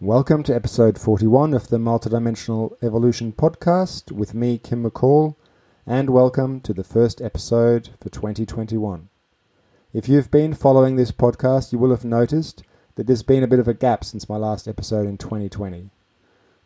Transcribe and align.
Welcome 0.00 0.42
to 0.42 0.54
episode 0.54 0.98
41 1.00 1.54
of 1.54 1.68
the 1.68 1.78
Multidimensional 1.78 2.76
Evolution 2.82 3.32
podcast 3.32 4.12
with 4.12 4.34
me, 4.34 4.58
Kim 4.58 4.84
McCaul, 4.84 5.36
and 5.86 6.10
welcome 6.10 6.60
to 6.60 6.74
the 6.74 6.84
first 6.84 7.22
episode 7.22 7.88
for 7.98 8.10
2021. 8.10 9.08
If 9.94 10.06
you've 10.06 10.30
been 10.30 10.52
following 10.52 10.96
this 10.96 11.12
podcast, 11.12 11.72
you 11.72 11.78
will 11.78 11.92
have 11.92 12.04
noticed 12.04 12.62
that 12.96 13.06
there's 13.06 13.22
been 13.22 13.42
a 13.42 13.46
bit 13.46 13.58
of 13.58 13.68
a 13.68 13.72
gap 13.72 14.04
since 14.04 14.28
my 14.28 14.36
last 14.36 14.68
episode 14.68 15.08
in 15.08 15.16
2020. 15.16 15.88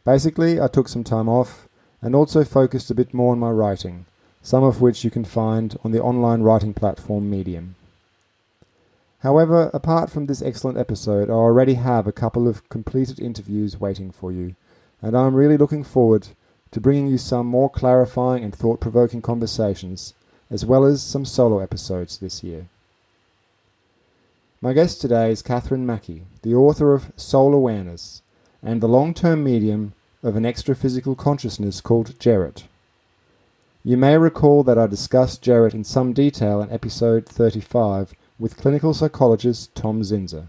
Basically, 0.04 0.60
I 0.60 0.66
took 0.66 0.88
some 0.88 1.04
time 1.04 1.28
off 1.28 1.68
and 2.02 2.16
also 2.16 2.42
focused 2.42 2.90
a 2.90 2.96
bit 2.96 3.14
more 3.14 3.30
on 3.30 3.38
my 3.38 3.52
writing, 3.52 4.06
some 4.42 4.64
of 4.64 4.80
which 4.80 5.04
you 5.04 5.10
can 5.12 5.24
find 5.24 5.78
on 5.84 5.92
the 5.92 6.02
online 6.02 6.42
writing 6.42 6.74
platform 6.74 7.30
Medium. 7.30 7.76
However, 9.20 9.70
apart 9.74 10.10
from 10.10 10.26
this 10.26 10.42
excellent 10.42 10.78
episode, 10.78 11.28
I 11.28 11.34
already 11.34 11.74
have 11.74 12.06
a 12.06 12.12
couple 12.12 12.48
of 12.48 12.66
completed 12.68 13.20
interviews 13.20 13.78
waiting 13.78 14.10
for 14.10 14.32
you, 14.32 14.54
and 15.02 15.16
I'm 15.16 15.34
really 15.34 15.56
looking 15.56 15.84
forward 15.84 16.28
to 16.70 16.80
bringing 16.80 17.08
you 17.08 17.18
some 17.18 17.46
more 17.46 17.68
clarifying 17.68 18.44
and 18.44 18.54
thought 18.54 18.80
provoking 18.80 19.20
conversations, 19.20 20.14
as 20.50 20.64
well 20.64 20.84
as 20.84 21.02
some 21.02 21.24
solo 21.24 21.58
episodes 21.58 22.18
this 22.18 22.42
year. 22.42 22.66
My 24.62 24.72
guest 24.72 25.00
today 25.00 25.30
is 25.30 25.42
Catherine 25.42 25.86
Mackey, 25.86 26.24
the 26.42 26.54
author 26.54 26.94
of 26.94 27.12
Soul 27.16 27.54
Awareness 27.54 28.22
and 28.62 28.80
the 28.80 28.88
long 28.88 29.14
term 29.14 29.42
medium 29.42 29.94
of 30.22 30.36
an 30.36 30.44
extra 30.44 30.74
physical 30.74 31.14
consciousness 31.14 31.80
called 31.80 32.18
Jerrit. 32.18 32.64
You 33.82 33.96
may 33.96 34.18
recall 34.18 34.62
that 34.64 34.78
I 34.78 34.86
discussed 34.86 35.42
Jerrit 35.42 35.72
in 35.72 35.84
some 35.84 36.12
detail 36.12 36.60
in 36.60 36.70
episode 36.70 37.26
35 37.26 38.12
with 38.40 38.56
clinical 38.56 38.94
psychologist 38.94 39.74
Tom 39.74 40.00
Zinser. 40.00 40.46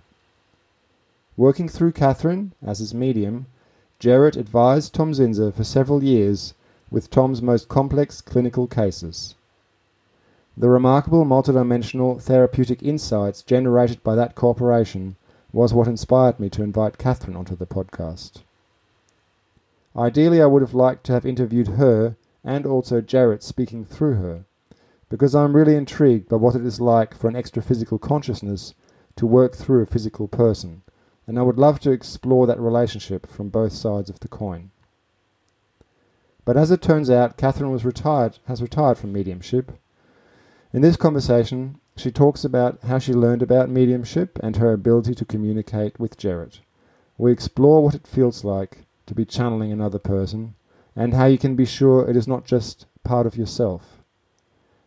Working 1.35 1.67
through 1.67 1.91
Catherine 1.91 2.53
as 2.65 2.79
his 2.79 2.93
medium, 2.93 3.47
Jarrett 3.99 4.37
advised 4.37 4.93
Tom 4.93 5.11
Zinser 5.11 5.53
for 5.53 5.65
several 5.65 6.01
years 6.01 6.53
with 6.89 7.09
Tom's 7.09 7.41
most 7.41 7.67
complex 7.67 8.21
clinical 8.21 8.65
cases. 8.65 9.35
The 10.55 10.69
remarkable 10.69 11.25
multidimensional 11.25 12.21
therapeutic 12.21 12.81
insights 12.81 13.41
generated 13.41 14.01
by 14.03 14.15
that 14.15 14.35
cooperation 14.35 15.17
was 15.51 15.73
what 15.73 15.87
inspired 15.87 16.39
me 16.39 16.49
to 16.49 16.63
invite 16.63 16.97
Catherine 16.97 17.35
onto 17.35 17.57
the 17.57 17.65
podcast. 17.65 18.41
Ideally, 19.97 20.41
I 20.41 20.45
would 20.45 20.61
have 20.61 20.73
liked 20.73 21.05
to 21.05 21.13
have 21.13 21.25
interviewed 21.25 21.67
her 21.69 22.15
and 22.43 22.65
also 22.65 23.01
Jarrett 23.01 23.43
speaking 23.43 23.83
through 23.83 24.15
her, 24.15 24.45
because 25.11 25.35
I'm 25.35 25.53
really 25.53 25.75
intrigued 25.75 26.29
by 26.29 26.37
what 26.37 26.55
it 26.55 26.65
is 26.65 26.79
like 26.79 27.13
for 27.13 27.27
an 27.27 27.35
extra 27.35 27.61
physical 27.61 27.99
consciousness 27.99 28.73
to 29.17 29.27
work 29.27 29.53
through 29.53 29.81
a 29.81 29.85
physical 29.85 30.29
person, 30.29 30.83
and 31.27 31.37
I 31.37 31.41
would 31.41 31.57
love 31.57 31.81
to 31.81 31.91
explore 31.91 32.47
that 32.47 32.61
relationship 32.61 33.29
from 33.29 33.49
both 33.49 33.73
sides 33.73 34.09
of 34.09 34.21
the 34.21 34.29
coin. 34.29 34.71
But 36.45 36.55
as 36.55 36.71
it 36.71 36.81
turns 36.81 37.09
out, 37.09 37.35
Catherine 37.35 37.71
was 37.71 37.83
retired, 37.83 38.39
has 38.47 38.61
retired 38.61 38.97
from 38.97 39.11
mediumship. 39.11 39.73
In 40.71 40.81
this 40.81 40.95
conversation, 40.95 41.81
she 41.97 42.09
talks 42.09 42.45
about 42.45 42.79
how 42.83 42.97
she 42.97 43.13
learned 43.13 43.41
about 43.41 43.69
mediumship 43.69 44.39
and 44.41 44.55
her 44.55 44.71
ability 44.71 45.13
to 45.15 45.25
communicate 45.25 45.99
with 45.99 46.17
Jerrit. 46.17 46.59
We 47.17 47.33
explore 47.33 47.83
what 47.83 47.95
it 47.95 48.07
feels 48.07 48.45
like 48.45 48.85
to 49.07 49.13
be 49.13 49.25
channeling 49.25 49.73
another 49.73 49.99
person 49.99 50.55
and 50.95 51.13
how 51.13 51.25
you 51.25 51.37
can 51.37 51.57
be 51.57 51.65
sure 51.65 52.09
it 52.09 52.15
is 52.15 52.29
not 52.29 52.45
just 52.45 52.85
part 53.03 53.27
of 53.27 53.35
yourself. 53.35 53.90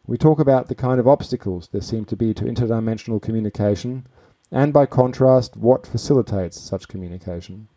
We 0.06 0.18
talk 0.18 0.38
about 0.38 0.68
the 0.68 0.74
kind 0.74 1.00
of 1.00 1.08
obstacles 1.08 1.68
there 1.72 1.80
seem 1.80 2.04
to 2.06 2.16
be 2.16 2.34
to 2.34 2.44
interdimensional 2.44 3.22
communication, 3.22 4.06
and 4.50 4.72
by 4.72 4.86
contrast, 4.86 5.56
what 5.56 5.86
facilitates 5.86 6.60
such 6.60 6.88
communication. 6.88 7.68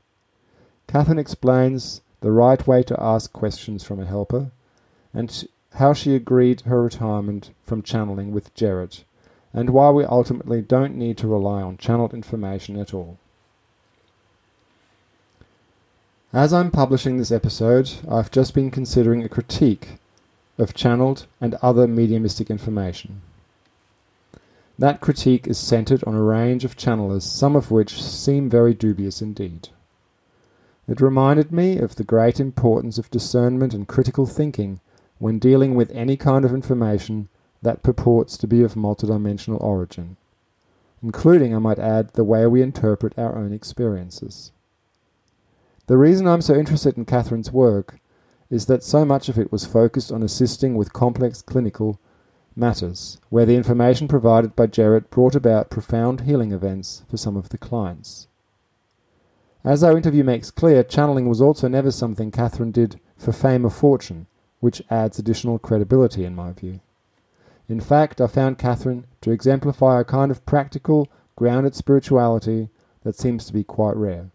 Catherine 0.88 1.20
explains 1.20 2.02
the 2.22 2.32
right 2.32 2.66
way 2.68 2.84
to 2.84 3.02
ask 3.02 3.32
questions 3.32 3.84
from 3.84 4.00
a 4.00 4.06
helper, 4.06 4.52
and 5.14 5.48
how 5.76 5.94
she 5.94 6.16
agreed 6.16 6.62
her 6.62 6.84
retirement 6.84 7.52
from 7.64 7.82
channeling 7.82 8.32
with 8.32 8.54
Jerrit, 8.56 9.04
and 9.54 9.70
why 9.70 9.90
we 9.90 10.04
ultimately 10.04 10.62
don't 10.62 10.96
need 10.96 11.18
to 11.20 11.28
rely 11.28 11.62
on 11.62 11.78
channeled 11.78 12.14
information 12.14 12.78
at 12.78 12.94
all. 12.94 13.18
As 16.34 16.52
I'm 16.52 16.72
publishing 16.72 17.18
this 17.18 17.32
episode, 17.32 17.90
I've 18.10 18.32
just 18.32 18.54
been 18.54 18.70
considering 18.70 19.24
a 19.24 19.30
critique 19.30 19.98
of 20.58 20.74
channeled 20.74 21.28
and 21.40 21.56
other 21.56 21.88
mediumistic 21.88 22.50
information. 22.50 23.22
That 24.80 25.02
critique 25.02 25.48
is 25.48 25.58
centered 25.58 26.04
on 26.06 26.14
a 26.14 26.22
range 26.22 26.64
of 26.64 26.78
channelers, 26.78 27.24
some 27.24 27.56
of 27.56 27.72
which 27.72 28.02
seem 28.02 28.50
very 28.50 28.74
dubious 28.74 29.22
indeed. 29.22 29.70
It 30.88 31.02
reminded 31.02 31.52
me 31.52 31.80
of 31.80 31.96
the 31.96 32.04
great 32.04 32.40
importance 32.40 32.98
of 32.98 33.10
discernment 33.10 33.74
and 33.74 33.88
critical 33.88 34.26
thinking 34.26 34.80
when 35.20 35.40
dealing 35.40 35.76
with 35.76 35.92
any 35.92 36.16
kind 36.16 36.46
of 36.46 36.54
information 36.54 37.28
that 37.62 37.84
purports 37.84 38.38
to 38.38 38.48
be 38.48 38.62
of 38.62 38.76
multidimensional 38.76 39.62
origin, 39.62 40.16
including, 41.02 41.56
I 41.56 41.60
might 41.60 41.80
add, 41.80 42.14
the 42.14 42.24
way 42.24 42.46
we 42.46 42.62
interpret 42.62 43.18
our 43.18 43.36
own 43.36 43.52
experiences. 43.52 44.52
The 45.88 45.98
reason 45.98 46.28
I'm 46.28 46.42
so 46.42 46.54
interested 46.54 46.98
in 46.98 47.06
Catherine's 47.06 47.52
work 47.52 48.00
is 48.50 48.66
that 48.68 48.84
so 48.84 49.04
much 49.04 49.30
of 49.30 49.38
it 49.38 49.52
was 49.52 49.66
focused 49.66 50.12
on 50.12 50.24
assisting 50.24 50.76
with 50.76 50.94
complex 50.94 51.42
clinical 51.42 52.00
matters, 52.56 53.20
where 53.30 53.46
the 53.46 53.56
information 53.56 54.08
provided 54.08 54.56
by 54.56 54.68
Jarrett 54.68 55.10
brought 55.10 55.36
about 55.36 55.70
profound 55.70 56.22
healing 56.22 56.52
events 56.52 57.04
for 57.10 57.18
some 57.18 57.38
of 57.38 57.50
the 57.50 57.58
clients. 57.58 58.28
As 59.64 59.84
our 59.84 59.98
interview 59.98 60.24
makes 60.24 60.50
clear, 60.50 60.82
channeling 60.84 61.28
was 61.28 61.42
also 61.42 61.68
never 61.68 61.92
something 61.92 62.32
Catherine 62.32 62.72
did 62.72 63.00
for 63.18 63.32
fame 63.32 63.66
or 63.66 63.70
fortune, 63.70 64.28
which 64.60 64.82
adds 64.90 65.20
additional 65.20 65.60
credibility 65.60 66.24
in 66.24 66.36
my 66.36 66.54
view. 66.54 66.80
In 67.70 67.82
fact, 67.82 68.22
I 68.22 68.28
found 68.28 68.58
Catherine 68.58 69.06
to 69.22 69.32
exemplify 69.32 70.00
a 70.00 70.06
kind 70.06 70.32
of 70.32 70.46
practical, 70.46 71.10
grounded 71.36 71.76
spirituality 71.76 72.70
that 73.04 73.18
seems 73.18 73.46
to 73.46 73.54
be 73.54 73.64
quite 73.64 73.98
rare. 73.98 74.32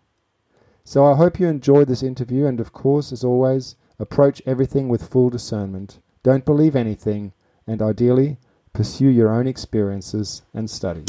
So 0.85 1.05
I 1.07 1.17
hope 1.17 1.41
you 1.41 1.47
enjoyed 1.47 1.89
this 1.89 2.03
interview, 2.03 2.47
and 2.47 2.61
of 2.61 2.73
course, 2.73 3.11
as 3.11 3.25
always, 3.25 3.77
Approach 4.03 4.43
everything 4.45 4.89
with 4.89 5.09
full 5.09 5.31
discernment. 5.31 6.01
Don't 6.25 6.45
believe 6.45 6.75
anything, 6.75 7.33
and 7.69 7.81
ideally, 7.81 8.37
pursue 8.73 9.07
your 9.07 9.29
own 9.29 9.47
experiences 9.47 10.43
and 10.53 10.69
study. 10.69 11.05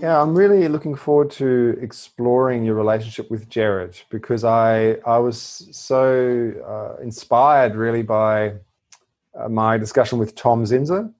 Yeah, 0.00 0.22
I'm 0.22 0.36
really 0.36 0.68
looking 0.68 0.94
forward 0.94 1.32
to 1.32 1.76
exploring 1.82 2.64
your 2.64 2.76
relationship 2.76 3.28
with 3.28 3.48
Jared 3.48 4.00
because 4.08 4.44
I 4.44 4.98
I 5.04 5.18
was 5.18 5.68
so 5.72 6.52
uh, 6.64 7.02
inspired 7.02 7.74
really 7.74 8.04
by 8.04 8.52
uh, 9.34 9.48
my 9.48 9.76
discussion 9.76 10.20
with 10.20 10.36
Tom 10.36 10.62
Zinser, 10.62 11.12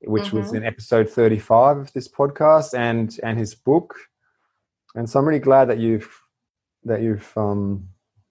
which 0.00 0.24
mm-hmm. 0.24 0.38
was 0.38 0.52
in 0.52 0.64
episode 0.64 1.08
35 1.08 1.76
of 1.76 1.92
this 1.92 2.08
podcast, 2.08 2.76
and 2.76 3.16
and 3.22 3.38
his 3.38 3.54
book 3.54 3.94
and 4.96 5.08
so 5.08 5.20
I'm 5.20 5.26
really 5.26 5.38
glad 5.38 5.66
that 5.66 5.78
you've 5.78 6.10
that 6.84 7.02
you've 7.02 7.30
um, 7.36 7.88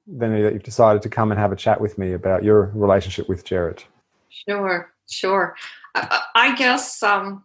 then 0.08 0.34
that 0.42 0.54
you've 0.54 0.64
decided 0.64 1.02
to 1.04 1.10
come 1.10 1.32
and 1.32 1.40
have 1.40 1.52
a 1.52 1.56
chat 1.56 1.80
with 1.80 1.98
me 1.98 2.14
about 2.14 2.44
your 2.44 2.72
relationship 2.76 3.30
with 3.30 3.46
Jerrit. 3.46 3.84
Sure, 4.30 4.92
sure. 5.10 5.56
I, 5.94 6.22
I 6.36 6.56
guess 6.56 7.02
um, 7.02 7.44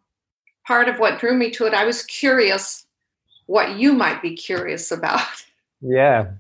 part 0.67 0.89
of 0.89 0.99
what 0.99 1.19
drew 1.19 1.35
me 1.35 1.51
to 1.53 1.67
it, 1.67 1.75
I 1.75 1.85
was 1.85 2.03
curious 2.05 2.87
what 3.47 3.79
you 3.79 3.93
might 3.93 4.23
be 4.23 4.35
curious 4.35 4.91
about. 4.91 5.21
Yeah. 5.83 6.33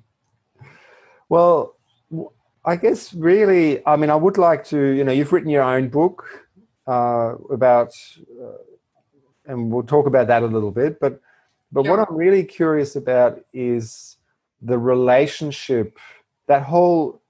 Well, 1.30 1.76
I 2.62 2.76
guess 2.76 3.14
really, 3.14 3.80
I 3.86 3.96
mean, 3.96 4.10
I 4.10 4.14
would 4.14 4.36
like 4.36 4.64
to, 4.66 4.78
you 4.78 5.02
know, 5.02 5.12
you've 5.12 5.32
written 5.32 5.48
your 5.48 5.62
own 5.62 5.88
book 5.88 6.28
uh, 6.86 7.36
about, 7.50 7.94
uh, 8.38 8.58
and 9.46 9.72
we'll 9.72 9.84
talk 9.84 10.06
about 10.06 10.26
that 10.26 10.42
a 10.42 10.46
little 10.46 10.70
bit, 10.70 11.00
but 11.00 11.22
but 11.72 11.86
what 11.86 12.00
I'm 12.00 12.16
really 12.16 12.44
curious 12.44 12.96
about 12.96 13.40
is 13.52 14.16
the 14.60 14.78
relationship, 14.78 15.98
that 16.46 16.62
whole 16.62 17.22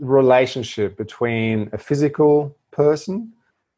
relationship 0.00 0.96
between 0.96 1.68
a 1.72 1.78
physical 1.78 2.56
person 2.70 3.32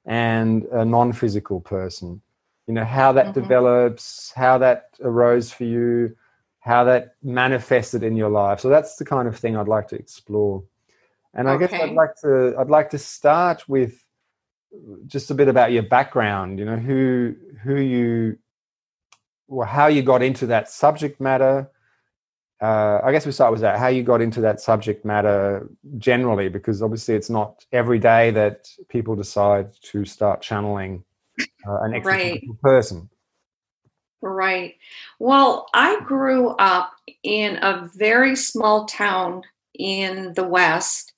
and 0.07 0.65
a 0.67 0.85
non 0.85 1.13
physical 1.13 1.61
person. 1.61 2.21
You 2.67 2.75
know, 2.75 2.85
how 2.85 3.13
that 3.13 3.27
mm-hmm. 3.27 3.41
develops, 3.41 4.33
how 4.37 4.59
that 4.59 4.91
arose 5.01 5.51
for 5.51 5.65
you, 5.65 6.15
how 6.61 6.85
that 6.85 7.15
manifested 7.23 8.03
in 8.03 8.15
your 8.15 8.29
life. 8.29 8.61
So 8.61 8.69
that's 8.69 8.97
the 8.97 9.05
kind 9.05 9.27
of 9.27 9.39
thing 9.39 9.57
I'd 9.57 9.69
like 9.69 9.89
to 9.89 9.97
explore. 9.97 10.63
And 11.35 11.49
I 11.49 11.55
okay. 11.55 11.67
guess 11.67 11.81
I'd 11.81 11.95
like 11.95 12.15
to 12.23 12.55
I'd 12.59 12.69
like 12.69 12.91
to 12.91 12.99
start 12.99 13.69
with 13.69 14.05
just 15.07 15.31
a 15.31 15.35
bit 15.35 15.49
about 15.49 15.73
your 15.73 15.83
background, 15.83 16.59
you 16.59 16.65
know, 16.65 16.77
who 16.77 17.35
who 17.63 17.77
you 17.77 18.39
how 19.67 19.87
you 19.87 20.03
got 20.03 20.23
into 20.23 20.47
that 20.47 20.69
subject 20.69 21.21
matter. 21.21 21.71
Uh, 22.61 23.01
I 23.05 23.13
guess 23.13 23.25
we 23.25 23.33
start 23.33 23.53
with 23.53 23.61
that. 23.61 23.79
How 23.79 23.87
you 23.87 24.03
got 24.03 24.21
into 24.21 24.41
that 24.41 24.61
subject 24.61 25.05
matter 25.05 25.69
generally, 25.99 26.49
because 26.49 26.83
obviously 26.83 27.15
it's 27.15 27.31
not 27.31 27.65
every 27.73 27.99
day 27.99 28.31
that 28.33 28.69
people 28.89 29.15
decide 29.15 29.73
to 29.83 30.05
start 30.05 30.43
channeling 30.43 31.05
uh, 31.67 31.81
an 31.83 31.95
extra 31.95 32.15
Right. 32.15 32.45
person. 32.63 33.09
Right. 34.21 34.75
Well, 35.21 35.69
I 35.73 36.01
grew 36.01 36.49
up 36.49 36.93
in 37.23 37.59
a 37.63 37.89
very 37.95 38.35
small 38.35 38.87
town 38.87 39.43
in 39.79 40.33
the 40.35 40.43
West, 40.43 41.13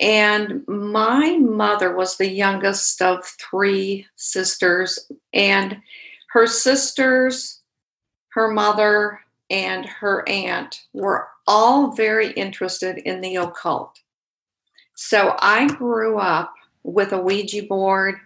and 0.00 0.66
my 0.66 1.36
mother 1.38 1.94
was 1.94 2.16
the 2.16 2.28
youngest 2.28 3.00
of 3.00 3.24
three 3.24 4.06
sisters, 4.16 5.08
and 5.32 5.80
her 6.30 6.46
sisters, 6.46 7.62
her 8.30 8.50
mother, 8.50 9.20
and 9.50 9.86
her 9.86 10.28
aunt 10.28 10.80
were 10.92 11.28
all 11.46 11.92
very 11.92 12.32
interested 12.32 12.98
in 12.98 13.20
the 13.20 13.36
occult. 13.36 13.98
So 14.96 15.36
I 15.38 15.68
grew 15.68 16.18
up 16.18 16.52
with 16.82 17.12
a 17.12 17.20
Ouija 17.20 17.62
board 17.64 18.16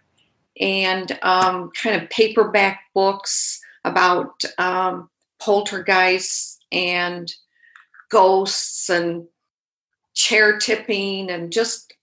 and 0.60 1.18
um, 1.22 1.70
kind 1.70 2.00
of 2.00 2.08
paperback 2.10 2.82
books 2.94 3.60
about 3.84 4.42
um, 4.58 5.08
poltergeists 5.40 6.58
and 6.70 7.32
ghosts 8.10 8.88
and 8.88 9.26
chair 10.14 10.58
tipping 10.58 11.30
and 11.30 11.52
just 11.52 11.94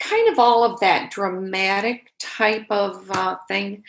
kind 0.00 0.28
of 0.28 0.38
all 0.38 0.64
of 0.64 0.80
that 0.80 1.10
dramatic 1.10 2.10
type 2.18 2.66
of 2.70 3.10
uh, 3.10 3.36
thing. 3.48 3.84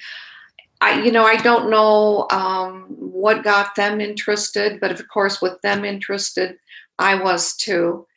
I, 0.81 1.04
you 1.04 1.12
know, 1.12 1.24
I 1.24 1.38
don't 1.38 1.69
know 1.69 2.28
um, 2.31 2.86
what 2.89 3.44
got 3.44 3.75
them 3.75 4.01
interested, 4.01 4.80
but 4.80 4.92
of 4.92 5.07
course, 5.07 5.42
with 5.42 5.62
them 5.62 5.86
interested, 5.86 6.57
I 6.98 7.16
was 7.16 7.56
too. 7.56 8.07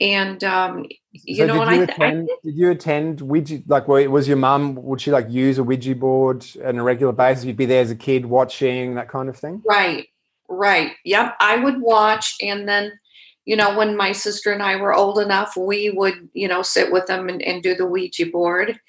And 0.00 0.42
um, 0.42 0.86
you 1.12 1.36
so 1.36 1.46
know, 1.46 1.64
did 1.64 1.74
you 1.74 1.80
I, 1.80 1.84
attend? 1.84 2.28
I 2.30 2.36
did 2.44 2.56
you 2.56 2.70
attend 2.70 3.20
Ouija? 3.20 3.62
Like, 3.66 3.88
was 3.88 4.26
your 4.26 4.36
mum? 4.36 4.76
Would 4.76 5.00
she 5.00 5.10
like 5.10 5.30
use 5.30 5.58
a 5.58 5.64
Ouija 5.64 5.94
board 5.94 6.46
on 6.64 6.78
a 6.78 6.82
regular 6.82 7.12
basis? 7.12 7.44
You'd 7.44 7.56
be 7.56 7.66
there 7.66 7.82
as 7.82 7.90
a 7.90 7.96
kid 7.96 8.26
watching 8.26 8.94
that 8.94 9.08
kind 9.08 9.28
of 9.28 9.36
thing. 9.36 9.62
Right, 9.68 10.08
right. 10.48 10.92
Yep. 11.04 11.36
I 11.40 11.56
would 11.56 11.80
watch. 11.80 12.36
And 12.40 12.68
then, 12.68 12.92
you 13.44 13.56
know, 13.56 13.76
when 13.76 13.96
my 13.96 14.12
sister 14.12 14.52
and 14.52 14.62
I 14.62 14.76
were 14.76 14.94
old 14.94 15.18
enough, 15.18 15.56
we 15.56 15.90
would, 15.90 16.28
you 16.32 16.48
know, 16.48 16.62
sit 16.62 16.90
with 16.90 17.06
them 17.06 17.28
and, 17.28 17.42
and 17.42 17.62
do 17.62 17.74
the 17.74 17.86
Ouija 17.86 18.26
board. 18.26 18.80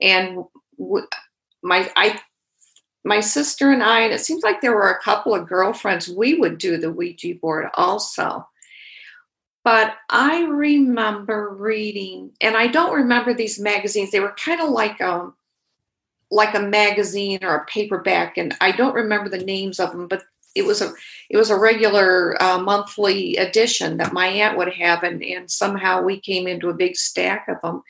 And 0.00 0.44
w- 0.78 1.06
my, 1.62 1.90
I, 1.96 2.20
my 3.04 3.20
sister 3.20 3.70
and 3.70 3.82
I, 3.82 4.00
and 4.00 4.12
it 4.12 4.20
seems 4.20 4.42
like 4.42 4.60
there 4.60 4.74
were 4.74 4.90
a 4.90 5.02
couple 5.02 5.34
of 5.34 5.48
girlfriends, 5.48 6.08
we 6.08 6.34
would 6.34 6.58
do 6.58 6.76
the 6.76 6.92
Ouija 6.92 7.34
board 7.34 7.68
also. 7.74 8.46
But 9.64 9.94
I 10.08 10.44
remember 10.44 11.54
reading, 11.54 12.32
and 12.40 12.56
I 12.56 12.66
don't 12.66 12.94
remember 12.94 13.34
these 13.34 13.60
magazines. 13.60 14.10
They 14.10 14.20
were 14.20 14.32
kind 14.32 14.60
of 14.60 14.70
like 14.70 15.00
um 15.00 15.34
like 16.30 16.54
a 16.54 16.60
magazine 16.60 17.40
or 17.42 17.56
a 17.56 17.66
paperback, 17.66 18.38
and 18.38 18.56
I 18.60 18.72
don't 18.72 18.94
remember 18.94 19.28
the 19.28 19.44
names 19.44 19.78
of 19.78 19.92
them. 19.92 20.08
But 20.08 20.22
it 20.54 20.64
was 20.64 20.80
a 20.80 20.92
it 21.28 21.36
was 21.36 21.50
a 21.50 21.58
regular 21.58 22.42
uh, 22.42 22.58
monthly 22.58 23.36
edition 23.36 23.98
that 23.98 24.12
my 24.12 24.26
aunt 24.26 24.56
would 24.56 24.72
have, 24.72 25.02
and 25.02 25.22
and 25.22 25.50
somehow 25.50 26.02
we 26.02 26.18
came 26.18 26.46
into 26.48 26.70
a 26.70 26.74
big 26.74 26.96
stack 26.96 27.46
of 27.48 27.60
them. 27.62 27.82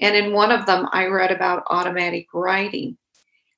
And 0.00 0.14
in 0.14 0.32
one 0.32 0.50
of 0.50 0.66
them, 0.66 0.88
I 0.92 1.06
read 1.06 1.30
about 1.30 1.64
automatic 1.68 2.28
writing. 2.34 2.98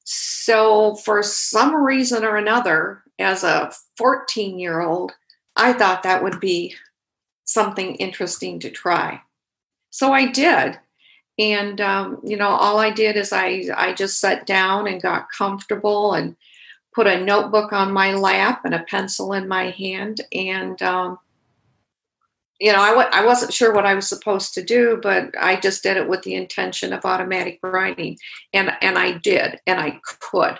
So 0.08 0.94
for 0.94 1.20
some 1.24 1.74
reason 1.74 2.24
or 2.24 2.36
another, 2.36 3.02
as 3.18 3.42
a 3.42 3.72
14 3.98 4.56
year 4.56 4.80
old, 4.80 5.12
I 5.56 5.72
thought 5.72 6.04
that 6.04 6.22
would 6.22 6.38
be 6.38 6.76
something 7.44 7.96
interesting 7.96 8.60
to 8.60 8.70
try. 8.70 9.20
So 9.90 10.12
I 10.12 10.30
did. 10.30 10.78
And 11.40 11.80
um, 11.80 12.20
you 12.22 12.36
know, 12.36 12.50
all 12.50 12.78
I 12.78 12.90
did 12.90 13.16
is 13.16 13.32
I 13.32 13.64
I 13.76 13.94
just 13.94 14.20
sat 14.20 14.46
down 14.46 14.86
and 14.86 15.02
got 15.02 15.30
comfortable 15.36 16.14
and 16.14 16.36
put 16.94 17.08
a 17.08 17.22
notebook 17.22 17.72
on 17.72 17.92
my 17.92 18.14
lap 18.14 18.64
and 18.64 18.74
a 18.74 18.84
pencil 18.84 19.32
in 19.32 19.48
my 19.48 19.70
hand 19.70 20.20
and 20.32 20.80
um, 20.82 21.18
you 22.60 22.72
know 22.72 22.80
I 22.80 22.88
w- 22.90 23.08
I 23.12 23.24
wasn't 23.24 23.52
sure 23.52 23.72
what 23.72 23.86
I 23.86 23.94
was 23.94 24.08
supposed 24.08 24.54
to 24.54 24.64
do, 24.64 24.98
but 25.02 25.30
I 25.40 25.56
just 25.56 25.82
did 25.82 25.96
it 25.96 26.08
with 26.08 26.22
the 26.22 26.34
intention 26.34 26.92
of 26.92 27.04
automatic 27.04 27.58
writing, 27.62 28.18
and 28.52 28.72
and 28.80 28.98
I 28.98 29.12
did, 29.12 29.60
and 29.66 29.80
I 29.80 30.00
could. 30.20 30.58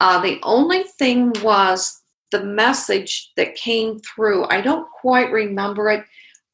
Uh, 0.00 0.20
the 0.20 0.38
only 0.42 0.84
thing 0.84 1.32
was 1.42 2.00
the 2.30 2.44
message 2.44 3.32
that 3.36 3.54
came 3.54 3.98
through. 4.00 4.46
I 4.48 4.60
don't 4.60 4.88
quite 4.90 5.32
remember 5.32 5.90
it, 5.90 6.04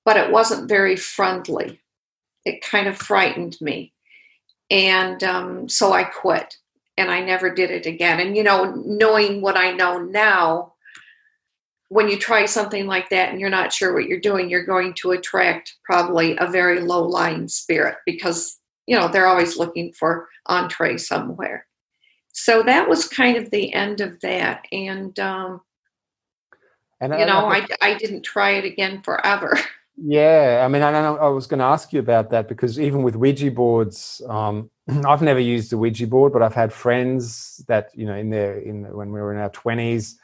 but 0.04 0.16
it 0.16 0.30
wasn't 0.30 0.68
very 0.68 0.96
friendly. 0.96 1.80
It 2.44 2.62
kind 2.62 2.86
of 2.86 2.96
frightened 2.96 3.56
me, 3.60 3.92
and 4.70 5.22
um, 5.24 5.68
so 5.68 5.92
I 5.92 6.04
quit, 6.04 6.56
and 6.96 7.10
I 7.10 7.20
never 7.20 7.50
did 7.52 7.70
it 7.70 7.86
again. 7.86 8.20
And 8.20 8.36
you 8.36 8.44
know, 8.44 8.72
knowing 8.86 9.40
what 9.40 9.56
I 9.56 9.72
know 9.72 9.98
now, 9.98 10.73
when 11.94 12.08
you 12.08 12.18
try 12.18 12.44
something 12.44 12.88
like 12.88 13.08
that 13.10 13.28
and 13.30 13.38
you're 13.38 13.48
not 13.58 13.72
sure 13.72 13.94
what 13.94 14.06
you're 14.06 14.18
doing, 14.18 14.50
you're 14.50 14.64
going 14.66 14.92
to 14.94 15.12
attract 15.12 15.76
probably 15.84 16.36
a 16.38 16.46
very 16.50 16.80
low 16.80 17.06
lying 17.06 17.46
spirit 17.46 17.96
because 18.04 18.58
you 18.88 18.96
know 18.98 19.06
they're 19.06 19.28
always 19.28 19.56
looking 19.56 19.92
for 19.92 20.28
entree 20.46 20.96
somewhere. 20.96 21.66
So 22.32 22.64
that 22.64 22.88
was 22.88 23.06
kind 23.06 23.36
of 23.36 23.48
the 23.50 23.72
end 23.72 24.00
of 24.00 24.18
that, 24.22 24.64
and 24.72 25.16
um, 25.20 25.60
And 27.00 27.12
you 27.12 27.20
I- 27.20 27.26
know, 27.26 27.46
I- 27.46 27.66
I 27.80 27.94
didn't 27.94 28.22
try 28.22 28.50
it 28.58 28.64
again 28.64 29.00
forever. 29.02 29.56
Yeah, 29.96 30.62
I 30.64 30.66
mean, 30.66 30.82
I 30.82 30.90
know 30.90 31.16
I 31.18 31.28
was 31.28 31.46
going 31.46 31.60
to 31.60 31.64
ask 31.76 31.92
you 31.92 32.00
about 32.00 32.30
that 32.30 32.48
because 32.48 32.80
even 32.80 33.04
with 33.04 33.14
Ouija 33.14 33.52
boards, 33.52 34.20
um, 34.28 34.68
I've 35.06 35.22
never 35.22 35.38
used 35.38 35.72
a 35.72 35.78
Ouija 35.78 36.08
board, 36.08 36.32
but 36.32 36.42
I've 36.42 36.52
had 36.62 36.72
friends 36.72 37.62
that 37.68 37.90
you 37.94 38.04
know 38.04 38.16
in 38.16 38.28
their 38.30 38.58
in 38.58 38.76
when 38.98 39.12
we 39.12 39.20
were 39.20 39.32
in 39.32 39.38
our 39.38 39.50
twenties, 39.50 40.18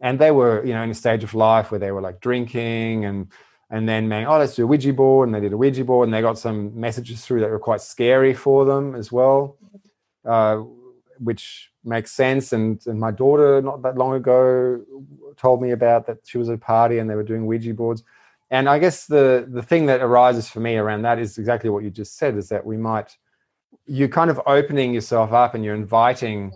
and 0.00 0.18
they 0.18 0.30
were 0.30 0.64
you 0.64 0.72
know 0.72 0.82
in 0.82 0.90
a 0.90 0.94
stage 0.94 1.24
of 1.24 1.34
life 1.34 1.70
where 1.70 1.80
they 1.80 1.92
were 1.92 2.00
like 2.00 2.20
drinking 2.20 3.04
and 3.04 3.28
and 3.70 3.88
then 3.88 4.08
man, 4.08 4.26
oh 4.26 4.38
let's 4.38 4.54
do 4.54 4.64
a 4.64 4.66
Ouija 4.66 4.92
board, 4.92 5.28
and 5.28 5.34
they 5.34 5.40
did 5.40 5.52
a 5.52 5.56
Ouija 5.56 5.84
board, 5.84 6.06
and 6.06 6.14
they 6.14 6.20
got 6.20 6.38
some 6.38 6.78
messages 6.78 7.24
through 7.24 7.40
that 7.40 7.50
were 7.50 7.58
quite 7.58 7.80
scary 7.80 8.32
for 8.32 8.64
them 8.64 8.94
as 8.94 9.10
well, 9.10 9.56
uh, 10.24 10.58
which 11.18 11.72
makes 11.82 12.12
sense. 12.12 12.52
And 12.52 12.80
and 12.86 13.00
my 13.00 13.10
daughter 13.10 13.60
not 13.62 13.82
that 13.82 13.96
long 13.96 14.14
ago 14.14 14.84
told 15.36 15.60
me 15.62 15.72
about 15.72 16.06
that 16.06 16.18
she 16.24 16.38
was 16.38 16.48
at 16.48 16.54
a 16.54 16.58
party 16.58 16.98
and 16.98 17.10
they 17.10 17.16
were 17.16 17.24
doing 17.24 17.46
Ouija 17.46 17.74
boards. 17.74 18.04
And 18.50 18.68
i 18.68 18.78
guess 18.78 19.06
the 19.06 19.46
the 19.48 19.62
thing 19.62 19.86
that 19.86 20.00
arises 20.00 20.48
for 20.48 20.60
me 20.60 20.76
around 20.76 21.02
that 21.02 21.18
is 21.18 21.36
exactly 21.36 21.68
what 21.68 21.82
you 21.82 21.90
just 21.90 22.16
said 22.16 22.36
is 22.36 22.48
that 22.50 22.64
we 22.64 22.76
might 22.76 23.16
you're 23.86 24.08
kind 24.08 24.30
of 24.30 24.40
opening 24.46 24.94
yourself 24.94 25.32
up 25.32 25.54
and 25.54 25.64
you're 25.64 25.74
inviting 25.74 26.52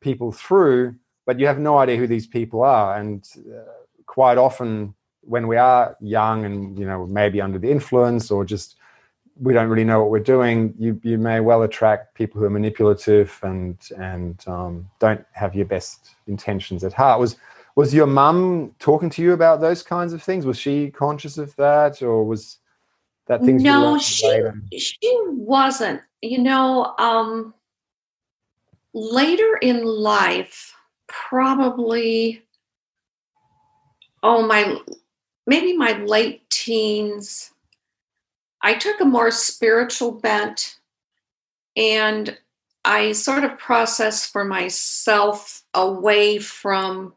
people 0.00 0.30
through 0.30 0.94
but 1.26 1.38
you 1.38 1.46
have 1.46 1.58
no 1.58 1.78
idea 1.78 1.96
who 1.96 2.06
these 2.06 2.26
people 2.26 2.62
are 2.62 2.96
and 2.96 3.28
uh, 3.48 4.04
quite 4.06 4.38
often 4.38 4.94
when 5.22 5.46
we 5.46 5.56
are 5.56 5.96
young 6.00 6.44
and 6.44 6.78
you 6.78 6.84
know 6.84 7.06
maybe 7.06 7.40
under 7.40 7.58
the 7.58 7.70
influence 7.70 8.30
or 8.30 8.44
just 8.44 8.76
we 9.40 9.54
don't 9.54 9.68
really 9.68 9.84
know 9.84 10.00
what 10.00 10.10
we're 10.10 10.18
doing 10.18 10.74
you 10.78 11.00
you 11.02 11.16
may 11.16 11.40
well 11.40 11.62
attract 11.62 12.14
people 12.14 12.40
who 12.40 12.46
are 12.46 12.50
manipulative 12.50 13.38
and 13.42 13.78
and 13.98 14.44
um, 14.46 14.88
don't 14.98 15.24
have 15.32 15.54
your 15.54 15.66
best 15.66 16.16
intentions 16.26 16.84
at 16.84 16.92
heart 16.92 17.20
was 17.20 17.36
was 17.74 17.94
your 17.94 18.06
mum 18.06 18.74
talking 18.78 19.10
to 19.10 19.22
you 19.22 19.32
about 19.32 19.60
those 19.60 19.82
kinds 19.82 20.12
of 20.12 20.22
things? 20.22 20.44
Was 20.44 20.58
she 20.58 20.90
conscious 20.90 21.38
of 21.38 21.54
that, 21.56 22.02
or 22.02 22.24
was 22.24 22.58
that 23.26 23.40
things? 23.42 23.62
no, 23.62 23.98
she 23.98 24.28
later? 24.28 24.60
she 24.76 25.18
wasn't. 25.26 26.02
You 26.20 26.38
know, 26.38 26.94
um, 26.98 27.54
later 28.92 29.58
in 29.62 29.84
life, 29.84 30.71
probably. 31.12 32.42
Oh 34.22 34.46
my, 34.46 34.78
maybe 35.46 35.76
my 35.76 35.92
late 36.04 36.48
teens. 36.50 37.52
I 38.62 38.74
took 38.74 39.00
a 39.00 39.04
more 39.04 39.30
spiritual 39.30 40.12
bent, 40.12 40.78
and 41.76 42.36
I 42.84 43.12
sort 43.12 43.44
of 43.44 43.58
processed 43.58 44.32
for 44.32 44.44
myself 44.44 45.62
away 45.74 46.38
from 46.38 47.14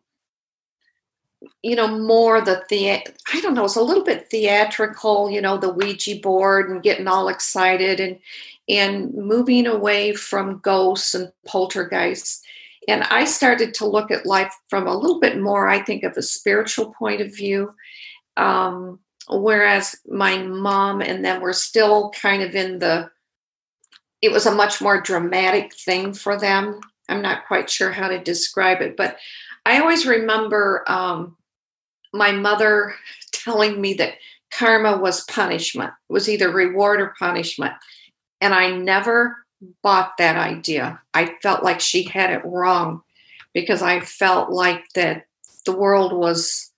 you 1.61 1.75
know 1.75 1.87
more 1.87 2.41
the 2.41 2.63
the 2.69 2.91
i 2.91 3.41
don't 3.41 3.53
know 3.53 3.65
it's 3.65 3.75
a 3.75 3.81
little 3.81 4.03
bit 4.03 4.29
theatrical 4.29 5.29
you 5.29 5.41
know 5.41 5.57
the 5.57 5.69
ouija 5.69 6.15
board 6.15 6.69
and 6.69 6.83
getting 6.83 7.07
all 7.07 7.27
excited 7.27 7.99
and 7.99 8.19
and 8.67 9.13
moving 9.13 9.67
away 9.67 10.13
from 10.13 10.59
ghosts 10.59 11.13
and 11.13 11.31
poltergeists 11.45 12.44
and 12.87 13.03
i 13.03 13.25
started 13.25 13.73
to 13.73 13.85
look 13.85 14.11
at 14.11 14.25
life 14.25 14.53
from 14.69 14.87
a 14.87 14.97
little 14.97 15.19
bit 15.19 15.39
more 15.39 15.67
i 15.67 15.81
think 15.81 16.03
of 16.03 16.15
a 16.17 16.21
spiritual 16.21 16.93
point 16.93 17.21
of 17.21 17.35
view 17.35 17.71
um, 18.37 18.99
whereas 19.29 19.95
my 20.07 20.37
mom 20.37 21.01
and 21.01 21.23
them 21.23 21.41
were 21.41 21.53
still 21.53 22.11
kind 22.11 22.43
of 22.43 22.53
in 22.55 22.79
the 22.79 23.09
it 24.21 24.31
was 24.31 24.45
a 24.45 24.55
much 24.55 24.81
more 24.81 25.01
dramatic 25.01 25.73
thing 25.73 26.13
for 26.13 26.37
them 26.37 26.79
i'm 27.09 27.21
not 27.21 27.47
quite 27.47 27.69
sure 27.69 27.91
how 27.91 28.07
to 28.07 28.19
describe 28.19 28.81
it 28.81 28.97
but 28.97 29.17
I 29.65 29.79
always 29.79 30.05
remember 30.05 30.83
um, 30.87 31.35
my 32.13 32.31
mother 32.31 32.95
telling 33.31 33.81
me 33.81 33.95
that 33.95 34.15
karma 34.51 34.97
was 34.97 35.25
punishment, 35.25 35.91
it 36.09 36.13
was 36.13 36.29
either 36.29 36.49
reward 36.49 37.01
or 37.01 37.13
punishment. 37.17 37.73
And 38.41 38.53
I 38.53 38.71
never 38.71 39.44
bought 39.81 40.17
that 40.17 40.37
idea. 40.37 40.99
I 41.13 41.35
felt 41.41 41.63
like 41.63 41.79
she 41.79 42.03
had 42.03 42.31
it 42.31 42.45
wrong 42.45 43.01
because 43.53 43.81
I 43.81 43.99
felt 44.01 44.51
like 44.51 44.83
that 44.95 45.27
the 45.65 45.75
world 45.75 46.13
was 46.13 46.71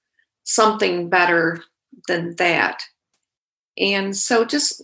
something 0.43 1.10
better 1.10 1.63
than 2.07 2.36
that. 2.36 2.84
And 3.77 4.15
so 4.15 4.46
just 4.46 4.81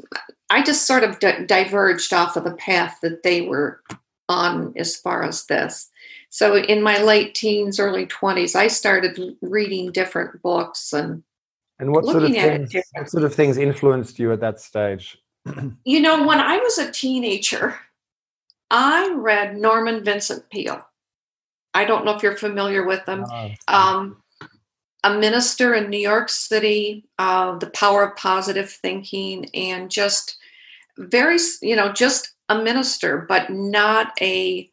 I 0.50 0.62
just 0.62 0.85
sort 0.85 1.03
of 1.03 1.19
di- 1.19 1.45
diverged 1.45 2.13
off 2.13 2.35
of 2.35 2.43
the 2.43 2.53
path 2.55 3.00
that 3.01 3.23
they 3.23 3.41
were 3.41 3.81
on 4.29 4.73
as 4.77 4.95
far 4.95 5.23
as 5.23 5.45
this. 5.45 5.89
So 6.29 6.57
in 6.57 6.81
my 6.81 7.01
late 7.01 7.35
teens, 7.35 7.79
early 7.79 8.07
20s, 8.07 8.55
I 8.55 8.67
started 8.67 9.19
reading 9.41 9.91
different 9.91 10.41
books 10.41 10.93
and 10.93 11.23
and 11.79 11.91
what 11.91 12.05
sort 12.05 12.23
of 12.23 12.31
things 12.31 12.73
what 12.93 13.09
sort 13.09 13.23
of 13.23 13.33
things 13.33 13.57
influenced 13.57 14.19
you 14.19 14.31
at 14.31 14.39
that 14.41 14.59
stage? 14.59 15.17
You 15.83 16.00
know, 16.00 16.25
when 16.25 16.39
I 16.39 16.57
was 16.57 16.77
a 16.77 16.91
teenager, 16.91 17.77
I 18.69 19.13
read 19.13 19.57
Norman 19.57 20.03
Vincent 20.03 20.50
Peale. 20.50 20.88
I 21.73 21.85
don't 21.85 22.05
know 22.05 22.15
if 22.15 22.23
you're 22.23 22.38
familiar 22.38 22.85
with 22.85 23.05
them. 23.05 23.25
Um, 23.67 24.23
a 25.03 25.17
minister 25.17 25.73
in 25.73 25.89
New 25.89 26.00
York 26.00 26.29
City, 26.29 27.05
uh, 27.19 27.57
the 27.57 27.69
power 27.71 28.03
of 28.03 28.15
positive 28.15 28.69
thinking, 28.71 29.50
and 29.53 29.91
just 29.91 30.38
very, 30.97 31.38
you 31.62 31.75
know, 31.75 31.91
just 31.91 32.33
a 32.50 32.62
minister, 32.62 33.25
but 33.27 33.50
not 33.50 34.13
a 34.21 34.69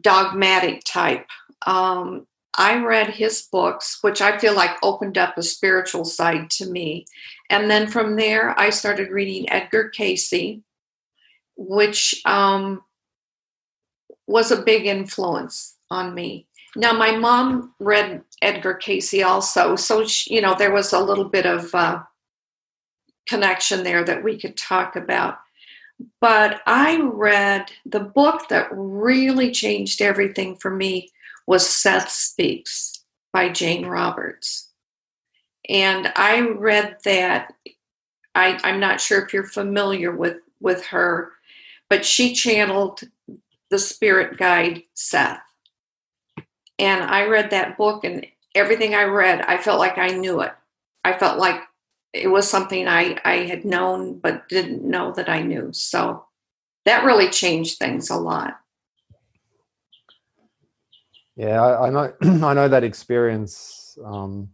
dogmatic 0.00 0.82
type. 0.84 1.26
Um, 1.66 2.26
I 2.56 2.76
read 2.76 3.08
his 3.08 3.42
books, 3.50 3.98
which 4.02 4.20
I 4.20 4.38
feel 4.38 4.54
like 4.54 4.76
opened 4.82 5.16
up 5.18 5.36
a 5.36 5.42
spiritual 5.42 6.04
side 6.04 6.50
to 6.52 6.70
me. 6.70 7.06
And 7.52 7.70
then 7.70 7.86
from 7.86 8.16
there, 8.16 8.58
I 8.58 8.70
started 8.70 9.10
reading 9.10 9.52
Edgar 9.52 9.90
Cayce, 9.90 10.62
which 11.54 12.22
um, 12.24 12.82
was 14.26 14.50
a 14.50 14.62
big 14.62 14.86
influence 14.86 15.76
on 15.90 16.14
me. 16.14 16.46
Now, 16.76 16.94
my 16.94 17.14
mom 17.14 17.74
read 17.78 18.22
Edgar 18.40 18.72
Cayce 18.72 19.22
also, 19.22 19.76
so 19.76 20.06
she, 20.06 20.34
you 20.34 20.40
know 20.40 20.54
there 20.58 20.72
was 20.72 20.94
a 20.94 20.98
little 20.98 21.26
bit 21.28 21.44
of 21.44 21.74
uh, 21.74 22.02
connection 23.28 23.84
there 23.84 24.02
that 24.02 24.24
we 24.24 24.40
could 24.40 24.56
talk 24.56 24.96
about. 24.96 25.36
But 26.22 26.62
I 26.66 27.02
read 27.02 27.70
the 27.84 28.00
book 28.00 28.48
that 28.48 28.68
really 28.72 29.50
changed 29.50 30.00
everything 30.00 30.56
for 30.56 30.70
me 30.70 31.10
was 31.46 31.68
Seth 31.68 32.08
Speaks 32.08 33.04
by 33.30 33.50
Jane 33.50 33.84
Roberts. 33.84 34.71
And 35.68 36.12
I 36.16 36.40
read 36.40 36.98
that. 37.04 37.52
I, 38.34 38.58
I'm 38.64 38.80
not 38.80 39.00
sure 39.00 39.24
if 39.24 39.32
you're 39.32 39.44
familiar 39.44 40.14
with, 40.14 40.38
with 40.60 40.86
her, 40.86 41.32
but 41.90 42.04
she 42.04 42.34
channeled 42.34 43.02
the 43.70 43.78
spirit 43.78 44.38
guide 44.38 44.82
Seth. 44.94 45.40
And 46.78 47.04
I 47.04 47.26
read 47.26 47.50
that 47.50 47.76
book, 47.76 48.04
and 48.04 48.26
everything 48.54 48.94
I 48.94 49.04
read, 49.04 49.42
I 49.42 49.58
felt 49.58 49.78
like 49.78 49.98
I 49.98 50.08
knew 50.08 50.40
it. 50.40 50.52
I 51.04 51.12
felt 51.12 51.38
like 51.38 51.60
it 52.12 52.28
was 52.28 52.48
something 52.48 52.88
I, 52.88 53.18
I 53.24 53.36
had 53.46 53.64
known 53.64 54.18
but 54.18 54.48
didn't 54.48 54.82
know 54.82 55.12
that 55.12 55.28
I 55.28 55.42
knew. 55.42 55.72
So 55.72 56.24
that 56.84 57.04
really 57.04 57.28
changed 57.28 57.78
things 57.78 58.10
a 58.10 58.16
lot. 58.16 58.58
Yeah, 61.36 61.62
I, 61.62 61.86
I 61.86 61.90
know. 61.90 62.12
I 62.46 62.54
know 62.54 62.68
that 62.68 62.84
experience. 62.84 63.98
Um, 64.04 64.50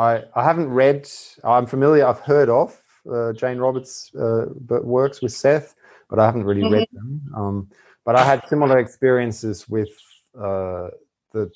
I 0.00 0.24
I 0.34 0.42
haven't 0.44 0.70
read. 0.70 1.08
I'm 1.44 1.66
familiar. 1.66 2.06
I've 2.06 2.20
heard 2.20 2.48
of 2.48 2.80
uh, 3.10 3.32
Jane 3.32 3.58
Roberts' 3.58 4.14
uh, 4.14 4.46
works 4.82 5.22
with 5.22 5.32
Seth, 5.32 5.74
but 6.08 6.18
I 6.18 6.26
haven't 6.26 6.44
really 6.44 6.62
mm-hmm. 6.62 6.74
read 6.74 6.88
them. 6.92 7.32
Um, 7.36 7.70
but 8.04 8.16
I 8.16 8.24
had 8.24 8.46
similar 8.48 8.78
experiences 8.78 9.68
with 9.68 9.90
uh, 10.36 10.88
the 11.32 11.50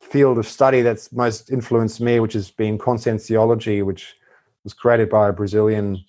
field 0.00 0.38
of 0.38 0.46
study 0.46 0.82
that's 0.82 1.12
most 1.12 1.50
influenced 1.50 2.00
me, 2.00 2.20
which 2.20 2.34
has 2.34 2.50
been 2.50 2.78
conscientiology, 2.78 3.84
which 3.84 4.16
was 4.64 4.74
created 4.74 5.08
by 5.08 5.28
a 5.28 5.32
Brazilian 5.32 6.04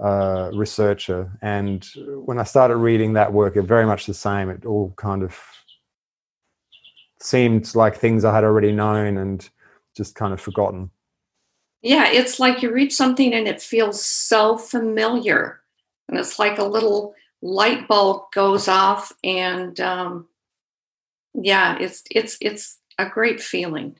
uh, 0.00 0.50
researcher. 0.54 1.30
And 1.42 1.86
when 2.24 2.38
I 2.38 2.44
started 2.44 2.76
reading 2.76 3.14
that 3.14 3.32
work, 3.32 3.56
it 3.56 3.62
very 3.62 3.86
much 3.86 4.06
the 4.06 4.14
same. 4.14 4.50
It 4.50 4.64
all 4.64 4.92
kind 4.96 5.22
of 5.22 5.38
seemed 7.20 7.74
like 7.74 7.96
things 7.96 8.24
I 8.24 8.34
had 8.34 8.44
already 8.44 8.72
known 8.72 9.18
and 9.18 9.48
just 9.96 10.14
kind 10.14 10.32
of 10.32 10.40
forgotten. 10.40 10.90
Yeah, 11.82 12.08
it's 12.08 12.38
like 12.38 12.62
you 12.62 12.72
read 12.72 12.92
something 12.92 13.32
and 13.32 13.48
it 13.48 13.62
feels 13.62 14.04
so 14.04 14.58
familiar. 14.58 15.60
And 16.08 16.18
it's 16.18 16.38
like 16.38 16.58
a 16.58 16.64
little 16.64 17.14
light 17.42 17.88
bulb 17.88 18.24
goes 18.32 18.68
off 18.68 19.12
and 19.24 19.78
um, 19.80 20.28
yeah, 21.34 21.78
it's 21.78 22.02
it's 22.10 22.36
it's 22.40 22.78
a 22.98 23.06
great 23.06 23.40
feeling. 23.40 23.96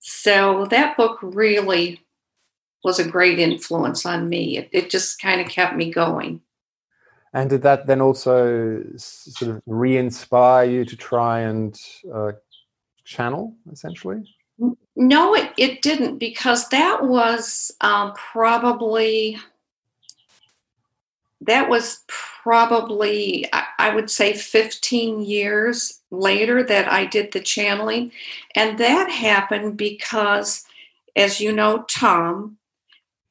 So 0.00 0.66
that 0.70 0.96
book 0.96 1.18
really 1.22 2.00
was 2.82 2.98
a 2.98 3.08
great 3.08 3.38
influence 3.38 4.04
on 4.04 4.28
me. 4.28 4.58
It, 4.58 4.68
it 4.70 4.90
just 4.90 5.20
kind 5.20 5.40
of 5.40 5.48
kept 5.48 5.76
me 5.76 5.90
going. 5.90 6.42
And 7.32 7.50
did 7.50 7.62
that 7.62 7.86
then 7.86 8.00
also 8.00 8.82
sort 8.96 9.50
of 9.50 9.62
re-inspire 9.66 10.70
you 10.70 10.84
to 10.84 10.96
try 10.96 11.40
and 11.40 11.76
uh, 12.14 12.32
channel, 13.04 13.56
essentially? 13.72 14.22
No, 14.96 15.34
it, 15.34 15.52
it 15.56 15.82
didn't 15.82 16.18
because 16.18 16.68
that 16.68 17.04
was 17.04 17.72
um, 17.80 18.12
probably 18.14 19.38
that 21.40 21.68
was 21.68 22.04
probably 22.08 23.46
I, 23.52 23.64
I 23.78 23.94
would 23.94 24.10
say 24.10 24.32
15 24.34 25.22
years 25.22 26.00
later 26.10 26.62
that 26.62 26.90
I 26.90 27.06
did 27.06 27.32
the 27.32 27.40
channeling, 27.40 28.12
and 28.54 28.78
that 28.78 29.10
happened 29.10 29.76
because, 29.76 30.64
as 31.16 31.40
you 31.40 31.52
know, 31.52 31.84
Tom, 31.88 32.58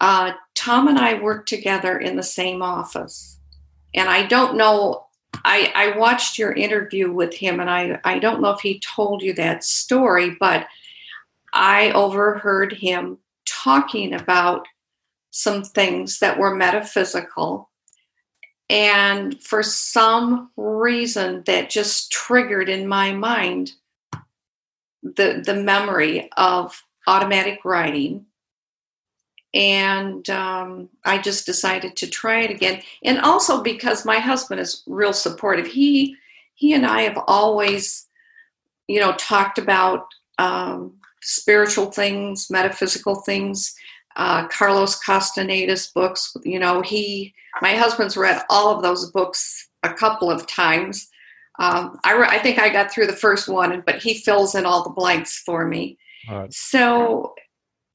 uh, 0.02 0.34
Tom 0.54 0.88
and 0.90 1.00
I 1.00 1.22
worked 1.22 1.48
together 1.50 1.98
in 1.98 2.18
the 2.18 2.24
same 2.24 2.62
office 2.62 3.34
and 3.94 4.10
I 4.10 4.26
don't 4.26 4.58
know. 4.58 5.08
I, 5.46 5.72
I 5.76 5.98
watched 5.98 6.38
your 6.38 6.54
interview 6.54 7.12
with 7.12 7.34
him, 7.34 7.60
and 7.60 7.70
I, 7.70 8.00
I 8.04 8.20
don't 8.20 8.42
know 8.42 8.52
if 8.52 8.62
he 8.62 8.80
told 8.80 9.22
you 9.22 9.34
that 9.34 9.64
story, 9.64 10.36
but 10.40 10.68
I 11.54 11.92
overheard 11.92 12.74
him 12.74 13.20
talking 13.46 14.14
about 14.14 14.68
some 15.32 15.64
things 15.64 16.20
that 16.20 16.38
were 16.38 16.56
metaphysical. 16.56 17.70
And 18.70 19.42
for 19.42 19.62
some 19.62 20.52
reason, 20.58 21.44
that 21.46 21.70
just 21.70 22.12
triggered 22.12 22.70
in 22.70 22.88
my 22.88 23.14
mind 23.14 23.74
the, 25.04 25.44
the 25.46 25.56
memory 25.56 26.30
of 26.38 26.82
automatic 27.08 27.60
writing 27.66 28.26
and 29.54 30.28
um, 30.30 30.90
I 31.06 31.20
just 31.20 31.46
decided 31.46 31.96
to 31.98 32.08
try 32.08 32.42
it 32.42 32.50
again. 32.50 32.82
And 33.04 33.20
also 33.20 33.62
because 33.62 34.06
my 34.06 34.18
husband 34.18 34.60
is 34.60 34.84
real 34.88 35.14
supportive. 35.14 35.68
He 35.68 36.16
he 36.56 36.74
and 36.74 36.86
I 36.86 37.02
have 37.02 37.20
always, 37.28 38.08
you 38.88 39.00
know, 39.00 39.14
talked 39.14 39.58
about 39.58 40.08
um, 40.38 40.94
spiritual 41.24 41.92
things, 41.92 42.50
metaphysical 42.50 43.16
things. 43.16 43.74
Uh, 44.16 44.48
Carlos 44.48 45.00
Castaneda's 45.00 45.88
books. 45.88 46.36
You 46.44 46.60
know, 46.60 46.82
he 46.82 47.34
my 47.62 47.76
husband's 47.76 48.18
read 48.18 48.44
all 48.50 48.76
of 48.76 48.84
those 48.84 49.12
books 49.12 49.70
a 49.84 49.94
couple 49.94 50.30
of 50.30 50.48
times. 50.48 51.10
Um, 51.60 52.00
I, 52.04 52.14
re- 52.14 52.28
I 52.30 52.40
think 52.40 52.58
I 52.58 52.70
got 52.70 52.92
through 52.92 53.08
the 53.08 53.14
first 53.14 53.48
one, 53.48 53.84
but 53.86 54.02
he 54.02 54.16
fills 54.16 54.56
in 54.56 54.66
all 54.66 54.84
the 54.84 54.90
blanks 54.90 55.42
for 55.46 55.68
me. 55.68 55.98
Right. 56.30 56.52
So 56.52 57.36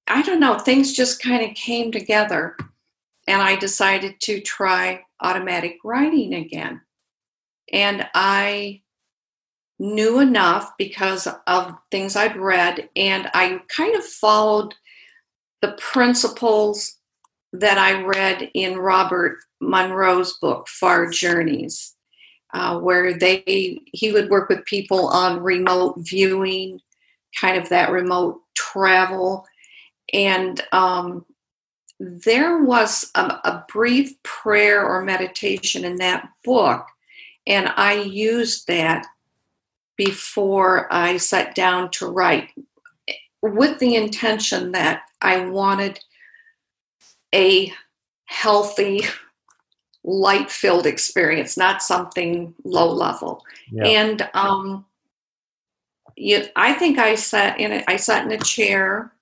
I 0.07 0.23
don't 0.23 0.41
know, 0.41 0.59
things 0.59 0.93
just 0.93 1.23
kind 1.23 1.43
of 1.43 1.55
came 1.55 1.93
together 1.93 2.57
and 3.27 3.43
I 3.43 3.57
decided 3.57 4.21
to 4.21 4.41
try 4.41 5.03
automatic 5.21 5.79
writing 5.85 6.35
again. 6.35 6.81
And 7.73 8.09
I 8.15 8.83
knew 9.79 10.19
enough 10.19 10.73
because 10.77 11.29
of 11.47 11.75
things 11.91 12.17
I'd 12.17 12.37
read, 12.37 12.89
and 12.97 13.31
I 13.35 13.61
kind 13.69 13.97
of 13.97 14.05
followed 14.05 14.75
the 15.63 15.77
principles 15.79 16.97
that 17.53 17.79
I 17.79 18.03
read 18.03 18.51
in 18.55 18.79
Robert 18.79 19.39
Monroe's 19.61 20.37
book, 20.39 20.69
Far 20.69 21.09
Journeys, 21.09 21.95
uh, 22.53 22.79
where 22.79 23.19
they 23.19 23.81
he 23.93 24.13
would 24.13 24.31
work 24.31 24.49
with 24.49 24.65
people 24.65 25.09
on 25.09 25.41
remote 25.41 25.97
viewing, 25.99 26.81
kind 27.39 27.61
of 27.61 27.69
that 27.69 27.91
remote 27.91 28.41
travel. 28.55 29.47
And 30.13 30.61
um, 30.73 31.27
there 32.01 32.63
was 32.63 33.11
a, 33.15 33.21
a, 33.21 33.65
brief 33.69 34.15
prayer 34.23 34.87
or 34.87 35.03
meditation 35.03 35.85
in 35.85 35.97
that 35.97 36.29
book, 36.45 36.87
and 37.47 37.71
I 37.77 37.95
used 37.95 38.67
that 38.69 39.07
before 39.99 40.91
I 40.91 41.19
sat 41.19 41.55
down 41.55 41.91
to 41.91 42.07
write 42.07 42.51
with 43.43 43.79
the 43.79 43.97
intention 43.97 44.73
that 44.73 45.03
I 45.21 45.45
wanted 45.45 46.01
a 47.35 47.73
healthy 48.25 49.03
light 50.05 50.51
filled 50.51 50.87
experience, 50.87 51.57
not 51.57 51.83
something 51.83 52.55
low 52.65 52.91
level. 52.91 53.45
Yeah. 53.71 53.85
And 53.85 54.31
um, 54.33 54.87
you, 56.17 56.47
I 56.57 56.73
think 56.73 56.99
I 56.99 57.17
sat 57.17 57.61
in 57.61 57.73
it. 57.73 57.85
I 57.89 57.97
sat 57.97 58.25
in 58.25 58.33
a 58.33 58.39
chair 58.39 59.13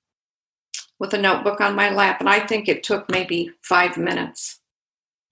with 0.99 1.13
a 1.15 1.19
notebook 1.19 1.61
on 1.61 1.75
my 1.75 1.91
lap, 1.91 2.21
and 2.21 2.29
I 2.29 2.41
think 2.41 2.69
it 2.69 2.83
took 2.83 3.11
maybe 3.11 3.51
five 3.63 3.97
minutes. 3.97 4.61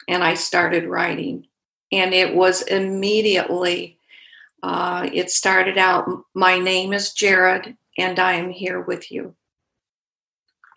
And 0.09 0.25
I 0.25 0.35
started 0.35 0.85
writing, 0.85 1.47
and 1.93 2.13
it 2.13 2.35
was 2.35 2.63
immediately. 2.63 3.94
Uh, 4.69 5.11
it 5.13 5.29
started 5.31 5.77
out. 5.77 6.09
My 6.35 6.59
name 6.59 6.95
is 6.95 7.13
Jared, 7.13 7.77
and 7.99 8.19
I 8.19 8.33
am 8.35 8.49
here 8.49 8.81
with 8.81 9.13
you. 9.13 9.35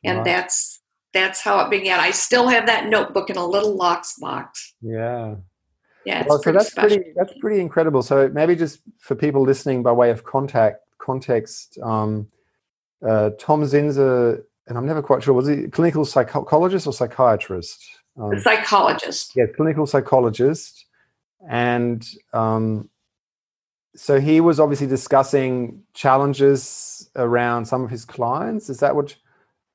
And 0.03 0.17
Wow. 0.19 0.23
that's 0.25 0.81
that's 1.13 1.39
how 1.41 1.61
it 1.61 1.69
began. 1.69 1.97
I 1.99 2.11
still 2.11 2.49
have 2.49 2.65
that 2.67 2.87
notebook 2.87 3.29
in 3.29 3.37
a 3.37 3.45
little 3.45 3.75
locks 3.75 4.15
box. 4.19 4.73
yeah. 4.81 5.35
Yeah, 6.05 6.23
well, 6.27 6.41
so 6.41 6.51
that's 6.53 6.71
special. 6.71 6.89
pretty 6.97 7.11
that's 7.17 7.33
pretty 7.39 7.59
incredible. 7.61 8.01
So 8.01 8.29
maybe 8.29 8.55
just 8.55 8.79
for 8.99 9.15
people 9.15 9.41
listening 9.43 9.83
by 9.83 9.91
way 9.93 10.09
of 10.09 10.23
contact 10.23 10.79
context, 10.99 11.77
um, 11.83 12.27
uh, 13.05 13.31
Tom 13.39 13.61
Zinser, 13.63 14.41
and 14.67 14.77
I'm 14.77 14.85
never 14.85 15.01
quite 15.01 15.21
sure 15.23 15.33
was 15.33 15.47
he 15.47 15.63
a 15.65 15.69
clinical 15.69 16.03
psychologist 16.05 16.87
or 16.87 16.93
psychiatrist? 16.93 17.85
Um, 18.17 18.39
psychologist. 18.39 19.33
yeah, 19.35 19.45
clinical 19.55 19.85
psychologist, 19.85 20.85
and 21.49 22.07
um, 22.33 22.89
so 23.97 24.19
he 24.19 24.41
was 24.41 24.59
obviously 24.59 24.85
discussing 24.85 25.81
challenges 25.95 27.09
around 27.15 27.65
some 27.65 27.83
of 27.83 27.89
his 27.89 28.05
clients. 28.05 28.69
Is 28.69 28.79
that 28.79 28.95
what 28.95 29.15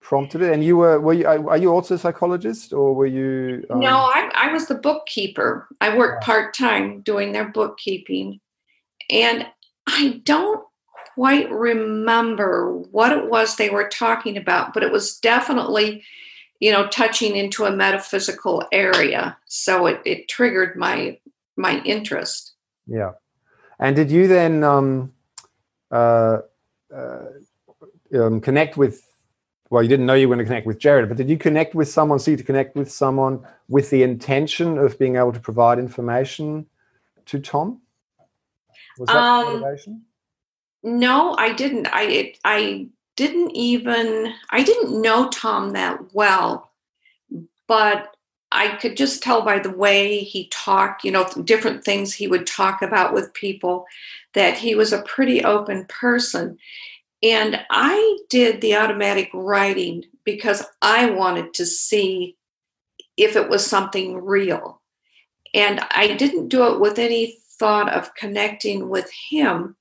prompted 0.01 0.43
it? 0.43 0.53
And 0.53 0.63
you 0.65 0.77
were 0.77 1.01
were 1.01 1.13
you 1.13 1.27
are 1.27 1.59
you 1.59 1.71
also 1.71 1.97
a 1.97 1.99
psychologist 1.99 2.73
or 2.73 2.95
were 2.95 3.07
you? 3.07 3.67
um, 3.71 3.81
no, 3.81 3.97
I, 3.97 4.31
I 4.35 4.53
was 4.53 4.67
the 4.67 4.77
bookkeeper. 4.77 5.67
I 5.81 5.97
worked 5.97 6.23
part 6.23 6.55
time 6.55 7.01
doing 7.01 7.33
their 7.33 7.49
bookkeeping. 7.49 8.41
And 9.11 9.47
I 9.89 10.21
don't 10.25 10.65
quite 11.15 11.51
remember 11.51 12.77
what 12.93 13.13
it 13.13 13.29
was 13.29 13.57
they 13.57 13.71
were 13.71 13.89
talking 13.89 14.37
about, 14.37 14.73
but 14.73 14.85
it 14.85 14.93
was 14.93 15.19
definitely, 15.19 16.05
you 16.61 16.71
know, 16.71 16.87
touching 16.89 17.35
into 17.35 17.65
a 17.65 17.73
metaphysical 17.73 18.65
area. 18.71 19.37
So 19.47 19.87
it, 19.87 20.01
it 20.05 20.29
triggered 20.29 20.77
my 20.77 21.19
my 21.57 21.83
interest. 21.83 22.55
Yeah. 22.87 23.13
And 23.83 23.97
did 23.97 24.13
you 24.13 24.29
then 24.29 24.63
um, 24.63 25.13
uh, 25.91 26.39
uh, 26.95 27.25
um, 28.15 28.41
connect 28.41 28.77
with? 28.77 29.05
Well, 29.71 29.83
you 29.83 29.89
didn't 29.89 30.07
know 30.07 30.15
you 30.15 30.29
were 30.29 30.37
going 30.37 30.45
to 30.45 30.49
connect 30.49 30.69
with 30.69 30.79
Jared, 30.79 31.09
but 31.09 31.17
did 31.17 31.29
you 31.29 31.37
connect 31.37 31.75
with 31.75 31.89
someone? 31.89 32.21
See 32.21 32.37
to 32.37 32.45
connect 32.45 32.77
with 32.77 32.93
someone 32.93 33.45
with 33.69 33.91
the 33.91 34.05
intention 34.05 34.79
of 34.79 34.97
being 35.01 35.17
able 35.17 35.33
to 35.33 35.41
provide 35.41 35.81
information 35.81 36.65
to 37.27 37.41
Tom? 37.41 37.81
Was 38.99 39.09
that 39.09 39.15
the 39.15 39.19
Um, 39.19 39.61
motivation? 39.61 40.03
No, 40.85 41.35
I 41.37 41.53
didn't. 41.53 41.89
I 41.93 42.03
it, 42.03 42.39
I 42.45 42.87
didn't 43.17 43.51
even 43.51 44.33
I 44.51 44.63
didn't 44.63 45.03
know 45.03 45.29
Tom 45.31 45.73
that 45.73 45.99
well, 46.13 46.71
but 47.67 48.17
I 48.53 48.77
could 48.77 48.97
just 48.97 49.23
tell 49.23 49.43
by 49.43 49.59
the 49.59 49.71
way 49.71 50.21
he 50.21 50.49
talked, 50.49 51.05
you 51.05 51.11
know, 51.11 51.29
different 51.45 51.85
things 51.85 52.13
he 52.13 52.29
would 52.29 52.47
talk 52.47 52.83
about 52.83 53.15
with 53.15 53.35
people 53.35 53.87
that 54.35 54.57
he 54.57 54.75
was 54.75 54.93
a 54.93 55.03
pretty 55.03 55.45
open 55.45 55.87
person. 55.87 56.59
And 57.23 57.61
I 57.71 58.19
did 58.29 58.61
the 58.61 58.77
automatic 58.77 59.31
writing 59.33 60.05
because 60.25 60.65
I 60.83 61.11
wanted 61.11 61.55
to 61.55 61.67
see 61.67 62.37
if 63.17 63.37
it 63.37 63.49
was 63.49 63.67
something 63.67 64.17
real. 64.17 64.81
And 65.55 65.81
I 65.91 66.15
didn't 66.15 66.49
do 66.49 66.73
it 66.73 66.81
with 66.81 66.99
any 66.99 67.39
thought 67.59 67.93
of 67.93 68.15
connecting 68.15 68.89
with 68.89 69.11
him 69.31 69.77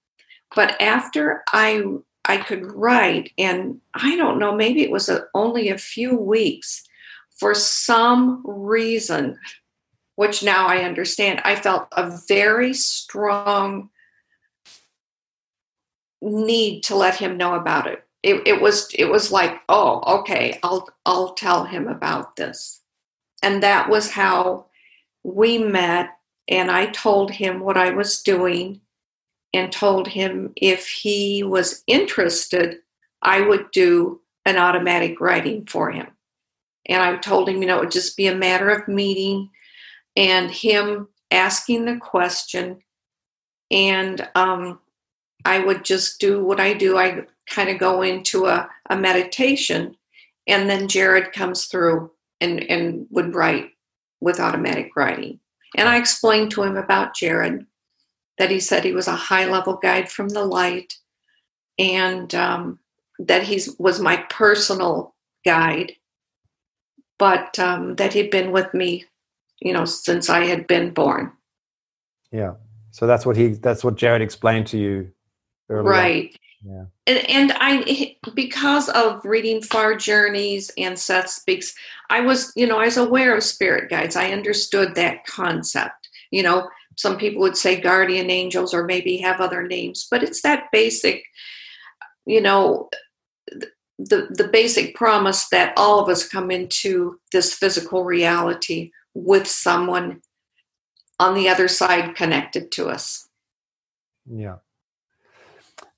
but 0.56 0.80
after 0.82 1.44
i 1.52 1.84
i 2.26 2.38
could 2.38 2.72
write 2.72 3.32
and 3.38 3.80
i 3.96 4.16
don't 4.16 4.40
know 4.40 4.56
maybe 4.56 4.84
it 4.84 4.92
was 4.92 5.10
a, 5.10 5.26
only 5.34 5.70
a 5.70 5.78
few 5.78 6.16
weeks 6.16 6.84
for 7.42 7.54
some 7.54 8.42
reason 8.46 9.38
which 10.16 10.44
now 10.44 10.68
i 10.68 10.84
understand 10.84 11.42
i 11.44 11.56
felt 11.56 11.88
a 11.94 12.18
very 12.28 12.74
strong 12.74 13.90
need 16.22 16.82
to 16.82 16.96
let 16.96 17.16
him 17.16 17.36
know 17.36 17.56
about 17.56 17.88
it 17.88 18.04
it, 18.24 18.48
it 18.48 18.62
was 18.62 18.90
it 18.94 19.06
was 19.06 19.32
like 19.32 19.60
oh 19.68 20.20
okay 20.20 20.60
i'll 20.62 20.88
i'll 21.06 21.34
tell 21.34 21.66
him 21.66 21.88
about 21.88 22.36
this 22.36 22.82
and 23.42 23.64
that 23.64 23.90
was 23.90 24.12
how 24.12 24.68
we 25.24 25.58
met 25.58 26.10
and 26.48 26.70
i 26.70 26.86
told 26.86 27.32
him 27.32 27.60
what 27.60 27.76
i 27.76 27.90
was 27.90 28.22
doing 28.22 28.80
and 29.54 29.72
told 29.72 30.08
him 30.08 30.54
if 30.56 30.88
he 30.88 31.44
was 31.44 31.84
interested, 31.88 32.78
I 33.22 33.42
would 33.42 33.72
do 33.72 34.22
an 34.46 34.58
automatic 34.58 35.20
writing 35.20 35.66
for 35.66 35.92
him. 35.92 36.08
And 36.92 37.02
I 37.02 37.16
told 37.16 37.48
him, 37.48 37.62
you 37.62 37.68
know, 37.70 37.78
it 37.78 37.80
would 37.80 37.92
just 37.92 38.18
be 38.18 38.28
a 38.28 38.36
matter 38.36 38.70
of 38.70 38.86
meeting 38.90 39.50
and 40.18 40.52
him 40.52 41.08
asking 41.32 41.86
the 41.86 41.96
question. 41.96 42.80
And 43.72 44.28
um, 44.36 44.78
I 45.46 45.60
would 45.60 45.86
just 45.86 46.20
do 46.20 46.44
what 46.44 46.60
I 46.60 46.74
do. 46.74 46.98
I 46.98 47.26
kind 47.50 47.70
of 47.70 47.80
go 47.80 48.02
into 48.02 48.48
a, 48.48 48.70
a 48.90 48.98
meditation, 48.98 49.96
and 50.48 50.70
then 50.70 50.90
Jared 50.90 51.32
comes 51.32 51.68
through 51.68 52.12
and, 52.42 52.62
and 52.70 53.08
would 53.10 53.36
write 53.36 53.70
with 54.20 54.42
automatic 54.42 54.94
writing. 54.98 55.40
And 55.78 55.88
I 55.88 55.96
explained 55.96 56.52
to 56.52 56.64
him 56.64 56.76
about 56.76 57.16
Jared 57.16 57.66
that 58.38 58.52
he 58.52 58.60
said 58.60 58.84
he 58.84 58.92
was 58.92 59.08
a 59.08 59.16
high 59.16 59.46
level 59.46 59.78
guide 59.78 60.12
from 60.12 60.28
the 60.28 60.44
light 60.44 60.96
and 61.80 62.36
um, 62.36 62.80
that 63.18 63.44
he 63.44 63.62
was 63.80 64.02
my 64.02 64.18
personal 64.30 65.16
guide 65.46 65.94
but 67.22 67.60
um, 67.60 67.96
that 67.98 68.14
he'd 68.14 68.32
been 68.32 68.52
with 68.52 68.74
me 68.74 69.06
you 69.60 69.72
know 69.72 69.86
since 69.86 70.30
i 70.30 70.42
had 70.52 70.66
been 70.66 70.90
born 70.92 71.32
Yeah. 72.32 72.54
So 72.94 73.08
that's 73.08 73.26
what 73.26 73.38
he. 73.38 73.48
That's 73.66 73.84
what 73.86 73.96
Jared 73.96 74.22
explained 74.22 74.68
to 74.68 74.78
you. 74.78 74.96
Earlier. 75.70 75.90
right 75.90 76.30
Yeah. 76.72 76.86
and, 77.08 77.20
and 77.30 77.50
i 77.56 77.72
because 78.34 78.90
of 78.90 79.24
reading 79.24 79.62
far 79.62 79.96
journeys 79.96 80.70
and 80.78 81.00
seth 81.00 81.30
speaks 81.30 81.74
i 82.10 82.20
was 82.20 82.52
you 82.56 82.68
know 82.68 82.80
i 82.80 82.86
was 82.86 82.98
aware 82.98 83.32
of 83.38 83.44
spirit 83.44 83.90
guides 83.90 84.16
i 84.18 84.32
understood 84.38 84.90
that 84.96 85.26
concept 85.26 86.10
you 86.32 86.44
know 86.44 86.68
some 86.98 87.18
people 87.18 87.42
would 87.42 87.56
say 87.56 87.80
guardian 87.80 88.30
angels 88.30 88.74
or 88.74 88.84
maybe 88.84 89.16
have 89.28 89.40
other 89.40 89.64
names 89.78 90.08
but 90.12 90.24
it's 90.24 90.42
that 90.42 90.66
basic 90.74 91.24
you 92.26 92.42
know 92.42 92.90
the 94.10 94.28
the 94.32 94.48
basic 94.48 94.96
promise 94.96 95.50
that 95.50 95.74
all 95.78 96.00
of 96.00 96.10
us 96.10 96.28
come 96.28 96.52
into 96.52 97.20
this 97.32 97.54
physical 97.54 98.04
reality 98.04 98.92
with 99.14 99.48
someone 99.48 100.22
on 101.20 101.36
the 101.36 101.48
other 101.50 101.68
side 101.68 102.16
connected 102.16 102.72
to 102.72 102.88
us 102.88 103.28
Yeah. 104.26 104.58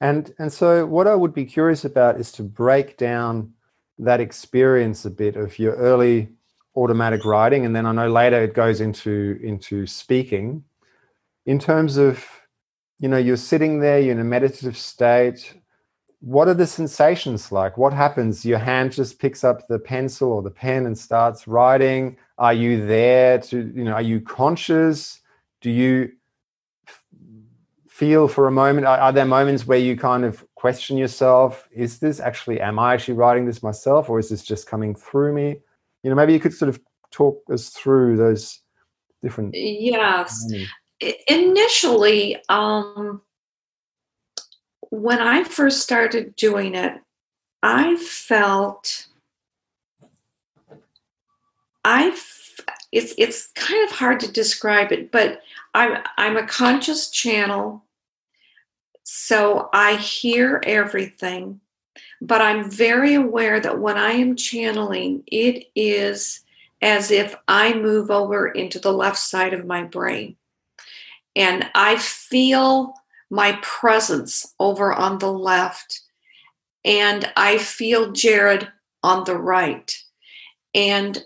And 0.02 0.34
and 0.40 0.52
so 0.52 0.86
what 0.86 1.08
I 1.08 1.16
would 1.16 1.34
be 1.34 1.46
curious 1.46 1.86
about 1.86 2.20
is 2.20 2.32
to 2.34 2.44
break 2.44 2.98
down 2.98 3.54
that 4.00 4.20
experience 4.20 5.06
a 5.06 5.10
bit 5.10 5.36
of 5.36 5.58
your 5.60 5.76
early 5.76 6.30
automatic 6.76 7.24
writing 7.24 7.66
and 7.66 7.76
then 7.76 7.86
I 7.86 7.92
know 7.92 8.10
later 8.10 8.42
it 8.42 8.56
goes 8.56 8.82
into 8.82 9.40
into 9.44 9.86
speaking 9.86 10.64
in 11.46 11.60
terms 11.60 11.98
of 11.98 12.26
you 13.00 13.08
know 13.08 13.18
you're 13.18 13.38
sitting 13.38 13.80
there 13.80 14.00
you're 14.00 14.14
in 14.14 14.20
a 14.20 14.24
meditative 14.24 14.76
state 14.76 15.54
what 16.24 16.48
are 16.48 16.54
the 16.54 16.66
sensations 16.66 17.52
like? 17.52 17.78
What 17.78 17.92
happens? 17.92 18.46
Your 18.46 18.58
hand 18.58 18.94
just 18.94 19.20
picks 19.20 19.44
up 19.44 19.68
the 19.68 19.78
pencil 19.78 20.32
or 20.32 20.42
the 20.42 20.50
pen 20.50 20.86
and 20.86 20.98
starts 20.98 21.50
writing. 21.50 22.16
Are 22.38 22.54
you 22.54 22.88
there 22.88 23.40
to 23.40 23.58
you 23.76 23.84
know 23.84 23.92
are 23.92 24.02
you 24.02 24.22
conscious? 24.22 25.20
Do 25.60 25.70
you 25.70 26.14
feel 27.90 28.30
for 28.30 28.48
a 28.48 28.52
moment? 28.52 28.88
Are, 28.88 28.98
are 28.98 29.12
there 29.12 29.26
moments 29.26 29.68
where 29.68 29.78
you 29.78 29.98
kind 29.98 30.24
of 30.24 30.46
question 30.56 30.96
yourself 30.96 31.68
is 31.74 32.00
this 32.00 32.22
actually 32.22 32.62
am 32.62 32.80
i 32.80 32.94
actually 32.94 33.16
writing 33.16 33.46
this 33.46 33.62
myself 33.62 34.10
or 34.10 34.18
is 34.18 34.30
this 34.30 34.46
just 34.46 34.66
coming 34.66 34.96
through 34.96 35.34
me? 35.34 35.60
You 36.04 36.10
know 36.10 36.16
maybe 36.16 36.32
you 36.32 36.40
could 36.40 36.54
sort 36.54 36.70
of 36.70 36.80
talk 37.12 37.44
us 37.52 37.68
through 37.68 38.16
those 38.16 38.62
different 39.22 39.54
yes. 39.54 40.42
moments. 40.50 40.72
Initially 41.28 42.38
um 42.48 43.22
when 44.94 45.20
i 45.20 45.44
first 45.44 45.82
started 45.82 46.36
doing 46.36 46.76
it 46.76 46.94
i 47.64 47.96
felt 47.98 49.08
i 51.84 52.16
it's 52.92 53.14
it's 53.18 53.48
kind 53.56 53.84
of 53.90 53.96
hard 53.96 54.20
to 54.20 54.32
describe 54.32 54.92
it 54.92 55.12
but 55.12 55.42
i'm 55.74 55.98
i'm 56.18 56.38
a 56.38 56.46
conscious 56.46 57.10
channel 57.10 57.84
so 59.04 59.70
i 59.74 59.96
hear 59.96 60.62
everything 60.66 61.60
but 62.22 62.42
i'm 62.42 62.70
very 62.70 63.16
aware 63.16 63.60
that 63.60 63.80
when 63.80 63.98
i 63.98 64.12
am 64.12 64.36
channeling 64.36 65.24
it 65.28 65.66
is 65.76 66.44
as 66.84 67.12
if 67.12 67.34
I 67.48 67.74
move 67.74 68.12
over 68.12 68.46
into 68.46 68.78
the 68.78 68.92
left 68.92 69.18
side 69.18 69.54
of 69.54 69.66
my 69.66 69.84
brain. 69.84 70.36
And 71.34 71.72
I 71.74 71.96
feel 71.96 72.94
my 73.34 73.58
presence 73.64 74.54
over 74.60 74.94
on 74.94 75.18
the 75.18 75.32
left, 75.32 76.02
and 76.86 77.32
I 77.36 77.58
feel 77.58 78.12
Jared 78.12 78.72
on 79.02 79.24
the 79.24 79.36
right. 79.36 79.92
And 80.76 81.18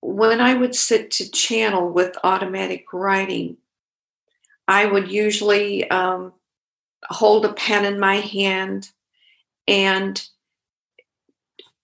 when 0.00 0.40
I 0.40 0.54
would 0.54 0.76
sit 0.76 1.10
to 1.12 1.28
channel 1.28 1.90
with 1.90 2.16
automatic 2.22 2.92
writing, 2.92 3.56
I 4.68 4.86
would 4.86 5.10
usually 5.10 5.90
um, 5.90 6.34
hold 7.02 7.44
a 7.44 7.52
pen 7.52 7.84
in 7.84 7.98
my 7.98 8.16
hand 8.16 8.90
and 9.66 10.24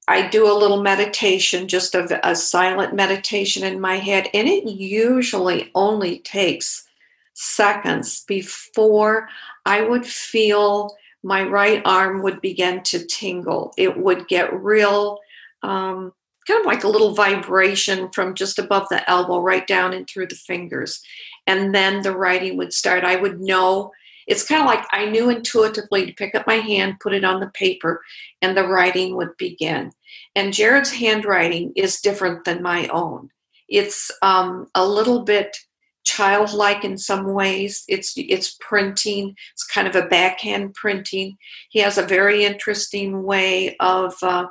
I 0.06 0.28
do 0.28 0.46
a 0.46 0.54
little 0.56 0.80
meditation, 0.80 1.66
just 1.66 1.96
a, 1.96 2.20
a, 2.28 2.36
silent 2.36 2.94
meditation 2.94 3.64
in 3.64 3.80
my 3.80 3.96
head, 3.96 4.28
and 4.32 4.46
it 4.46 4.64
usually 4.64 5.72
only 5.74 6.18
takes 6.18 6.86
seconds 7.34 8.24
before 8.26 9.28
I 9.66 9.82
would 9.82 10.06
feel 10.06 10.96
my 11.22 11.42
right 11.42 11.82
arm 11.84 12.22
would 12.22 12.40
begin 12.40 12.82
to 12.84 13.04
tingle. 13.04 13.72
It 13.76 13.98
would 13.98 14.28
get 14.28 14.62
real, 14.62 15.18
um, 15.62 16.12
kind 16.46 16.60
of 16.60 16.66
like 16.66 16.84
a 16.84 16.88
little 16.88 17.14
vibration 17.14 18.10
from 18.10 18.34
just 18.34 18.58
above 18.58 18.88
the 18.88 19.08
elbow 19.08 19.40
right 19.40 19.66
down 19.66 19.92
and 19.94 20.08
through 20.08 20.26
the 20.26 20.34
fingers. 20.34 21.02
And 21.46 21.74
then 21.74 22.02
the 22.02 22.16
writing 22.16 22.56
would 22.58 22.72
start. 22.72 23.04
I 23.04 23.16
would 23.16 23.40
know 23.40 23.92
it's 24.26 24.46
kind 24.46 24.62
of 24.62 24.66
like 24.66 24.86
I 24.90 25.06
knew 25.06 25.28
intuitively 25.30 26.06
to 26.06 26.12
pick 26.12 26.34
up 26.34 26.46
my 26.46 26.54
hand, 26.54 27.00
put 27.00 27.12
it 27.12 27.24
on 27.24 27.40
the 27.40 27.48
paper, 27.48 28.02
and 28.40 28.56
the 28.56 28.66
writing 28.66 29.16
would 29.16 29.36
begin. 29.36 29.92
And 30.34 30.52
Jared's 30.52 30.92
handwriting 30.92 31.72
is 31.76 32.00
different 32.00 32.44
than 32.44 32.62
my 32.62 32.88
own. 32.88 33.30
It's 33.68 34.10
um, 34.22 34.68
a 34.74 34.86
little 34.86 35.22
bit 35.22 35.56
childlike 36.04 36.84
in 36.84 36.98
some 36.98 37.32
ways. 37.32 37.84
It's 37.88 38.14
it's 38.16 38.56
printing. 38.60 39.34
It's 39.52 39.64
kind 39.64 39.88
of 39.88 39.96
a 39.96 40.06
backhand 40.06 40.74
printing. 40.74 41.36
He 41.70 41.80
has 41.80 41.98
a 41.98 42.02
very 42.02 42.44
interesting 42.44 43.22
way 43.22 43.76
of 43.80 44.14
uh, 44.22 44.46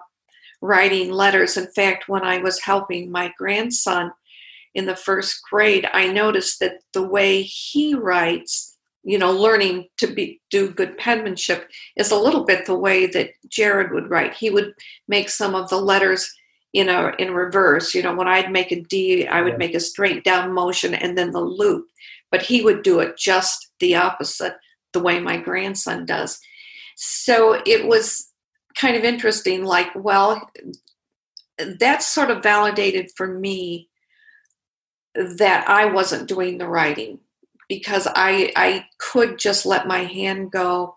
writing 0.62 1.12
letters. 1.12 1.58
In 1.58 1.68
fact, 1.72 2.10
when 2.10 2.24
I 2.24 2.40
was 2.40 2.62
helping 2.62 3.12
my 3.12 3.32
grandson 3.38 4.12
in 4.74 4.86
the 4.86 4.96
first 4.96 5.42
grade, 5.50 5.88
I 5.94 6.08
noticed 6.08 6.60
that 6.60 6.80
the 6.94 7.08
way 7.08 7.44
he 7.44 7.94
writes 7.94 8.74
you 9.04 9.18
know, 9.18 9.32
learning 9.32 9.88
to 9.98 10.08
be 10.08 10.40
do 10.50 10.72
good 10.72 10.98
penmanship 10.98 11.70
is 11.98 12.12
a 12.12 12.18
little 12.18 12.46
bit 12.46 12.66
the 12.66 12.78
way 12.78 13.06
that 13.08 13.32
Jared 13.50 13.92
would 13.92 14.10
write. 14.10 14.34
He 14.34 14.50
would 14.50 14.74
make 15.08 15.30
some 15.30 15.56
of 15.56 15.70
the 15.70 15.78
letters 15.78 16.34
you 16.74 16.84
know 16.84 17.12
in 17.18 17.34
reverse. 17.34 17.96
You 17.96 18.04
know, 18.04 18.16
when 18.16 18.28
I'd 18.28 18.52
make 18.52 18.72
a 18.72 18.82
D, 18.82 19.28
I 19.28 19.42
would 19.42 19.58
make 19.58 19.76
a 19.76 19.80
straight 19.80 20.24
down 20.24 20.54
motion 20.54 20.94
and 20.94 21.18
then 21.18 21.32
the 21.32 21.42
loop. 21.42 21.88
But 22.32 22.42
he 22.42 22.62
would 22.64 22.82
do 22.82 23.00
it 23.00 23.18
just 23.18 23.70
the 23.80 23.96
opposite, 23.96 24.56
the 24.92 25.00
way 25.00 25.20
my 25.20 25.38
grandson 25.38 26.06
does. 26.06 26.40
So 26.96 27.62
it 27.66 27.88
was 27.88 28.32
kind 28.76 28.96
of 28.96 29.04
interesting, 29.04 29.64
like, 29.64 29.90
well, 29.96 30.50
that's 31.80 32.08
sort 32.08 32.32
of 32.32 32.42
validated 32.42 33.12
for 33.16 33.28
me 33.28 33.90
that 35.16 35.70
I 35.70 35.86
wasn't 35.86 36.28
doing 36.28 36.58
the 36.58 36.68
writing 36.68 37.20
because 37.70 38.08
I 38.08 38.52
I 38.56 38.86
could 38.98 39.38
just 39.38 39.66
let 39.66 39.88
my 39.88 40.00
hand 40.00 40.52
go, 40.52 40.96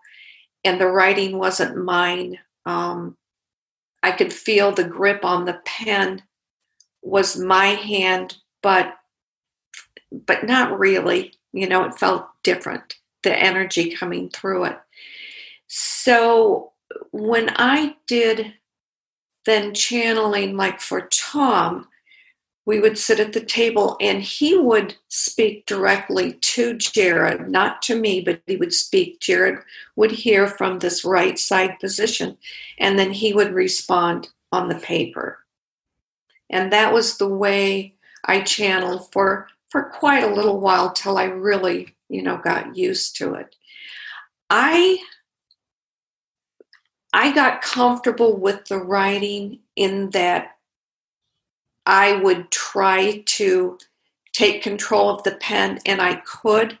and 0.63 0.81
the 0.81 0.87
writing 0.87 1.37
wasn't 1.37 1.77
mine. 1.77 2.39
Um, 2.65 3.15
I 4.07 4.11
could 4.11 4.31
feel 4.31 4.71
the 4.71 4.85
grip 4.85 5.25
on 5.25 5.43
the 5.43 5.59
pen 5.65 6.23
was 7.01 7.37
my 7.37 7.67
hand, 7.67 8.37
but 8.63 8.95
but 10.25 10.45
not 10.45 10.79
really. 10.79 11.33
You 11.51 11.67
know, 11.67 11.83
it 11.83 11.99
felt 11.99 12.27
different. 12.43 12.95
The 13.23 13.37
energy 13.37 13.93
coming 13.93 14.29
through 14.29 14.65
it. 14.65 14.79
So 15.67 16.71
when 17.11 17.49
I 17.57 17.97
did 18.07 18.53
then 19.45 19.73
channeling, 19.73 20.55
like 20.55 20.79
for 20.79 21.07
Tom, 21.11 21.87
we 22.67 22.81
would 22.81 22.97
sit 22.97 23.21
at 23.21 23.31
the 23.31 23.39
table 23.39 23.95
and 24.01 24.21
he 24.21 24.57
would 24.57 24.93
speak 25.07 25.65
directly 25.65 26.33
to 26.33 26.73
Jared, 26.77 27.49
not 27.49 27.81
to 27.83 27.97
me, 27.97 28.19
but 28.19 28.41
he 28.45 28.57
would 28.57 28.73
speak. 28.73 29.21
Jared 29.21 29.59
would 29.95 30.11
hear 30.11 30.47
from 30.47 30.79
this 30.79 31.05
right 31.05 31.39
side 31.39 31.79
position 31.79 32.37
and 32.77 32.99
then 32.99 33.13
he 33.13 33.33
would 33.33 33.53
respond 33.53 34.27
on 34.51 34.67
the 34.67 34.75
paper. 34.75 35.39
And 36.49 36.73
that 36.73 36.93
was 36.93 37.17
the 37.17 37.27
way 37.29 37.95
I 38.25 38.41
channeled 38.41 39.13
for 39.13 39.47
for 39.69 39.83
quite 39.83 40.25
a 40.25 40.33
little 40.33 40.59
while 40.59 40.91
till 40.91 41.17
I 41.17 41.23
really, 41.23 41.95
you 42.09 42.21
know, 42.21 42.37
got 42.37 42.75
used 42.75 43.15
to 43.17 43.35
it. 43.35 43.55
I 44.49 44.97
I 47.13 47.31
got 47.31 47.61
comfortable 47.61 48.37
with 48.37 48.65
the 48.65 48.77
writing 48.77 49.59
in 49.77 50.09
that 50.09 50.56
I 51.87 52.17
would 52.17 52.51
try 52.51 53.23
to 53.25 53.79
take 54.33 54.61
control 54.61 55.09
of 55.09 55.23
the 55.23 55.35
pen, 55.35 55.79
and 55.85 56.01
I 56.01 56.15
could. 56.17 56.77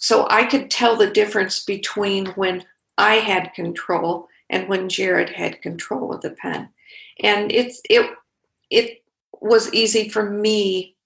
So 0.00 0.26
I 0.28 0.44
could 0.44 0.68
tell 0.68 0.96
the 0.96 1.10
difference 1.10 1.64
between 1.64 2.26
when 2.26 2.64
I 2.98 3.14
had 3.14 3.54
control 3.54 4.28
and 4.50 4.68
when 4.68 4.88
Jared 4.88 5.30
had 5.30 5.62
control 5.62 6.12
of 6.12 6.22
the 6.22 6.30
pen. 6.30 6.68
And 7.22 7.52
it's 7.52 7.80
it 7.88 8.10
it 8.68 9.04
was 9.40 9.72
easy 9.72 10.08
for 10.08 10.28
me 10.28 10.96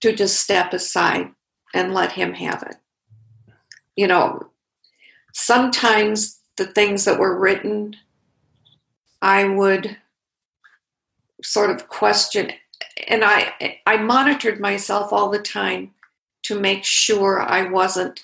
to 0.00 0.12
just 0.12 0.42
step 0.42 0.72
aside 0.72 1.30
and 1.72 1.94
let 1.94 2.12
him 2.12 2.34
have 2.34 2.64
it. 2.64 2.76
You 3.96 4.08
know, 4.08 4.50
sometimes 5.32 6.40
the 6.56 6.66
things 6.66 7.04
that 7.04 7.20
were 7.20 7.38
written, 7.38 7.94
I 9.22 9.44
would 9.44 9.96
sort 11.42 11.70
of 11.70 11.88
question 11.88 12.50
and 13.06 13.24
I 13.24 13.80
I 13.86 13.96
monitored 13.98 14.60
myself 14.60 15.12
all 15.12 15.30
the 15.30 15.38
time 15.38 15.92
to 16.44 16.58
make 16.58 16.84
sure 16.84 17.40
I 17.40 17.68
wasn't 17.68 18.20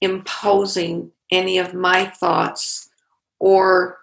imposing 0.00 1.12
any 1.30 1.58
of 1.58 1.74
my 1.74 2.06
thoughts 2.06 2.88
or 3.38 3.98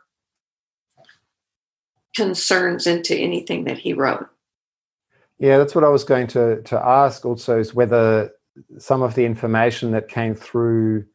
concerns 2.15 2.87
into 2.87 3.15
anything 3.15 3.65
that 3.65 3.77
he 3.77 3.93
wrote. 3.93 4.27
Yeah, 5.39 5.57
that's 5.57 5.75
what 5.75 5.83
I 5.83 5.89
was 5.89 6.03
going 6.03 6.27
to 6.27 6.61
to 6.63 6.79
ask 6.79 7.25
also 7.25 7.59
is 7.59 7.73
whether 7.73 8.31
some 8.79 9.03
of 9.03 9.13
the 9.15 9.25
information 9.25 9.91
that 9.91 10.07
came 10.07 10.33
through 10.33 11.05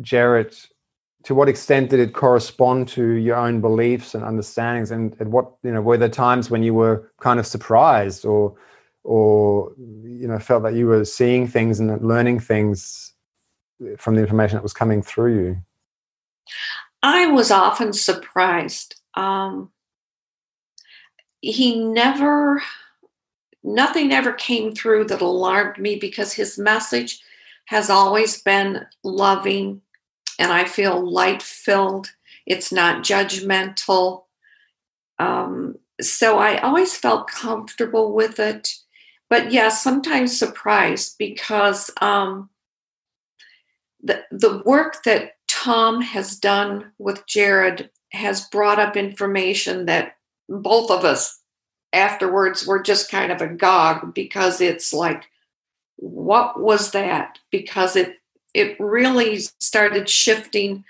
Jarrett 0.00 0.68
to 1.26 1.34
what 1.34 1.48
extent 1.48 1.90
did 1.90 1.98
it 1.98 2.14
correspond 2.14 2.86
to 2.86 3.14
your 3.14 3.34
own 3.34 3.60
beliefs 3.60 4.14
and 4.14 4.22
understandings? 4.22 4.92
And 4.92 5.20
at 5.20 5.26
what 5.26 5.50
you 5.64 5.72
know 5.72 5.82
were 5.82 5.98
there 5.98 6.08
times 6.08 6.50
when 6.50 6.62
you 6.62 6.72
were 6.72 7.10
kind 7.18 7.40
of 7.40 7.46
surprised 7.48 8.24
or 8.24 8.54
or 9.02 9.72
you 9.76 10.28
know 10.28 10.38
felt 10.38 10.62
that 10.62 10.74
you 10.74 10.86
were 10.86 11.04
seeing 11.04 11.48
things 11.48 11.80
and 11.80 12.00
learning 12.00 12.38
things 12.38 13.12
from 13.98 14.14
the 14.14 14.20
information 14.20 14.56
that 14.56 14.62
was 14.62 14.72
coming 14.72 15.02
through 15.02 15.36
you? 15.36 15.56
I 17.02 17.26
was 17.26 17.50
often 17.50 17.92
surprised. 17.92 18.94
Um, 19.14 19.72
he 21.40 21.84
never 21.84 22.62
nothing 23.64 24.12
ever 24.12 24.32
came 24.32 24.72
through 24.72 25.06
that 25.06 25.20
alarmed 25.20 25.78
me 25.78 25.96
because 25.96 26.32
his 26.32 26.56
message 26.56 27.20
has 27.64 27.90
always 27.90 28.40
been 28.42 28.86
loving 29.02 29.82
and 30.38 30.52
I 30.52 30.64
feel 30.64 31.08
light 31.10 31.42
filled. 31.42 32.12
It's 32.46 32.72
not 32.72 33.02
judgmental. 33.02 34.24
Um, 35.18 35.76
so 36.00 36.38
I 36.38 36.58
always 36.58 36.96
felt 36.96 37.28
comfortable 37.28 38.12
with 38.12 38.38
it. 38.38 38.74
But 39.28 39.50
yeah, 39.50 39.70
sometimes 39.70 40.38
surprised 40.38 41.16
because 41.18 41.90
um, 42.00 42.50
the, 44.02 44.22
the 44.30 44.62
work 44.64 45.02
that 45.04 45.32
Tom 45.48 46.00
has 46.00 46.38
done 46.38 46.92
with 46.98 47.26
Jared 47.26 47.90
has 48.12 48.48
brought 48.48 48.78
up 48.78 48.96
information 48.96 49.86
that 49.86 50.16
both 50.48 50.90
of 50.90 51.04
us 51.04 51.40
afterwards 51.92 52.66
were 52.66 52.80
just 52.80 53.10
kind 53.10 53.32
of 53.32 53.40
agog 53.40 54.14
because 54.14 54.60
it's 54.60 54.92
like, 54.92 55.24
what 55.96 56.60
was 56.60 56.92
that? 56.92 57.38
Because 57.50 57.96
it 57.96 58.16
it 58.56 58.78
really 58.80 59.38
started 59.60 60.08
shifting 60.08 60.84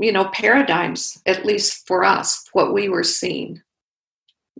you 0.00 0.10
know 0.10 0.24
paradigms 0.26 1.20
at 1.26 1.44
least 1.44 1.86
for 1.86 2.04
us 2.04 2.48
what 2.52 2.72
we 2.72 2.88
were 2.88 3.04
seeing 3.04 3.62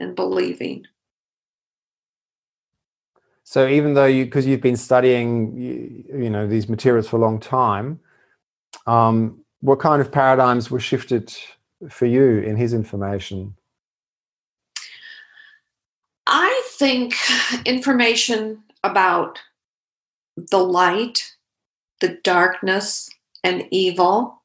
and 0.01 0.15
believing. 0.15 0.87
So 3.45 3.69
even 3.69 3.95
though 3.95 4.07
you 4.07 4.25
because 4.25 4.47
you've 4.47 4.61
been 4.61 4.77
studying 4.77 5.57
you, 5.57 6.23
you, 6.25 6.31
know 6.31 6.47
these 6.47 6.69
materials 6.69 7.09
for 7.09 7.17
a 7.17 7.21
long 7.21 7.41
time 7.41 8.01
um, 8.87 9.41
what 9.61 9.79
kind 9.79 10.01
of 10.01 10.13
paradigms 10.13 10.71
were 10.71 10.81
shifted 10.81 11.35
for 11.89 12.07
you 12.07 12.39
in 12.41 12.57
his 12.57 12.75
information? 12.75 13.55
I 16.27 16.63
think 16.73 17.15
information 17.65 18.63
about 18.83 19.39
the 20.37 20.59
light, 20.59 21.34
the 22.05 22.19
darkness, 22.23 23.09
and 23.43 23.67
evil, 23.71 24.43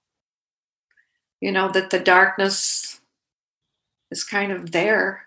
you 1.42 1.52
know, 1.52 1.70
that 1.72 1.90
the 1.90 2.00
darkness 2.00 3.02
is 4.12 4.24
kind 4.24 4.54
of 4.54 4.72
there, 4.72 5.26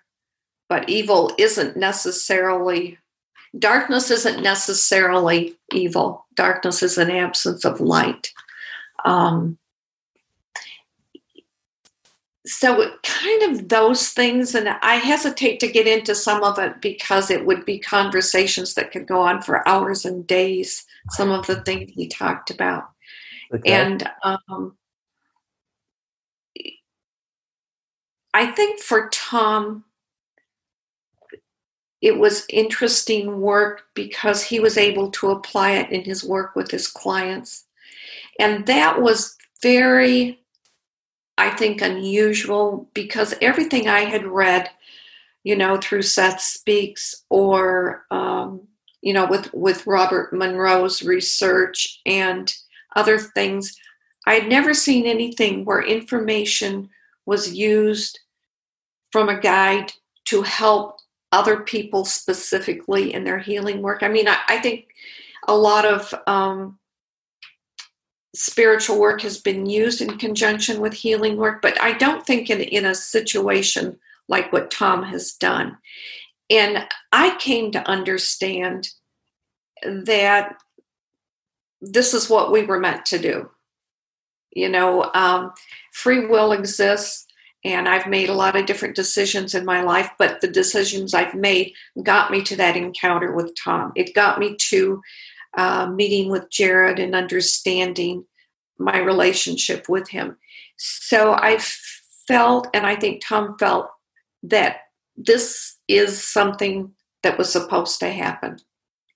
but 0.67 0.89
evil 0.89 1.31
isn't 1.39 1.77
necessarily, 1.77 2.99
darkness 3.59 4.11
isn't 4.11 4.43
necessarily 4.43 5.59
evil. 5.75 6.25
Darkness 6.35 6.83
is 6.83 6.97
an 6.97 7.11
absence 7.11 7.67
of 7.67 7.81
light. 7.81 8.33
Um, 9.05 9.59
so 12.45 12.91
kind 13.05 13.43
of 13.45 13.69
those 13.69 14.09
things 14.09 14.55
and 14.55 14.69
i 14.69 14.97
hesitate 14.97 15.61
to 15.61 15.71
get 15.71 15.87
into 15.87 16.15
some 16.15 16.43
of 16.43 16.59
it 16.59 16.81
because 16.81 17.31
it 17.31 17.47
would 17.47 17.65
be 17.65 17.79
conversations 17.79 18.75
that 18.75 18.91
could 18.91 19.07
go 19.07 19.21
on 19.21 19.41
for 19.41 19.67
hours 19.69 20.05
and 20.05 20.27
days 20.27 20.85
some 21.11 21.31
of 21.31 21.47
the 21.47 21.61
things 21.63 21.91
he 21.95 22.09
talked 22.09 22.51
about 22.51 22.91
okay. 23.55 23.73
and 23.73 24.11
um, 24.25 24.77
i 28.35 28.47
think 28.47 28.81
for 28.81 29.09
tom 29.11 29.85
it 32.01 32.19
was 32.19 32.45
interesting 32.49 33.41
work 33.41 33.85
because 33.95 34.43
he 34.43 34.59
was 34.59 34.77
able 34.77 35.09
to 35.13 35.31
apply 35.31 35.71
it 35.71 35.93
in 35.93 36.03
his 36.03 36.25
work 36.25 36.57
with 36.57 36.73
his 36.73 36.89
clients 36.89 37.67
and 38.41 38.67
that 38.67 39.01
was 39.01 39.37
very 39.63 40.42
I 41.43 41.51
think, 41.51 41.83
unusual 41.83 42.89
because 42.95 43.35
everything 43.43 43.89
I 43.89 44.01
had 44.05 44.25
read, 44.25 44.71
you 45.43 45.57
know, 45.57 45.77
through 45.77 46.03
Seth 46.03 46.41
Speaks 46.41 47.25
or, 47.31 48.07
um, 48.13 48.69
you 49.01 49.13
know, 49.13 49.27
with, 49.27 49.53
with 49.53 49.87
Robert 49.87 50.33
Monroe's 50.33 51.03
research 51.03 52.01
and 52.07 52.55
other 52.95 53.19
things, 53.19 53.77
I 54.25 54.35
had 54.35 54.49
never 54.49 54.73
seen 54.73 55.05
anything 55.05 55.65
where 55.65 55.83
information 55.83 56.89
was 57.27 57.53
used 57.53 58.21
from 59.11 59.29
a 59.29 59.41
guide 59.41 59.93
to 60.27 60.43
help 60.43 61.01
other 61.33 61.61
people 61.61 62.05
specifically 62.05 63.13
in 63.15 63.25
their 63.25 63.41
healing 63.41 63.83
work. 63.83 64.05
I 64.05 64.09
mean, 64.09 64.29
I, 64.29 64.37
I 64.49 64.59
think 64.61 64.87
a 65.49 65.57
lot 65.57 65.85
of 65.85 66.15
um, 66.29 66.79
spiritual 68.35 68.99
work 68.99 69.21
has 69.23 69.39
been 69.39 69.67
used 69.67 70.01
in 70.01 70.19
conjunction 70.19 70.81
with 70.81 70.95
healing 70.95 71.37
work, 71.37 71.61
but 71.61 71.81
I 71.81 71.93
don't 71.93 72.25
think 72.27 72.49
in, 72.51 72.61
in 72.61 72.87
a 72.87 72.95
situation 72.95 73.99
like 74.29 74.53
what 74.53 74.71
Tom 74.71 75.03
has 75.03 75.33
done. 75.33 75.77
And 76.49 76.87
I 77.13 77.37
came 77.37 77.73
to 77.73 77.89
understand 77.89 78.89
that 79.85 80.57
this 81.81 82.15
is 82.15 82.31
what 82.31 82.53
we 82.53 82.65
were 82.65 82.79
meant 82.79 83.05
to 83.07 83.19
do. 83.19 83.51
You 84.55 84.69
know, 84.69 85.11
um, 85.15 85.53
free 85.93 86.27
will 86.27 86.53
exists, 86.53 87.27
and 87.65 87.89
I've 87.89 88.07
made 88.07 88.29
a 88.29 88.35
lot 88.35 88.57
of 88.57 88.67
different 88.67 88.97
decisions 88.97 89.55
in 89.55 89.65
my 89.65 89.83
life, 89.83 90.11
but 90.19 90.41
the 90.41 90.49
decisions 90.49 91.15
I've 91.15 91.35
made 91.35 91.73
got 92.03 92.31
me 92.31 92.43
to 92.43 92.57
that 92.57 92.77
encounter 92.77 93.33
with 93.33 93.55
Tom. 93.57 93.93
It 93.97 94.15
got 94.15 94.39
me 94.39 94.57
to 94.69 95.03
uh, 95.57 95.87
meeting 95.87 96.31
with 96.31 96.51
Jared 96.51 96.99
and 96.99 97.15
understanding 97.15 98.25
my 98.79 98.99
relationship 98.99 99.89
with 99.89 100.09
him. 100.09 100.37
So 100.77 101.35
I 101.35 101.59
felt, 102.27 102.69
and 102.75 102.87
I 102.87 102.97
think 102.97 103.23
Tom 103.25 103.57
felt, 103.59 103.89
that 104.43 104.79
this 105.17 105.79
is 105.89 106.23
something 106.23 106.93
that 107.23 107.39
was 107.39 107.53
supposed 107.53 108.01
to 108.01 108.11
happen 108.11 108.59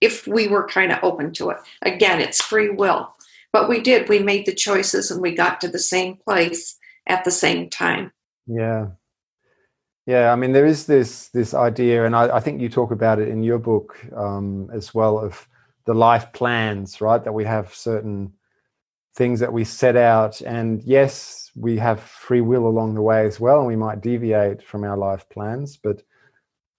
if 0.00 0.26
we 0.26 0.46
were 0.46 0.68
kind 0.68 0.92
of 0.92 0.98
open 1.02 1.32
to 1.32 1.50
it. 1.50 1.56
Again, 1.82 2.20
it's 2.20 2.42
free 2.42 2.70
will. 2.70 3.14
But 3.52 3.68
we 3.68 3.80
did. 3.80 4.08
We 4.08 4.18
made 4.18 4.44
the 4.44 4.54
choices 4.54 5.10
and 5.10 5.22
we 5.22 5.34
got 5.34 5.60
to 5.62 5.68
the 5.68 5.78
same 5.78 6.16
place 6.16 6.76
at 7.06 7.24
the 7.24 7.30
same 7.30 7.70
time. 7.70 8.12
Yeah. 8.46 8.88
Yeah, 10.06 10.32
I 10.32 10.36
mean, 10.36 10.52
there 10.52 10.66
is 10.66 10.86
this 10.86 11.28
this 11.30 11.52
idea, 11.52 12.06
and 12.06 12.14
I, 12.14 12.36
I 12.36 12.40
think 12.40 12.60
you 12.60 12.68
talk 12.68 12.92
about 12.92 13.18
it 13.18 13.26
in 13.26 13.42
your 13.42 13.58
book 13.58 13.98
um, 14.14 14.70
as 14.72 14.94
well 14.94 15.18
of 15.18 15.48
the 15.86 15.94
life 15.94 16.32
plans, 16.32 17.00
right? 17.00 17.22
That 17.24 17.32
we 17.32 17.44
have 17.44 17.74
certain 17.74 18.32
things 19.14 19.40
that 19.40 19.52
we 19.52 19.64
set 19.64 19.96
out, 19.96 20.42
and 20.42 20.82
yes, 20.82 21.50
we 21.56 21.78
have 21.78 22.00
free 22.00 22.42
will 22.42 22.66
along 22.66 22.94
the 22.94 23.02
way 23.02 23.24
as 23.24 23.40
well, 23.40 23.58
and 23.58 23.66
we 23.66 23.76
might 23.76 24.02
deviate 24.02 24.62
from 24.62 24.84
our 24.84 24.96
life 24.96 25.26
plans, 25.30 25.78
but 25.78 26.02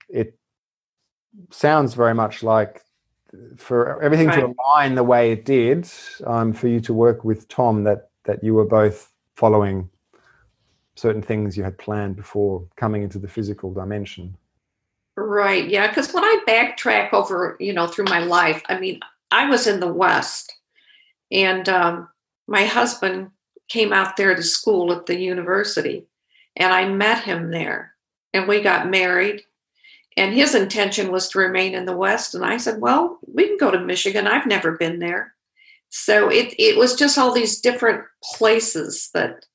it 0.08 0.38
sounds 1.50 1.96
very 1.96 2.14
much 2.14 2.44
like 2.44 2.84
for 3.58 4.02
everything 4.02 4.30
to 4.32 4.54
align 4.68 4.96
the 4.96 5.04
way 5.04 5.32
it 5.32 5.46
did, 5.46 5.90
um, 6.26 6.54
for 6.54 6.68
you 6.68 6.80
to 6.82 6.94
work 6.94 7.24
with 7.24 7.48
Tom, 7.48 7.84
that 7.84 8.10
that 8.26 8.44
you 8.44 8.54
were 8.54 8.66
both 8.66 9.12
following 9.36 9.90
certain 10.96 11.22
things 11.22 11.56
you 11.56 11.64
had 11.64 11.78
planned 11.78 12.16
before 12.16 12.68
coming 12.76 13.04
into 13.04 13.20
the 13.20 13.28
physical 13.28 13.74
dimension. 13.74 14.36
Right. 15.18 15.68
Yeah. 15.68 15.88
Because 15.88 16.14
when 16.14 16.24
I 16.24 16.44
backtrack 16.48 17.12
over, 17.12 17.58
you 17.60 17.74
know, 17.74 17.88
through 17.88 18.06
my 18.06 18.20
life, 18.20 18.62
I 18.70 18.80
mean, 18.80 19.00
I 19.32 19.50
was 19.50 19.66
in 19.66 19.80
the 19.80 19.92
West, 19.92 20.54
and 21.32 21.68
um, 21.68 22.08
my 22.48 22.66
husband 22.66 23.32
came 23.68 23.92
out 23.92 24.16
there 24.16 24.36
to 24.36 24.44
school 24.44 24.94
at 24.94 25.08
the 25.08 25.20
university, 25.20 26.06
and 26.56 26.72
I 26.72 26.88
met 26.88 27.24
him 27.24 27.50
there, 27.52 27.94
and 28.34 28.48
we 28.48 28.62
got 28.62 28.90
married. 28.90 29.42
And 30.16 30.34
his 30.34 30.56
intention 30.56 31.12
was 31.12 31.30
to 31.30 31.40
remain 31.40 31.74
in 31.76 31.86
the 31.86 31.98
West, 31.98 32.36
and 32.36 32.46
I 32.46 32.58
said, 32.58 32.80
"Well, 32.80 33.20
we 33.28 33.48
can 33.48 33.58
go 33.58 33.72
to 33.72 33.80
Michigan. 33.80 34.28
I've 34.28 34.46
never 34.48 34.74
been 34.78 35.00
there." 35.00 35.34
So 35.90 36.30
it 36.30 36.54
it 36.60 36.78
was 36.78 36.96
just 36.96 37.18
all 37.18 37.34
these 37.34 37.60
different 37.60 38.04
places 38.36 39.10
that 39.16 39.46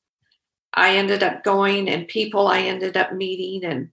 I 0.75 0.97
ended 0.97 1.23
up 1.23 1.45
going, 1.45 1.89
and 1.89 2.09
people 2.09 2.49
I 2.49 2.61
ended 2.61 2.97
up 2.97 3.13
meeting, 3.15 3.65
and 3.65 3.91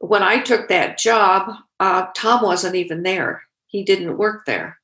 when 0.00 0.22
I 0.22 0.40
took 0.40 0.68
that 0.68 0.98
job, 0.98 1.54
uh, 1.78 2.06
Tom 2.16 2.42
wasn't 2.42 2.74
even 2.74 3.02
there. 3.02 3.42
He 3.66 3.84
didn't 3.84 4.18
work 4.18 4.46
there. 4.46 4.78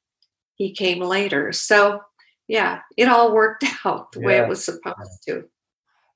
He 0.54 0.72
came 0.72 1.00
later. 1.00 1.52
So, 1.52 2.02
yeah, 2.48 2.80
it 2.96 3.08
all 3.08 3.34
worked 3.34 3.64
out 3.84 4.12
the 4.12 4.20
yeah. 4.20 4.26
way 4.26 4.38
it 4.38 4.48
was 4.48 4.64
supposed 4.64 5.22
to. 5.26 5.44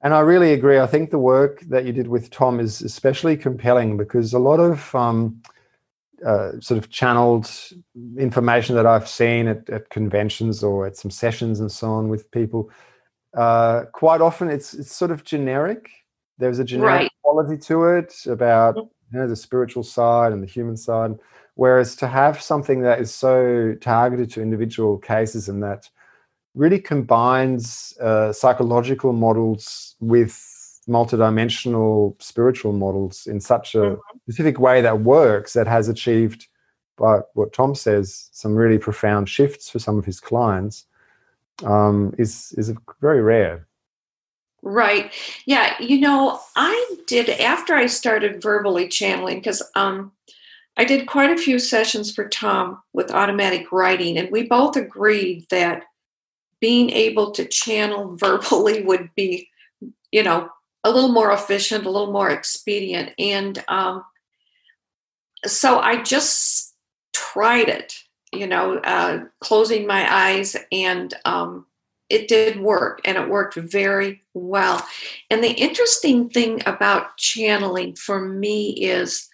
And 0.03 0.15
I 0.15 0.21
really 0.21 0.53
agree. 0.53 0.79
I 0.79 0.87
think 0.87 1.11
the 1.11 1.19
work 1.19 1.61
that 1.63 1.85
you 1.85 1.93
did 1.93 2.09
with 2.09 2.31
Tom 2.31 2.61
is 2.61 2.81
especially 2.81 3.37
compelling 3.37 3.97
because 3.97 4.33
a 4.33 4.39
lot 4.39 4.59
of 4.59 4.95
um, 4.95 5.43
uh, 6.25 6.53
sort 6.61 6.79
of 6.79 6.91
channeled 6.91 7.51
information 8.19 8.77
that 8.77 8.87
I've 8.87 9.09
seen 9.09 9.47
at, 9.47 9.69
at, 9.69 9.91
conventions 9.91 10.63
or 10.63 10.87
at 10.87 10.97
some 10.97 11.11
sessions 11.11 11.61
and 11.61 11.71
so 11.71 11.91
on 11.91 12.09
with 12.09 12.31
people, 12.31 12.71
uh, 13.37 13.85
quite 13.93 14.21
often 14.21 14.49
it's 14.49 14.75
it's 14.75 14.95
sort 14.95 15.11
of 15.11 15.25
generic. 15.25 15.91
There's 16.41 16.59
a 16.59 16.65
generic 16.65 17.03
right. 17.03 17.11
quality 17.23 17.57
to 17.59 17.85
it 17.85 18.15
about 18.27 18.77
mm-hmm. 18.77 19.15
you 19.15 19.21
know 19.21 19.29
the 19.29 19.37
spiritual 19.37 19.83
side 19.83 20.33
and 20.33 20.43
the 20.43 20.47
human 20.47 20.77
side. 20.77 21.19
Whereas 21.55 21.95
to 21.97 22.07
have 22.07 22.41
something 22.41 22.81
that 22.83 23.01
is 23.01 23.15
so 23.15 23.75
targeted 23.81 24.31
to 24.33 24.43
individual 24.43 24.97
cases 24.99 25.49
and 25.49 25.63
that 25.63 25.89
really 26.55 26.81
combines 26.81 27.95
uh, 28.01 28.33
psychological 28.33 29.13
models 29.13 29.97
with 30.01 30.35
multidimensional 30.89 32.21
spiritual 32.21 32.73
models 32.73 33.27
in 33.27 33.41
such 33.41 33.75
a 33.75 33.79
mm-hmm. 33.79 34.19
specific 34.25 34.59
way 34.59 34.81
that 34.81 35.01
works 35.01 35.53
that 35.53 35.67
has 35.67 35.89
achieved 35.89 36.49
by 36.97 37.21
what 37.35 37.53
tom 37.53 37.75
says 37.75 38.29
some 38.33 38.55
really 38.55 38.79
profound 38.79 39.29
shifts 39.29 39.69
for 39.71 39.79
some 39.79 39.99
of 39.99 40.05
his 40.05 40.19
clients 40.19 40.87
um, 41.65 42.15
is 42.19 42.53
is 42.57 42.73
very 43.01 43.21
rare 43.21 43.67
right 44.63 45.13
yeah 45.47 45.75
you 45.81 45.99
know 45.99 46.39
i 46.57 46.95
did 47.07 47.29
after 47.29 47.75
i 47.75 47.87
started 47.87 48.43
verbally 48.43 48.87
channeling 48.89 49.39
because 49.39 49.63
um, 49.75 50.13
i 50.77 50.85
did 50.85 51.07
quite 51.07 51.31
a 51.31 51.41
few 51.41 51.59
sessions 51.59 52.13
for 52.13 52.29
tom 52.29 52.81
with 52.93 53.11
automatic 53.11 53.73
writing 53.73 54.19
and 54.19 54.31
we 54.31 54.43
both 54.43 54.77
agreed 54.77 55.47
that 55.51 55.85
being 56.61 56.91
able 56.91 57.33
to 57.33 57.45
channel 57.47 58.17
verbally 58.21 58.83
would 58.83 59.11
be, 59.17 59.49
you 60.13 60.23
know, 60.23 60.49
a 60.85 60.91
little 60.91 61.13
more 61.13 61.33
efficient, 61.33 61.85
a 61.85 61.91
little 61.91 62.13
more 62.13 62.31
expedient. 62.31 63.11
And 63.19 63.63
um, 63.69 64.05
so 65.45 65.79
I 65.79 66.03
just 66.03 66.75
tried 67.13 67.69
it, 67.69 67.95
you 68.33 68.47
know, 68.47 68.79
uh, 68.79 69.25
closing 69.41 69.87
my 69.87 70.07
eyes, 70.11 70.57
and 70.73 71.13
um, 71.25 71.67
it 72.11 72.29
did 72.29 72.61
work, 72.61 73.01
and 73.05 73.17
it 73.17 73.29
worked 73.29 73.55
very 73.55 74.23
well. 74.35 74.85
And 75.31 75.43
the 75.43 75.53
interesting 75.53 76.29
thing 76.29 76.61
about 76.67 77.17
channeling 77.17 77.95
for 77.95 78.21
me 78.21 78.71
is 78.71 79.29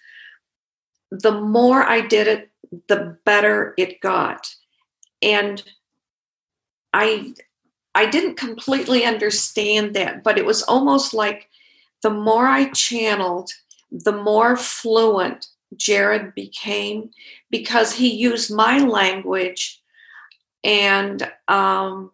the 1.09 1.31
more 1.31 1.83
I 1.83 2.01
did 2.01 2.27
it, 2.27 2.51
the 2.87 3.17
better 3.25 3.73
it 3.77 3.99
got. 3.99 4.47
And 5.21 5.63
I 6.93 7.33
I 7.95 8.05
didn't 8.05 8.35
completely 8.35 9.03
understand 9.05 9.95
that, 9.95 10.23
but 10.23 10.37
it 10.37 10.45
was 10.45 10.61
almost 10.63 11.15
like 11.15 11.49
the 12.03 12.11
more 12.11 12.45
I 12.47 12.69
channeled, 12.69 13.49
the 13.91 14.11
more 14.11 14.55
fluent 14.55 15.47
Jared 15.75 16.35
became 16.35 17.09
because 17.49 17.93
he 17.93 18.13
used 18.13 18.53
my 18.53 18.77
language 18.79 19.81
and 20.63 21.31
um, 21.47 22.11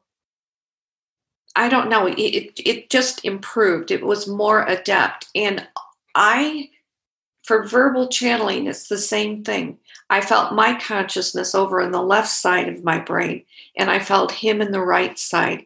I 1.55 1.69
don't 1.69 1.89
know, 1.89 2.07
it, 2.07 2.17
it, 2.17 2.89
just 2.89 3.23
improved. 3.23 3.91
It 3.91 4.03
was 4.03 4.27
more 4.27 4.65
adept. 4.65 5.27
And 5.35 5.67
I, 6.15 6.69
for 7.43 7.67
verbal 7.67 8.07
channeling, 8.07 8.65
it's 8.65 8.87
the 8.87 8.97
same 8.97 9.43
thing. 9.43 9.77
I 10.09 10.21
felt 10.21 10.55
my 10.55 10.79
consciousness 10.79 11.53
over 11.53 11.79
in 11.81 11.91
the 11.91 12.01
left 12.01 12.29
side 12.29 12.69
of 12.69 12.83
my 12.83 12.99
brain, 12.99 13.45
and 13.77 13.91
I 13.91 13.99
felt 13.99 14.31
him 14.31 14.61
in 14.61 14.71
the 14.71 14.81
right 14.81 15.17
side. 15.17 15.65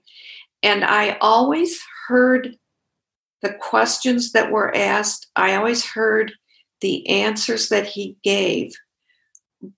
And 0.62 0.84
I 0.84 1.18
always 1.22 1.80
heard 2.08 2.58
the 3.42 3.54
questions 3.54 4.32
that 4.32 4.52
were 4.52 4.76
asked, 4.76 5.28
I 5.36 5.56
always 5.56 5.86
heard 5.86 6.34
the 6.82 7.08
answers 7.08 7.70
that 7.70 7.86
he 7.86 8.18
gave. 8.24 8.74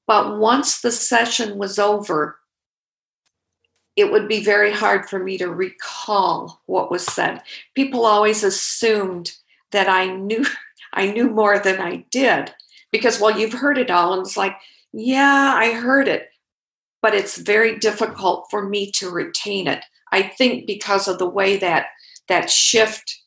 But 0.08 0.38
once 0.38 0.82
the 0.82 0.92
session 0.92 1.58
was 1.58 1.78
over, 1.78 2.39
it 4.00 4.12
would 4.12 4.28
be 4.28 4.44
very 4.44 4.72
hard 4.72 5.10
for 5.10 5.20
me 5.20 5.38
to 5.38 5.50
recall 5.50 6.62
what 6.66 6.92
was 6.92 7.06
said. 7.06 7.42
People 7.76 8.06
always 8.06 8.44
assumed 8.44 9.34
that 9.72 9.90
I 9.90 10.08
knew 10.08 10.46
I 10.94 11.12
knew 11.12 11.30
more 11.30 11.60
than 11.60 11.80
I 11.80 12.06
did 12.10 12.54
because 12.92 13.20
well 13.20 13.38
you've 13.38 13.54
heard 13.54 13.78
it 13.78 13.92
all 13.92 14.14
and 14.14 14.26
it's 14.26 14.38
like 14.38 14.56
yeah 14.92 15.54
I 15.56 15.74
heard 15.74 16.08
it 16.08 16.30
but 17.02 17.14
it's 17.14 17.38
very 17.38 17.78
difficult 17.78 18.48
for 18.50 18.68
me 18.68 18.92
to 18.92 19.10
retain 19.10 19.68
it. 19.68 19.84
I 20.12 20.24
think 20.24 20.66
because 20.66 21.08
of 21.08 21.20
the 21.20 21.30
way 21.30 21.58
that 21.58 21.88
that 22.28 22.50
shift 22.50 23.22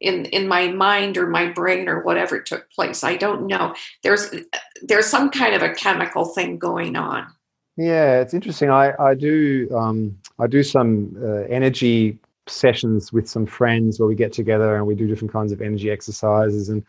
in 0.00 0.24
in 0.26 0.48
my 0.48 0.68
mind 0.68 1.16
or 1.16 1.28
my 1.28 1.46
brain 1.46 1.88
or 1.88 2.02
whatever 2.02 2.40
took 2.40 2.70
place. 2.70 3.04
I 3.04 3.16
don't 3.16 3.46
know. 3.46 3.74
There's 4.02 4.34
there's 4.82 5.06
some 5.06 5.30
kind 5.30 5.54
of 5.54 5.62
a 5.62 5.74
chemical 5.74 6.26
thing 6.26 6.58
going 6.58 6.96
on. 6.96 7.26
Yeah, 7.76 8.20
it's 8.20 8.34
interesting. 8.34 8.70
I 8.70 8.92
I 8.98 9.14
do 9.14 9.68
um, 9.74 10.18
I 10.38 10.46
do 10.46 10.62
some 10.62 11.16
uh, 11.22 11.44
energy 11.48 12.18
sessions 12.46 13.12
with 13.12 13.28
some 13.28 13.46
friends 13.46 13.98
where 13.98 14.08
we 14.08 14.14
get 14.14 14.32
together 14.32 14.76
and 14.76 14.86
we 14.86 14.94
do 14.94 15.06
different 15.06 15.32
kinds 15.32 15.52
of 15.52 15.60
energy 15.60 15.90
exercises. 15.90 16.68
And 16.68 16.84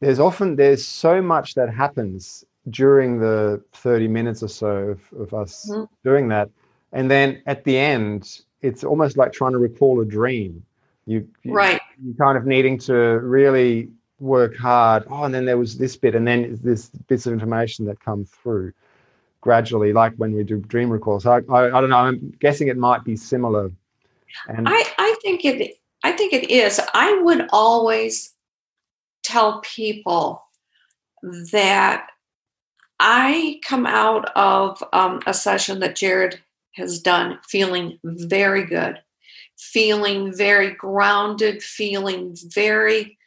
there's 0.00 0.18
often 0.18 0.56
there's 0.56 0.84
so 0.84 1.22
much 1.22 1.54
that 1.54 1.72
happens 1.72 2.44
during 2.70 3.18
the 3.18 3.62
30 3.72 4.08
minutes 4.08 4.42
or 4.42 4.48
so 4.48 4.68
of, 4.68 5.00
of 5.18 5.34
us 5.34 5.68
mm-hmm. 5.70 5.84
doing 6.04 6.28
that. 6.28 6.50
And 6.92 7.10
then 7.10 7.42
at 7.46 7.64
the 7.64 7.78
end 7.78 8.40
it's 8.60 8.82
almost 8.82 9.16
like 9.16 9.32
trying 9.32 9.52
to 9.52 9.58
recall 9.58 10.00
a 10.00 10.04
dream. 10.04 10.64
You, 11.06 11.26
you 11.42 11.52
right. 11.52 11.80
you 12.04 12.14
kind 12.14 12.36
of 12.36 12.44
needing 12.44 12.78
to 12.80 12.94
really 12.94 13.88
work 14.20 14.56
hard. 14.56 15.04
Oh 15.08 15.22
and 15.24 15.34
then 15.34 15.44
there 15.44 15.58
was 15.58 15.78
this 15.78 15.96
bit 15.96 16.14
and 16.14 16.26
then 16.26 16.58
this 16.62 16.90
bits 17.06 17.26
of 17.26 17.32
information 17.32 17.86
that 17.86 18.00
come 18.00 18.24
through 18.24 18.72
gradually 19.40 19.92
like 19.92 20.14
when 20.16 20.32
we 20.32 20.42
do 20.42 20.58
dream 20.58 20.90
recall 20.90 21.20
so 21.20 21.32
I, 21.32 21.40
I, 21.52 21.66
I 21.66 21.80
don't 21.80 21.90
know 21.90 21.96
i'm 21.96 22.32
guessing 22.40 22.68
it 22.68 22.76
might 22.76 23.04
be 23.04 23.16
similar. 23.16 23.70
And 24.48 24.68
i 24.68 24.84
i 24.98 25.16
think 25.22 25.44
it 25.44 25.78
i 26.04 26.12
think 26.12 26.32
it 26.32 26.50
is. 26.50 26.80
I 26.94 27.20
would 27.22 27.48
always 27.52 28.34
tell 29.22 29.60
people 29.60 30.42
that 31.52 32.08
i 33.00 33.60
come 33.64 33.86
out 33.86 34.30
of 34.36 34.82
um, 34.92 35.20
a 35.26 35.34
session 35.34 35.80
that 35.80 35.96
jared 35.96 36.40
has 36.74 37.00
done 37.00 37.38
feeling 37.48 37.98
very 38.04 38.64
good 38.64 39.00
feeling 39.58 40.34
very 40.34 40.70
grounded, 40.70 41.62
feeling 41.62 42.36
very 42.46 43.18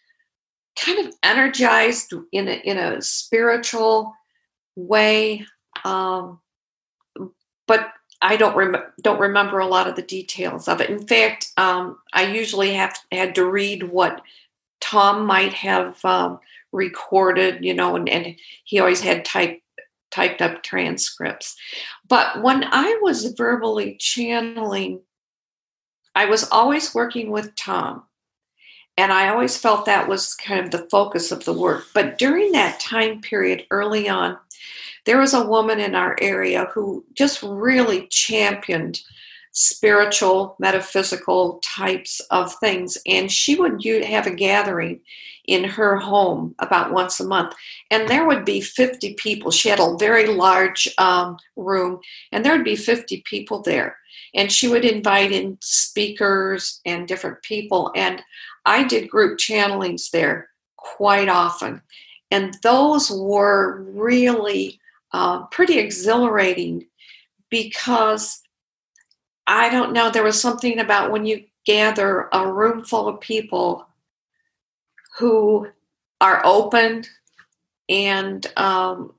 kind 0.80 1.06
of 1.06 1.14
energized 1.22 2.14
in 2.32 2.48
a, 2.48 2.54
in 2.64 2.78
a 2.78 3.02
spiritual 3.02 4.14
way. 4.76 5.46
Um, 5.84 6.40
but 7.68 7.94
I 8.22 8.38
don't 8.38 8.56
rem- 8.56 8.92
don't 9.02 9.20
remember 9.20 9.60
a 9.60 9.68
lot 9.68 9.88
of 9.88 9.96
the 9.96 10.02
details 10.02 10.68
of 10.68 10.82
it. 10.82 10.90
In 10.90 11.06
fact, 11.08 11.52
um, 11.58 11.98
I 12.14 12.24
usually 12.24 12.74
have 12.74 12.98
had 13.12 13.36
to 13.36 13.46
read 13.46 13.84
what 13.84 14.22
Tom 14.80 15.26
might 15.26 15.54
have 15.54 16.04
um, 16.06 16.40
recorded, 16.72 17.64
you 17.64 17.74
know, 17.74 17.96
and, 17.96 18.08
and 18.10 18.36
he 18.64 18.80
always 18.80 19.02
had 19.02 19.26
typed 19.26 19.62
typed 20.12 20.42
up 20.42 20.62
transcripts. 20.62 21.56
But 22.08 22.44
when 22.44 22.66
I 22.66 23.00
was 23.02 23.34
verbally 23.34 23.96
channeling 23.98 25.00
I 26.16 26.26
was 26.26 26.48
always 26.50 26.94
working 26.94 27.32
with 27.32 27.56
Tom. 27.56 28.04
And 28.98 29.14
I 29.14 29.30
always 29.30 29.58
felt 29.58 29.86
that 29.86 30.10
was 30.10 30.36
kind 30.36 30.60
of 30.60 30.72
the 30.72 30.88
focus 30.90 31.32
of 31.32 31.46
the 31.46 31.54
work. 31.54 31.86
But 31.94 32.18
during 32.18 32.52
that 32.52 32.80
time 32.80 33.22
period 33.22 33.66
early 33.72 34.10
on, 34.10 34.38
there 35.06 35.20
was 35.20 35.34
a 35.34 35.46
woman 35.46 35.80
in 35.80 35.96
our 35.96 36.16
area 36.22 36.66
who 36.74 37.04
just 37.14 37.42
really 37.44 38.08
championed 38.08 39.02
spiritual, 39.52 40.56
metaphysical 40.60 41.60
types 41.64 42.22
of 42.32 42.54
things. 42.56 42.98
And 43.06 43.32
she 43.32 43.56
would 43.56 43.84
have 44.06 44.28
a 44.28 44.36
gathering 44.36 45.02
in 45.46 45.64
her 45.64 45.98
home 45.98 46.56
about 46.60 46.94
once 46.94 47.20
a 47.20 47.26
month. 47.26 47.54
And 47.90 48.08
there 48.08 48.26
would 48.26 48.46
be 48.46 48.62
50 48.62 49.16
people. 49.16 49.52
She 49.52 49.70
had 49.70 49.80
a 49.80 49.98
very 49.98 50.28
large 50.28 50.88
um, 50.98 51.38
room, 51.56 52.00
and 52.32 52.46
there 52.46 52.56
would 52.56 52.64
be 52.64 52.76
50 52.76 53.24
people 53.26 53.62
there 53.62 53.98
and 54.34 54.52
she 54.52 54.68
would 54.68 54.86
invite 54.86 55.32
in 55.32 55.58
speakers 55.62 56.80
and 56.86 57.08
different 57.08 57.42
people 57.42 57.92
and 57.96 58.22
i 58.66 58.84
did 58.84 59.10
group 59.10 59.38
channelings 59.38 60.10
there 60.12 60.50
quite 60.78 61.30
often 61.30 61.82
and 62.30 62.56
those 62.64 63.12
were 63.12 63.82
really 63.94 64.80
uh, 65.14 65.46
pretty 65.48 65.78
exhilarating 65.78 66.86
because 67.50 68.42
i 69.48 69.70
don't 69.70 69.94
know 69.94 70.10
there 70.10 70.24
was 70.24 70.42
something 70.42 70.80
about 70.80 71.12
when 71.12 71.26
you 71.26 71.44
gather 71.66 72.28
a 72.34 72.52
room 72.52 72.84
full 72.84 73.08
of 73.08 73.20
people 73.20 73.86
who 75.18 75.68
are 76.20 76.42
open 76.46 77.04
and 77.90 78.48
um, 78.58 79.14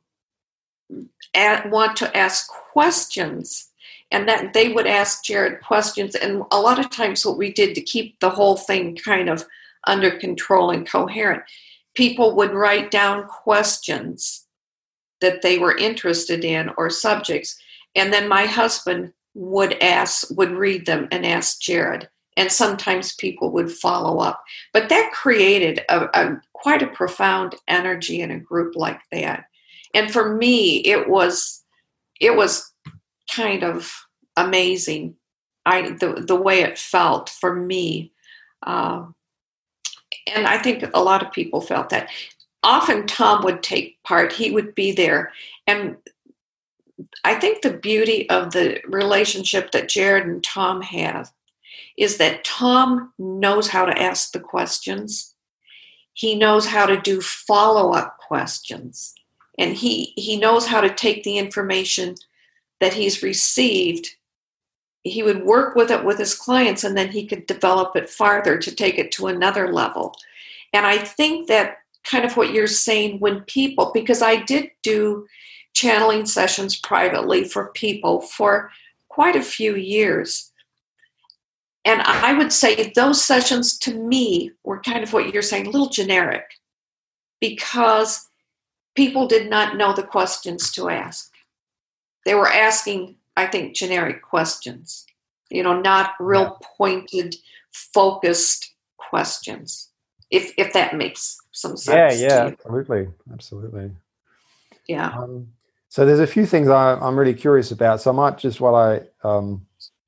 want 1.67 1.97
to 1.97 2.17
ask 2.17 2.49
questions 2.49 3.69
and 4.11 4.29
that 4.29 4.53
they 4.53 4.69
would 4.69 4.87
ask 4.87 5.25
Jared 5.25 5.63
questions. 5.63 6.15
And 6.15 6.43
a 6.53 6.61
lot 6.61 6.79
of 6.79 6.91
times, 6.91 7.25
what 7.25 7.39
we 7.39 7.53
did 7.53 7.75
to 7.75 7.81
keep 7.81 8.21
the 8.21 8.31
whole 8.31 8.57
thing 8.57 8.97
kind 8.97 9.29
of 9.29 9.45
under 9.87 10.11
control 10.11 10.71
and 10.71 10.89
coherent, 10.89 11.43
people 11.95 12.37
would 12.37 12.53
write 12.53 12.91
down 12.91 13.27
questions 13.27 14.47
that 15.23 15.41
they 15.41 15.59
were 15.59 15.77
interested 15.77 16.45
in 16.45 16.71
or 16.77 16.91
subjects. 16.91 17.57
And 17.95 18.13
then 18.13 18.29
my 18.29 18.45
husband 18.45 19.13
would 19.35 19.83
ask, 19.83 20.29
would 20.37 20.53
read 20.53 20.85
them 20.85 21.09
and 21.11 21.25
ask 21.25 21.61
Jared. 21.61 22.09
And 22.37 22.53
sometimes 22.53 23.15
people 23.17 23.51
would 23.53 23.73
follow 23.73 24.19
up. 24.19 24.43
But 24.73 24.89
that 24.91 25.13
created 25.13 25.81
a, 25.89 26.09
a 26.15 26.41
quite 26.53 26.83
a 26.83 26.87
profound 26.87 27.55
energy 27.69 28.21
in 28.21 28.31
a 28.31 28.39
group 28.39 28.75
like 28.77 29.01
that. 29.11 29.45
And 29.95 30.11
for 30.11 30.35
me, 30.35 30.77
it 30.79 31.09
was 31.09 31.63
it 32.21 32.37
was 32.37 32.73
kind 33.35 33.65
of 33.65 33.93
amazing. 34.37 35.17
I 35.67 35.91
the 35.91 36.25
the 36.27 36.37
way 36.37 36.61
it 36.61 36.79
felt 36.79 37.29
for 37.29 37.55
me, 37.55 38.13
uh, 38.67 39.05
and 40.35 40.47
I 40.47 40.59
think 40.59 40.85
a 40.95 41.03
lot 41.03 41.23
of 41.23 41.33
people 41.33 41.61
felt 41.61 41.91
that. 41.91 42.09
Often 42.63 43.07
Tom 43.07 43.45
would 43.45 43.63
take 43.63 44.03
part; 44.05 44.33
he 44.33 44.51
would 44.51 44.75
be 44.75 44.93
there, 44.93 45.33
and 45.67 45.97
I 47.25 47.35
think 47.35 47.63
the 47.63 47.73
beauty 47.73 48.29
of 48.31 48.53
the 48.53 48.81
relationship 48.87 49.73
that 49.73 49.89
Jared 49.89 50.27
and 50.27 50.43
Tom 50.43 50.83
have 50.83 51.33
is 51.97 52.19
that 52.19 52.45
Tom 52.45 53.13
knows 53.19 53.69
how 53.69 53.85
to 53.85 54.01
ask 54.01 54.33
the 54.33 54.41
questions. 54.41 55.35
He 56.15 56.35
knows 56.35 56.67
how 56.67 56.87
to 56.87 57.01
do 57.01 57.21
follow 57.21 57.93
up 57.93 58.19
questions, 58.19 59.15
and 59.59 59.77
he 59.77 60.13
he 60.17 60.37
knows 60.37 60.67
how 60.67 60.81
to 60.81 60.95
take 60.95 61.25
the 61.25 61.39
information 61.39 62.17
that 62.81 62.95
he's 62.95 63.23
received. 63.23 64.11
He 65.05 65.23
would 65.23 65.45
work 65.45 65.75
with 65.75 65.91
it 65.91 66.05
with 66.05 66.19
his 66.19 66.35
clients 66.35 66.85
and 66.85 66.97
then 66.97 67.11
he 67.11 67.27
could 67.27 67.47
develop 67.47 67.97
it 67.97 68.09
farther 68.09 68.57
to 68.59 68.75
take 68.75 68.99
it 68.99 69.11
to 69.13 69.27
another 69.27 69.73
level. 69.73 70.15
And 70.73 70.87
i 70.87 70.97
think 70.99 71.49
that 71.49 71.82
kind 72.05 72.25
of 72.25 72.37
what 72.37 72.53
you're 72.53 72.67
saying 72.67 73.19
when 73.21 73.41
people 73.43 73.91
because 73.95 74.23
i 74.23 74.37
did 74.37 74.71
do 74.83 75.27
channeling 75.75 76.27
sessions 76.27 76.77
privately 76.77 77.45
for 77.45 77.73
people 77.73 78.21
for 78.21 78.71
quite 79.09 79.37
a 79.37 79.43
few 79.43 79.77
years. 79.77 80.53
And 81.85 82.01
i 82.03 82.33
would 82.33 82.53
say 82.53 82.93
those 82.95 83.23
sessions 83.23 83.79
to 83.79 83.95
me 83.95 84.53
were 84.65 84.81
kind 84.81 85.03
of 85.03 85.13
what 85.13 85.33
you're 85.33 85.43
saying 85.43 85.67
a 85.67 85.71
little 85.71 85.89
generic 85.89 86.45
because 87.41 88.29
people 88.95 89.27
did 89.27 89.51
not 89.51 89.77
know 89.77 89.93
the 89.93 90.03
questions 90.03 90.71
to 90.73 90.89
ask. 90.89 91.33
They 92.25 92.35
were 92.35 92.49
asking, 92.49 93.17
I 93.37 93.47
think, 93.47 93.75
generic 93.75 94.23
questions, 94.23 95.05
you 95.51 95.63
know, 95.63 95.81
not 95.81 96.13
real 96.21 96.61
pointed, 96.77 97.35
focused 97.73 98.75
questions. 98.97 99.92
If 100.33 100.53
if 100.57 100.73
that 100.73 100.97
makes 100.97 101.39
some 101.53 101.77
sense. 101.77 102.21
Yeah, 102.21 102.27
yeah, 102.27 102.47
absolutely, 102.47 103.09
absolutely. 103.33 103.91
Yeah. 104.89 105.11
Um, 105.11 105.49
so 105.89 106.07
there's 106.07 106.21
a 106.21 106.27
few 106.27 106.47
things 106.47 106.69
I, 106.69 106.99
am 107.07 107.19
really 107.19 107.35
curious 107.35 107.71
about. 107.71 108.01
So 108.01 108.11
I 108.11 108.15
might 108.15 108.39
just 108.39 108.61
while 108.61 108.75
I 108.75 109.03
um, 109.23 109.67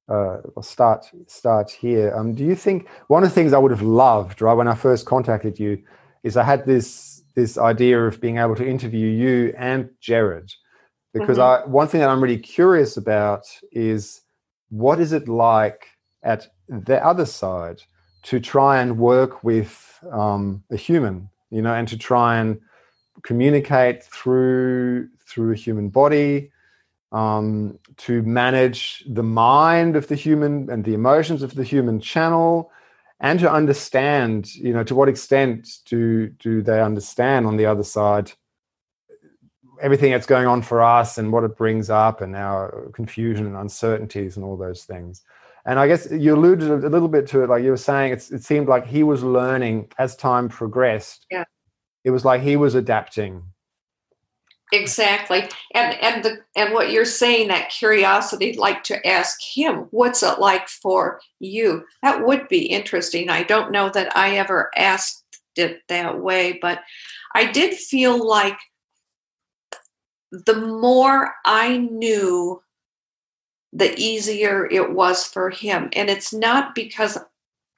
uh, 0.08 0.38
start 0.62 1.06
start 1.26 1.70
here. 1.70 2.14
Um, 2.16 2.34
do 2.34 2.42
you 2.42 2.54
think 2.54 2.88
one 3.08 3.22
of 3.22 3.28
the 3.28 3.34
things 3.34 3.52
I 3.52 3.58
would 3.58 3.70
have 3.70 3.82
loved 3.82 4.40
right 4.40 4.54
when 4.54 4.66
I 4.66 4.74
first 4.74 5.06
contacted 5.06 5.58
you 5.58 5.82
is 6.22 6.36
I 6.38 6.42
had 6.42 6.64
this 6.64 7.22
this 7.34 7.58
idea 7.58 8.02
of 8.02 8.20
being 8.20 8.38
able 8.38 8.56
to 8.56 8.66
interview 8.66 9.08
you 9.08 9.54
and 9.58 9.90
Jared 10.00 10.50
because 11.12 11.38
mm-hmm. 11.38 11.64
I 11.64 11.68
one 11.68 11.88
thing 11.88 12.00
that 12.00 12.08
I'm 12.08 12.22
really 12.22 12.38
curious 12.38 12.96
about 12.96 13.44
is 13.72 14.22
what 14.70 15.00
is 15.00 15.12
it 15.12 15.28
like 15.28 15.86
at 16.22 16.48
the 16.68 17.04
other 17.04 17.26
side 17.26 17.82
to 18.24 18.40
try 18.40 18.80
and 18.80 18.98
work 18.98 19.44
with 19.44 19.93
um, 20.12 20.62
a 20.70 20.76
human, 20.76 21.28
you 21.50 21.62
know, 21.62 21.74
and 21.74 21.88
to 21.88 21.98
try 21.98 22.38
and 22.38 22.60
communicate 23.22 24.04
through 24.04 25.08
through 25.26 25.52
a 25.52 25.56
human 25.56 25.88
body, 25.88 26.50
um, 27.12 27.78
to 27.96 28.22
manage 28.22 29.04
the 29.08 29.22
mind 29.22 29.96
of 29.96 30.08
the 30.08 30.14
human 30.14 30.68
and 30.70 30.84
the 30.84 30.94
emotions 30.94 31.42
of 31.42 31.54
the 31.54 31.64
human 31.64 32.00
channel, 32.00 32.70
and 33.20 33.40
to 33.40 33.50
understand, 33.50 34.54
you 34.54 34.72
know, 34.72 34.84
to 34.84 34.94
what 34.94 35.08
extent 35.08 35.78
do 35.86 36.28
do 36.28 36.62
they 36.62 36.80
understand 36.80 37.46
on 37.46 37.56
the 37.56 37.66
other 37.66 37.84
side 37.84 38.32
everything 39.80 40.12
that's 40.12 40.26
going 40.26 40.46
on 40.46 40.62
for 40.62 40.82
us 40.82 41.18
and 41.18 41.32
what 41.32 41.44
it 41.44 41.56
brings 41.56 41.90
up 41.90 42.20
and 42.20 42.36
our 42.36 42.90
confusion 42.94 43.46
and 43.46 43.56
uncertainties 43.56 44.36
and 44.36 44.44
all 44.44 44.56
those 44.56 44.84
things. 44.84 45.22
And 45.66 45.78
I 45.78 45.88
guess 45.88 46.10
you 46.10 46.34
alluded 46.34 46.70
a 46.70 46.88
little 46.88 47.08
bit 47.08 47.26
to 47.28 47.42
it, 47.42 47.48
like 47.48 47.62
you 47.62 47.70
were 47.70 47.76
saying, 47.76 48.12
it 48.12 48.42
seemed 48.42 48.68
like 48.68 48.86
he 48.86 49.02
was 49.02 49.22
learning 49.22 49.88
as 49.98 50.14
time 50.14 50.48
progressed. 50.48 51.26
Yeah. 51.30 51.44
It 52.04 52.10
was 52.10 52.24
like 52.24 52.42
he 52.42 52.56
was 52.56 52.74
adapting. 52.74 53.42
Exactly. 54.72 55.48
And 55.74 55.94
and 56.02 56.24
the 56.24 56.38
and 56.56 56.74
what 56.74 56.90
you're 56.90 57.04
saying, 57.04 57.48
that 57.48 57.70
curiosity, 57.70 58.54
like 58.54 58.82
to 58.84 59.06
ask 59.06 59.38
him, 59.40 59.86
what's 59.90 60.22
it 60.22 60.38
like 60.38 60.68
for 60.68 61.20
you? 61.38 61.84
That 62.02 62.26
would 62.26 62.48
be 62.48 62.66
interesting. 62.66 63.30
I 63.30 63.44
don't 63.44 63.72
know 63.72 63.88
that 63.90 64.14
I 64.16 64.36
ever 64.36 64.70
asked 64.76 65.22
it 65.56 65.80
that 65.88 66.20
way, 66.20 66.58
but 66.60 66.80
I 67.34 67.52
did 67.52 67.74
feel 67.74 68.26
like 68.26 68.58
the 70.32 70.56
more 70.56 71.32
I 71.44 71.78
knew, 71.78 72.60
the 73.74 73.92
easier 73.98 74.66
it 74.70 74.92
was 74.92 75.26
for 75.26 75.50
him. 75.50 75.90
And 75.92 76.08
it's 76.08 76.32
not 76.32 76.74
because 76.74 77.18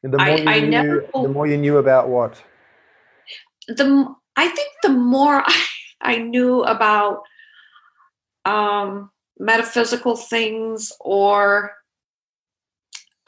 the 0.03 0.11
more 0.11 0.21
I, 0.21 0.37
you 0.37 0.49
I 0.49 0.61
knew, 0.61 0.71
never. 0.71 1.07
The 1.15 1.29
more 1.29 1.47
you 1.47 1.57
knew 1.57 1.79
about 1.79 2.09
what? 2.09 2.41
The 3.67 4.15
I 4.37 4.49
think 4.49 4.69
the 4.83 4.91
more 4.91 5.43
I, 5.45 5.63
I 6.03 6.19
knew 6.19 6.63
about 6.63 7.23
um, 8.45 9.11
metaphysical 9.39 10.17
things 10.17 10.93
or 11.01 11.73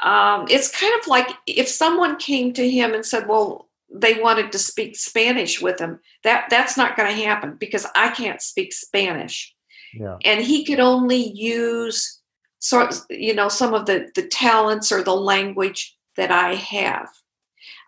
um, 0.01 0.47
it's 0.49 0.71
kind 0.71 0.93
of 1.01 1.09
like 1.09 1.29
if 1.47 1.66
someone 1.66 2.16
came 2.19 2.53
to 2.53 2.71
him 2.71 2.95
and 2.95 3.05
said, 3.05 3.27
"Well, 3.27 3.69
they 3.93 4.21
wanted 4.21 4.53
to 4.53 4.59
speak 4.59 4.97
Spanish 4.97 5.61
with 5.61 5.81
him. 5.81 5.99
That 6.23 6.47
that's 6.51 6.77
not 6.77 6.97
going 6.97 7.16
to 7.16 7.25
happen 7.25 7.57
because 7.59 7.87
I 7.97 8.11
can't 8.11 8.41
speak 8.41 8.73
Spanish. 8.73 9.55
Yeah. 9.95 10.19
And 10.25 10.45
he 10.45 10.64
could 10.64 10.81
only 10.81 11.33
use 11.35 12.18
sort 12.61 12.95
you 13.11 13.35
know 13.35 13.49
some 13.49 13.75
of 13.75 13.87
the 13.87 14.11
the 14.15 14.27
talents 14.27 14.91
or 14.91 15.03
the 15.03 15.15
language 15.15 15.97
that 16.17 16.31
I 16.31 16.55
have. 16.55 17.09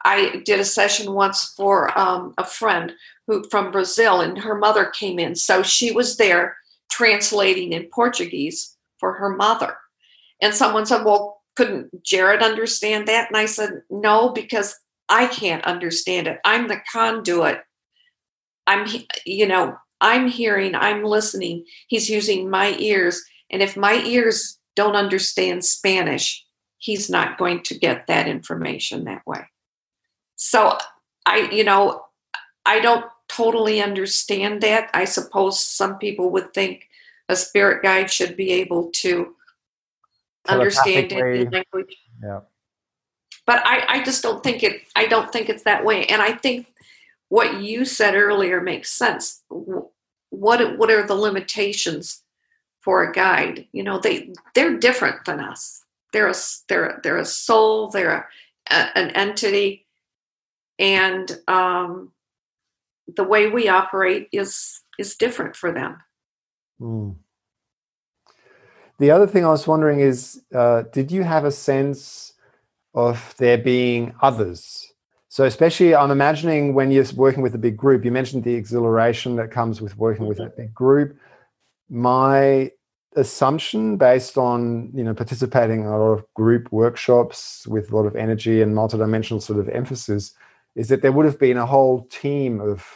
I 0.05 0.43
did 0.47 0.61
a 0.61 0.65
session 0.65 1.13
once 1.13 1.53
for 1.57 1.97
um, 1.99 2.33
a 2.39 2.45
friend 2.45 2.93
who 3.27 3.45
from 3.51 3.71
Brazil, 3.71 4.21
and 4.21 4.39
her 4.39 4.55
mother 4.55 4.87
came 4.87 5.19
in, 5.19 5.35
so 5.35 5.63
she 5.63 5.93
was 5.93 6.17
there 6.17 6.57
translating 6.91 7.73
in 7.73 7.85
Portuguese 7.93 8.77
for 8.99 9.13
her 9.15 9.37
mother. 9.37 9.77
And 10.41 10.55
someone 10.55 10.87
said, 10.87 11.05
"Well, 11.05 11.43
couldn't 11.57 12.03
Jared 12.03 12.43
understand 12.43 13.09
that?" 13.09 13.29
And 13.29 13.37
I 13.37 13.47
said, 13.47 13.83
"No, 13.91 14.31
because 14.31 14.77
I 15.11 15.27
can't 15.27 15.65
understand 15.65 16.29
it. 16.29 16.39
I'm 16.45 16.69
the 16.69 16.81
conduit. 16.91 17.63
I'm, 18.67 18.87
you 19.27 19.47
know, 19.47 19.77
I'm 20.01 20.29
hearing, 20.29 20.77
I'm 20.77 21.03
listening. 21.05 21.67
He's 21.89 22.09
using 22.09 22.49
my 22.49 22.77
ears. 22.79 23.21
And 23.51 23.61
if 23.61 23.77
my 23.77 23.95
ears 24.05 24.60
don't 24.77 24.97
understand 24.97 25.65
Spanish, 25.65 26.45
he's 26.79 27.11
not 27.11 27.39
going 27.39 27.63
to 27.65 27.79
get 27.79 28.07
that 28.07 28.29
information 28.29 29.05
that 29.05 29.27
way. 29.27 29.47
So 30.37 30.79
I, 31.27 31.49
you 31.53 31.65
know, 31.65 32.05
I 32.65 32.81
don't 32.81 33.05
totally 33.29 33.83
understand 33.83 34.63
that. 34.63 34.91
I 34.95 35.05
suppose 35.05 35.65
some 35.65 35.99
people 35.99 36.31
would 36.31 36.55
think 36.55 36.89
a 37.29 37.37
spirit 37.37 37.83
guide 37.83 38.11
should 38.11 38.37
be 38.37 38.53
able 38.53 38.91
to 38.95 39.35
understand 40.49 41.13
any 41.13 41.45
language. 41.45 41.97
Yeah 42.23 42.41
but 43.51 43.67
I, 43.67 43.99
I 43.99 44.05
just 44.05 44.23
don't 44.23 44.45
think 44.45 44.63
it 44.63 44.83
i 44.95 45.07
don't 45.07 45.33
think 45.33 45.49
it's 45.49 45.65
that 45.65 45.85
way 45.85 46.07
and 46.07 46.23
i 46.23 46.33
think 46.33 46.73
what 47.29 47.61
you 47.61 47.85
said 47.85 48.15
earlier 48.15 48.61
makes 48.61 48.93
sense 48.93 49.43
what 49.49 50.79
what 50.79 50.91
are 50.91 51.07
the 51.07 51.17
limitations 51.17 52.23
for 52.81 53.03
a 53.03 53.13
guide 53.13 53.67
you 53.73 53.83
know 53.83 53.99
they 53.99 54.33
they're 54.55 54.79
different 54.79 55.25
than 55.25 55.41
us 55.41 55.85
they're 56.13 56.29
a 56.29 56.35
they're 56.69 57.01
they're 57.03 57.19
a 57.19 57.25
soul 57.25 57.89
they're 57.91 58.13
a, 58.71 58.75
a, 58.75 58.99
an 58.99 59.11
entity 59.11 59.87
and 60.79 61.39
um, 61.47 62.13
the 63.17 63.25
way 63.25 63.49
we 63.49 63.69
operate 63.69 64.29
is 64.33 64.83
is 64.99 65.17
different 65.17 65.57
for 65.57 65.73
them 65.73 65.99
mm. 66.81 67.15
the 68.99 69.11
other 69.11 69.27
thing 69.27 69.45
i 69.45 69.49
was 69.49 69.67
wondering 69.67 70.01
is 70.01 70.43
uh, 70.55 70.83
did 70.93 71.11
you 71.11 71.23
have 71.23 71.45
a 71.45 71.53
sense 71.53 72.31
of 72.95 73.35
there 73.39 73.59
being 73.59 74.15
others. 74.21 74.93
So, 75.29 75.45
especially, 75.45 75.95
I'm 75.95 76.11
imagining 76.11 76.75
when 76.75 76.91
you're 76.91 77.05
working 77.15 77.43
with 77.43 77.55
a 77.55 77.59
big 77.59 77.77
group, 77.77 78.05
you 78.05 78.11
mentioned 78.11 78.43
the 78.43 78.55
exhilaration 78.55 79.37
that 79.37 79.51
comes 79.51 79.81
with 79.81 79.97
working 79.97 80.27
with 80.27 80.41
a 80.41 80.45
mm-hmm. 80.45 80.63
big 80.63 80.75
group. 80.75 81.17
My 81.91 82.71
assumption, 83.17 83.97
based 83.97 84.39
on 84.39 84.91
you 84.95 85.05
know 85.05 85.15
participating 85.15 85.81
in 85.81 85.87
a 85.87 85.99
lot 85.99 86.13
of 86.13 86.25
group 86.35 86.71
workshops 86.73 87.67
with 87.67 87.91
a 87.91 87.97
lot 87.97 88.07
of 88.07 88.17
energy 88.17 88.63
and 88.63 88.75
multidimensional 88.75 89.43
sort 89.43 89.59
of 89.59 89.69
emphasis, 89.69 90.33
is 90.77 90.89
that 90.89 91.03
there 91.03 91.13
would 91.13 91.27
have 91.27 91.39
been 91.39 91.57
a 91.57 91.67
whole 91.67 92.07
team 92.07 92.61
of 92.61 92.87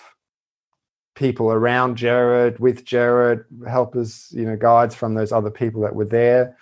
people 1.14 1.52
around 1.52 1.96
Jared, 1.96 2.58
with 2.58 2.84
Jared, 2.84 3.44
helpers, 3.68 4.28
you 4.30 4.44
know, 4.44 4.56
guides 4.56 4.94
from 4.94 5.14
those 5.14 5.32
other 5.32 5.50
people 5.50 5.80
that 5.82 5.94
were 5.94 6.04
there. 6.04 6.56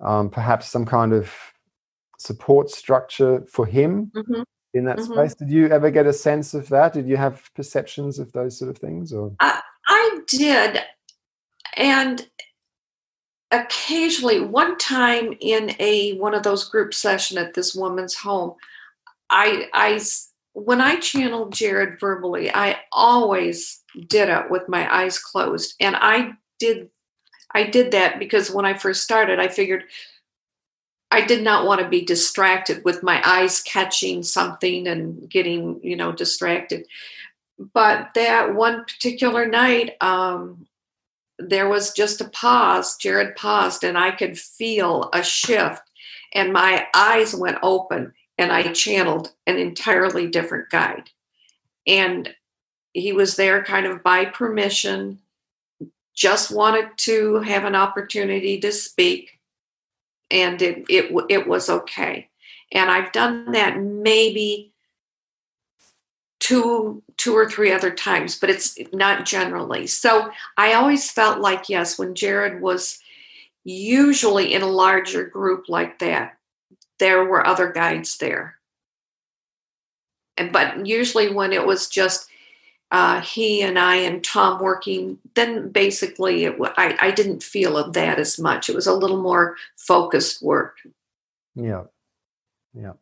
Um, 0.00 0.28
perhaps 0.30 0.68
some 0.68 0.84
kind 0.84 1.12
of 1.12 1.32
support 2.18 2.70
structure 2.70 3.44
for 3.48 3.66
him 3.66 4.10
mm-hmm. 4.14 4.42
in 4.74 4.84
that 4.84 4.98
mm-hmm. 4.98 5.12
space. 5.12 5.34
Did 5.34 5.50
you 5.50 5.68
ever 5.68 5.90
get 5.90 6.06
a 6.06 6.12
sense 6.12 6.54
of 6.54 6.68
that? 6.68 6.92
Did 6.92 7.06
you 7.06 7.16
have 7.16 7.48
perceptions 7.54 8.18
of 8.18 8.32
those 8.32 8.58
sort 8.58 8.70
of 8.70 8.78
things? 8.78 9.12
Or 9.12 9.32
I, 9.40 9.60
I 9.88 10.20
did, 10.26 10.80
and 11.76 12.26
occasionally, 13.50 14.40
one 14.40 14.76
time 14.78 15.34
in 15.40 15.74
a 15.78 16.16
one 16.18 16.34
of 16.34 16.42
those 16.42 16.68
group 16.68 16.94
session 16.94 17.38
at 17.38 17.54
this 17.54 17.74
woman's 17.74 18.14
home, 18.14 18.54
I 19.30 19.68
I 19.72 20.00
when 20.52 20.80
I 20.80 20.96
channeled 20.96 21.52
Jared 21.52 21.98
verbally, 21.98 22.50
I 22.52 22.78
always 22.92 23.82
did 24.06 24.28
it 24.28 24.50
with 24.50 24.68
my 24.68 24.92
eyes 24.92 25.18
closed, 25.18 25.74
and 25.80 25.96
I 25.96 26.32
did 26.58 26.90
I 27.54 27.64
did 27.64 27.92
that 27.92 28.18
because 28.18 28.50
when 28.50 28.64
I 28.64 28.74
first 28.74 29.02
started, 29.02 29.38
I 29.38 29.48
figured 29.48 29.84
I 31.10 31.24
did 31.24 31.44
not 31.44 31.64
want 31.64 31.80
to 31.80 31.88
be 31.88 32.04
distracted 32.04 32.84
with 32.84 33.04
my 33.04 33.22
eyes 33.24 33.62
catching 33.62 34.24
something 34.24 34.88
and 34.88 35.30
getting, 35.30 35.78
you 35.82 35.94
know, 35.94 36.10
distracted. 36.10 36.86
But 37.72 38.10
that 38.16 38.56
one 38.56 38.84
particular 38.84 39.46
night, 39.46 39.92
um, 40.00 40.66
there 41.38 41.68
was 41.68 41.92
just 41.92 42.20
a 42.20 42.28
pause. 42.28 42.96
Jared 42.96 43.36
paused, 43.36 43.84
and 43.84 43.98
I 43.98 44.10
could 44.10 44.38
feel 44.38 45.10
a 45.12 45.22
shift, 45.22 45.82
and 46.34 46.52
my 46.52 46.86
eyes 46.94 47.34
went 47.34 47.58
open, 47.62 48.12
and 48.38 48.52
I 48.52 48.72
channeled 48.72 49.32
an 49.46 49.58
entirely 49.58 50.26
different 50.26 50.70
guide. 50.70 51.10
And 51.86 52.34
he 52.92 53.12
was 53.12 53.36
there 53.36 53.62
kind 53.64 53.86
of 53.86 54.02
by 54.02 54.24
permission, 54.24 55.18
just 56.14 56.50
wanted 56.50 56.90
to 56.96 57.40
have 57.40 57.64
an 57.64 57.74
opportunity 57.74 58.60
to 58.60 58.70
speak 58.70 59.40
and 60.30 60.60
it 60.60 60.84
it 60.88 61.12
it 61.28 61.46
was 61.46 61.70
okay. 61.70 62.28
And 62.72 62.90
I've 62.90 63.12
done 63.12 63.52
that 63.52 63.80
maybe 63.80 64.73
two 66.44 67.02
two 67.16 67.34
or 67.34 67.48
three 67.48 67.72
other 67.72 67.90
times, 67.90 68.38
but 68.38 68.50
it's 68.50 68.76
not 68.92 69.24
generally. 69.24 69.86
So 69.86 70.30
I 70.58 70.74
always 70.74 71.10
felt 71.10 71.40
like 71.40 71.70
yes, 71.70 71.98
when 71.98 72.14
Jared 72.14 72.60
was 72.60 72.98
usually 73.64 74.52
in 74.52 74.60
a 74.60 74.66
larger 74.66 75.24
group 75.24 75.70
like 75.70 76.00
that, 76.00 76.36
there 76.98 77.24
were 77.24 77.46
other 77.46 77.72
guides 77.72 78.18
there. 78.18 78.56
And 80.36 80.52
but 80.52 80.86
usually 80.86 81.32
when 81.32 81.54
it 81.54 81.66
was 81.66 81.88
just 81.88 82.28
uh, 82.90 83.22
he 83.22 83.62
and 83.62 83.78
I 83.78 83.96
and 83.96 84.22
Tom 84.22 84.60
working, 84.60 85.18
then 85.34 85.70
basically 85.70 86.44
it, 86.44 86.56
I, 86.76 86.94
I 87.00 87.10
didn't 87.10 87.42
feel 87.42 87.78
of 87.78 87.94
that 87.94 88.18
as 88.18 88.38
much. 88.38 88.68
It 88.68 88.74
was 88.74 88.86
a 88.86 88.92
little 88.92 89.22
more 89.22 89.56
focused 89.78 90.42
work. 90.42 90.76
Yeah. 91.54 91.84
Yeah. 92.74 92.92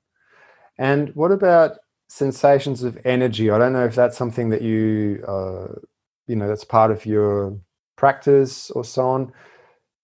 And 0.78 1.14
what 1.16 1.32
about 1.32 1.78
sensations 2.13 2.83
of 2.83 2.99
energy? 3.05 3.51
I 3.51 3.59
don't 3.59 3.73
know 3.73 3.85
if 3.85 3.95
that's 3.95 4.19
something 4.19 4.51
that 4.51 4.63
you, 4.63 5.25
uh, 5.27 5.69
you 6.27 6.37
know, 6.37 6.47
that's 6.47 6.65
part 6.65 6.91
of 6.91 7.07
your 7.07 7.59
practice 7.97 8.71
or 8.71 8.85
so 8.85 9.09
on. 9.09 9.33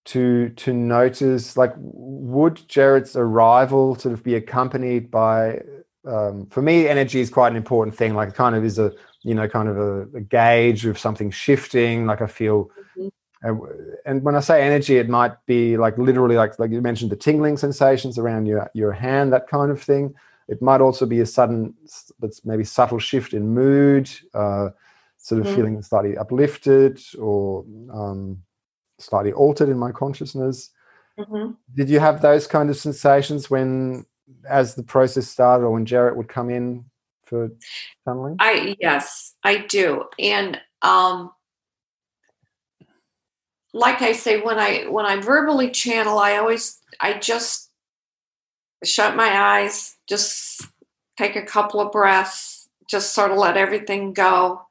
To 0.07 0.49
to 0.49 0.73
notice, 0.73 1.59
like, 1.59 1.75
would 1.77 2.67
Jared's 2.67 3.15
arrival 3.15 3.95
sort 3.97 4.15
of 4.15 4.23
be 4.23 4.37
accompanied 4.37 5.11
by? 5.11 5.61
Um, 6.07 6.47
for 6.47 6.63
me, 6.63 6.89
energy 6.89 7.21
is 7.21 7.29
quite 7.29 7.51
an 7.51 7.57
important 7.57 7.95
thing. 7.95 8.15
Like, 8.15 8.31
it 8.31 8.35
kind 8.35 8.55
of 8.57 8.65
is 8.65 8.79
a 8.79 8.93
you 9.23 9.35
know, 9.35 9.49
kind 9.49 9.69
of 9.69 9.77
a, 9.77 10.03
a 10.17 10.21
gauge 10.21 10.87
of 10.87 10.99
something 10.99 11.31
shifting. 11.31 12.07
Like, 12.07 12.23
I 12.23 12.27
feel 12.27 12.71
mm-hmm 12.97 13.09
and 13.43 14.23
when 14.25 14.35
I 14.35 14.41
say 14.41 14.63
energy, 14.63 14.99
it 14.99 15.09
might 15.09 15.35
be 15.47 15.77
like 15.77 15.97
literally 15.97 16.37
like 16.37 16.59
like 16.59 16.73
you 16.73 16.81
mentioned 16.83 17.13
the 17.13 17.17
tingling 17.17 17.57
sensations 17.57 18.19
around 18.19 18.47
your 18.47 18.69
your 18.75 18.93
hand, 18.93 19.33
that 19.33 19.47
kind 19.47 19.71
of 19.71 19.81
thing. 19.81 20.15
It 20.49 20.63
might 20.63 20.81
also 20.81 21.05
be 21.05 21.21
a 21.21 21.27
sudden, 21.27 21.75
but 22.19 22.33
maybe 22.45 22.65
subtle 22.65 22.99
shift 22.99 23.35
in 23.35 23.55
mood, 23.55 24.11
uh, 24.33 24.71
sort 25.19 25.43
of 25.43 25.47
mm-hmm. 25.47 25.57
feeling 25.57 25.83
slightly 25.83 26.17
uplifted 26.17 27.01
or 27.19 27.65
um, 27.93 28.43
slightly 28.99 29.33
altered 29.33 29.69
in 29.69 29.79
my 29.79 29.93
consciousness. 29.93 30.71
Mm-hmm. 31.19 31.53
Did 31.75 31.91
you 31.91 32.01
have 32.01 32.23
those 32.23 32.47
kind 32.47 32.71
of 32.71 32.77
sensations 32.77 33.51
when, 33.51 34.07
as 34.49 34.75
the 34.75 34.83
process 34.83 35.29
started, 35.29 35.65
or 35.65 35.73
when 35.73 35.85
Jared 35.85 36.17
would 36.17 36.29
come 36.29 36.49
in 36.49 36.85
for 37.27 37.51
channeling? 38.07 38.37
I 38.39 38.77
yes, 38.81 39.35
I 39.45 39.59
do, 39.59 40.05
and 40.19 40.59
um, 40.83 41.31
like 43.75 44.01
I 44.01 44.13
say, 44.13 44.41
when 44.41 44.59
I 44.59 44.85
when 44.85 45.07
I 45.07 45.21
verbally 45.21 45.71
channel, 45.71 46.19
I 46.19 46.37
always 46.37 46.79
I 47.01 47.15
just 47.15 47.68
shut 48.85 49.17
my 49.17 49.29
eyes, 49.29 49.97
just 50.09 50.67
take 51.17 51.37
a 51.37 51.43
couple 51.43 51.81
of 51.81 51.93
breaths, 51.93 52.69
just 52.89 53.15
sort 53.15 53.31
of 53.31 53.39
let 53.39 53.57
everything 53.57 54.13
go, 54.13 54.63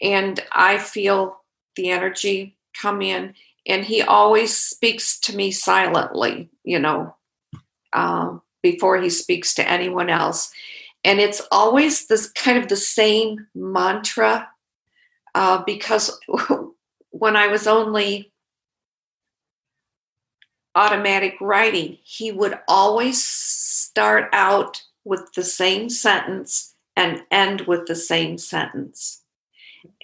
and 0.00 0.40
I 0.52 0.78
feel 0.78 1.42
the 1.76 1.90
energy 1.90 2.56
come 2.80 3.02
in. 3.02 3.34
And 3.66 3.84
he 3.84 4.02
always 4.02 4.56
speaks 4.56 5.18
to 5.20 5.36
me 5.36 5.50
silently, 5.50 6.48
you 6.64 6.78
know, 6.78 7.14
um, 7.92 8.42
before 8.62 8.98
he 8.98 9.10
speaks 9.10 9.54
to 9.54 9.68
anyone 9.68 10.08
else. 10.08 10.52
And 11.04 11.20
it's 11.20 11.42
always 11.52 12.06
this 12.06 12.30
kind 12.30 12.58
of 12.58 12.68
the 12.68 12.76
same 12.76 13.46
mantra 13.54 14.48
uh, 15.34 15.62
because 15.64 16.18
when 17.10 17.36
I 17.36 17.48
was 17.48 17.66
only 17.66 18.32
automatic 20.74 21.34
writing, 21.40 21.98
he 22.02 22.32
would 22.32 22.58
always 22.68 23.22
start 23.22 24.28
out 24.32 24.82
with 25.04 25.32
the 25.34 25.42
same 25.42 25.88
sentence 25.88 26.74
and 26.96 27.22
end 27.30 27.62
with 27.62 27.86
the 27.86 27.94
same 27.94 28.38
sentence. 28.38 29.22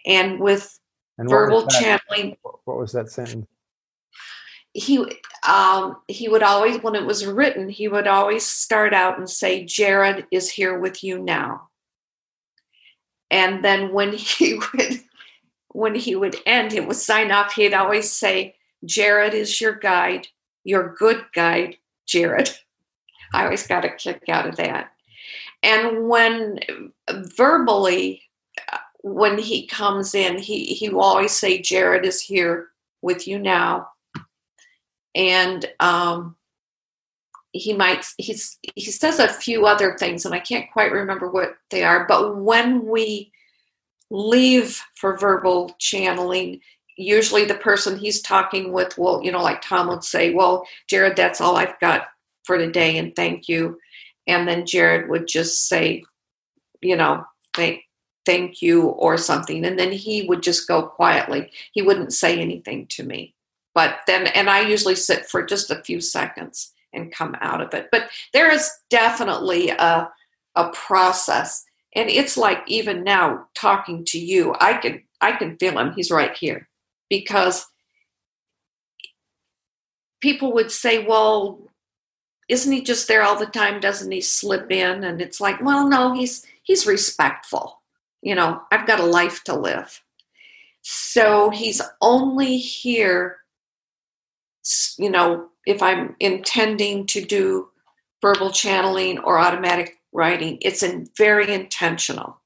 And 0.07 0.41
with 0.41 0.79
and 1.19 1.29
verbal 1.29 1.67
channeling, 1.67 2.37
what 2.43 2.79
was 2.79 2.93
that 2.93 3.11
sentence? 3.11 3.47
He 4.73 4.99
um, 5.47 5.99
he 6.09 6.29
would 6.29 6.43
always, 6.43 6.83
when 6.83 6.97
it 6.97 7.07
was 7.07 7.25
written, 7.25 7.69
he 7.69 7.87
would 7.87 8.09
always 8.09 8.45
start 8.45 8.93
out 8.93 9.19
and 9.19 9.31
say, 9.31 9.65
"Jared 9.65 10.27
is 10.31 10.51
here 10.51 10.79
with 10.79 11.05
you 11.05 11.19
now." 11.19 11.69
And 13.31 13.65
then 13.65 13.93
when 13.93 14.13
he 14.17 14.55
would 14.55 15.01
when 15.69 15.95
he 15.95 16.17
would 16.17 16.37
end, 16.45 16.73
it 16.73 16.87
would 16.87 16.97
sign 16.97 17.31
off. 17.31 17.55
He'd 17.55 17.75
always 17.75 18.11
say, 18.11 18.57
"Jared 18.85 19.33
is 19.33 19.61
your 19.61 19.75
guide 19.75 20.29
your 20.65 20.95
good 20.99 21.25
guide, 21.35 21.77
Jared. 22.07 22.51
I 23.33 23.45
always 23.45 23.67
got 23.67 23.85
a 23.85 23.91
kick 23.91 24.25
out 24.29 24.49
of 24.49 24.57
that. 24.57 24.91
And 25.63 26.09
when 26.09 26.61
verbally, 27.37 28.23
when 29.03 29.39
he 29.39 29.67
comes 29.67 30.15
in, 30.15 30.39
he, 30.39 30.67
he 30.67 30.89
will 30.89 31.03
always 31.03 31.33
say, 31.33 31.61
Jared 31.61 32.05
is 32.05 32.21
here 32.21 32.69
with 33.03 33.27
you 33.27 33.39
now. 33.39 33.89
And 35.15 35.65
um, 35.81 36.37
he 37.55 37.73
might 37.73 38.05
he's 38.19 38.59
he 38.75 38.91
says 38.91 39.21
a 39.21 39.29
few 39.29 39.65
other 39.65 39.97
things 39.97 40.27
and 40.27 40.35
i 40.35 40.41
can't 40.41 40.71
quite 40.73 40.91
remember 40.91 41.31
what 41.31 41.55
they 41.71 41.85
are 41.85 42.05
but 42.07 42.37
when 42.37 42.85
we 42.85 43.31
leave 44.11 44.83
for 44.97 45.17
verbal 45.17 45.75
channeling 45.79 46.61
usually 46.97 47.45
the 47.45 47.55
person 47.55 47.99
he's 47.99 48.21
talking 48.21 48.73
with 48.73 48.97
will, 48.99 49.23
you 49.23 49.33
know, 49.33 49.43
like 49.43 49.63
Tom 49.63 49.89
would 49.89 50.05
say, 50.05 50.33
Well, 50.33 50.67
Jared, 50.89 51.17
that's 51.17 51.41
all 51.41 51.57
I've 51.57 51.79
got 51.81 52.09
for 52.45 52.59
today, 52.59 52.99
and 52.99 53.15
thank 53.17 53.49
you. 53.49 53.79
And 54.27 54.47
then 54.49 54.67
Jared 54.67 55.09
would 55.11 55.27
just 55.27 55.69
say, 55.69 56.05
you 56.81 56.97
know, 56.97 57.25
thank 57.55 57.83
thank 58.27 58.63
you 58.63 58.87
or 58.89 59.19
something. 59.19 59.65
And 59.67 59.79
then 59.79 59.93
he 59.93 60.23
would 60.23 60.43
just 60.43 60.67
go 60.67 60.83
quietly. 60.83 61.51
He 61.73 61.83
wouldn't 61.83 62.15
say 62.15 62.41
anything 62.41 62.87
to 62.89 63.03
me. 63.03 63.35
But 63.75 63.99
then 64.07 64.29
and 64.29 64.49
I 64.49 64.61
usually 64.61 64.95
sit 64.95 65.27
for 65.27 65.45
just 65.45 65.71
a 65.71 65.83
few 65.83 66.01
seconds 66.01 66.73
and 66.95 67.13
come 67.13 67.37
out 67.41 67.61
of 67.61 67.75
it. 67.75 67.89
But 67.91 68.09
there 68.33 68.51
is 68.51 68.71
definitely 68.89 69.71
a 69.71 70.11
a 70.55 70.69
process. 70.71 71.65
And 71.97 72.09
it's 72.09 72.37
like 72.37 72.63
even 72.67 73.05
now 73.05 73.47
talking 73.55 74.05
to 74.07 74.19
you, 74.19 74.55
I 74.61 74.75
can 74.75 75.03
I 75.21 75.33
can 75.33 75.57
feel 75.59 75.79
him. 75.79 75.93
He's 75.95 76.11
right 76.11 76.37
here 76.37 76.69
because 77.09 77.67
people 80.21 80.53
would 80.55 80.71
say, 80.71 81.05
well, 81.05 81.61
isn't 82.49 82.73
he 82.73 82.83
just 82.83 83.09
there 83.09 83.23
all 83.23 83.39
the 83.39 83.47
time? 83.47 83.81
Doesn't 83.81 84.11
he 84.11 84.21
slip 84.21 84.71
in? 84.71 85.05
And 85.05 85.21
it's 85.21 85.41
like, 85.41 85.63
well, 85.63 85.89
no, 85.89 86.15
he's 86.15 86.45
he's 86.63 86.87
respectful. 86.87 87.81
You 88.23 88.35
know, 88.35 88.63
I've 88.73 88.87
got 88.87 89.01
a 89.01 89.07
life 89.07 89.45
to 89.45 89.55
live. 89.55 90.03
So 90.83 91.51
he's 91.51 91.81
only 92.01 92.59
here, 92.59 93.39
you 94.99 95.11
know, 95.11 95.49
if 95.67 95.83
I'm 95.83 96.15
intending 96.21 97.07
to 97.07 97.25
do 97.25 97.69
verbal 98.21 98.51
channeling 98.51 99.19
or 99.19 99.39
automatic 99.39 99.99
writing, 100.13 100.59
it's 100.61 100.83
in 100.83 101.09
very 101.17 101.53
intentional. 101.53 102.41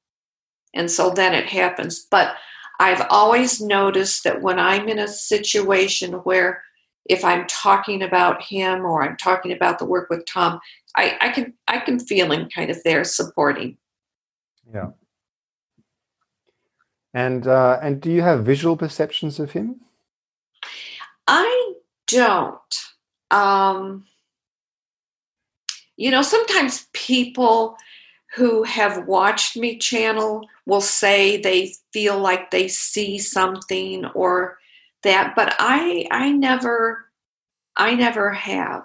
And 0.74 0.90
so 0.90 1.11
then 1.11 1.34
it 1.34 1.46
happens. 1.46 2.06
But 2.11 2.36
I've 2.79 3.07
always 3.11 3.61
noticed 3.61 4.24
that 4.24 4.41
when 4.43 4.59
I'm 4.59 4.89
in 4.89 4.99
a 4.99 5.09
situation 5.09 6.12
where 6.12 6.62
if 7.07 7.24
I'm 7.24 7.47
talking 7.47 8.03
about 8.03 8.43
him 8.43 8.85
or 8.85 9.03
I'm 9.03 9.16
talking 9.16 9.53
about 9.53 9.79
the 9.79 9.85
work 9.85 10.11
with 10.11 10.24
Tom, 10.26 10.61
I, 10.97 11.16
I 11.20 11.29
can 11.31 11.55
I 11.66 11.79
can 11.79 11.99
feel 11.99 12.31
him 12.31 12.49
kind 12.49 12.70
of 12.70 12.83
there 12.85 13.05
supporting. 13.05 13.79
Yeah. 14.72 14.91
And 17.14 17.47
uh, 17.47 17.79
and 17.83 18.01
do 18.01 18.12
you 18.12 18.22
have 18.22 18.45
visual 18.45 18.76
perceptions 18.76 19.41
of 19.41 19.53
him? 19.53 19.81
I 21.26 21.74
don't. 22.07 22.74
Um, 23.31 24.05
you 25.97 26.11
know, 26.11 26.22
sometimes 26.22 26.87
people 26.93 27.76
who 28.35 28.62
have 28.62 29.07
watched 29.07 29.57
me 29.57 29.79
channel 29.79 30.47
will 30.66 30.81
say 30.81 31.41
they 31.41 31.72
feel 31.93 32.18
like 32.18 32.51
they 32.51 32.68
see 32.68 33.18
something 33.18 34.05
or 34.07 34.59
that 35.03 35.35
but 35.35 35.55
i 35.59 36.07
i 36.11 36.31
never 36.33 37.07
i 37.76 37.95
never 37.95 38.33
have. 38.33 38.83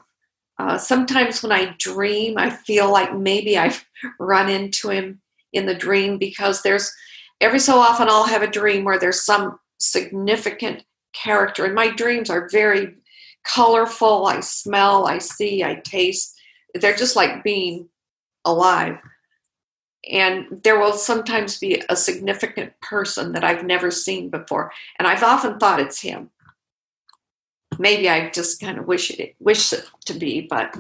Uh, 0.60 0.78
sometimes 0.78 1.42
when 1.42 1.52
i 1.52 1.76
dream 1.80 2.38
i 2.38 2.50
feel 2.50 2.92
like 2.92 3.18
maybe 3.18 3.58
i've 3.58 3.86
run 4.20 4.50
into 4.50 4.90
him 4.90 5.20
in 5.52 5.66
the 5.66 5.76
dream 5.76 6.18
because 6.18 6.62
there's 6.62 6.94
every 7.42 7.60
so 7.60 7.78
often 7.78 8.08
i'll 8.08 8.26
have 8.26 8.44
a 8.44 8.48
dream 8.48 8.84
where 8.84 9.00
there's 9.00 9.26
some 9.26 9.60
significant 9.80 10.84
character 11.14 11.66
and 11.66 11.76
my 11.76 11.90
dreams 11.90 12.30
are 12.30 12.50
very 12.50 12.96
colorful. 13.44 14.26
I 14.26 14.40
smell 14.40 15.06
i 15.06 15.18
see 15.18 15.64
i 15.64 15.82
taste. 15.84 16.34
They're 16.76 16.96
just 16.96 17.16
like 17.16 17.44
being 17.44 17.90
alive 18.46 19.00
and 20.10 20.62
there 20.64 20.80
will 20.80 20.94
sometimes 20.94 21.60
be 21.60 21.82
a 21.90 21.96
significant 21.96 22.80
person 22.82 23.32
that 23.34 23.44
I've 23.44 23.66
never 23.66 23.92
seen 23.92 24.30
before, 24.30 24.72
and 25.00 25.08
I've 25.08 25.24
often 25.24 25.60
thought 25.60 25.80
it's 25.80 26.02
him. 26.02 26.30
Maybe 27.80 28.10
I 28.10 28.30
just 28.30 28.60
kind 28.60 28.78
of 28.78 28.88
wish 28.88 29.12
it 29.12 29.36
wish 29.40 29.74
it 29.74 29.90
to 30.06 30.14
be, 30.14 30.42
but 30.42 30.76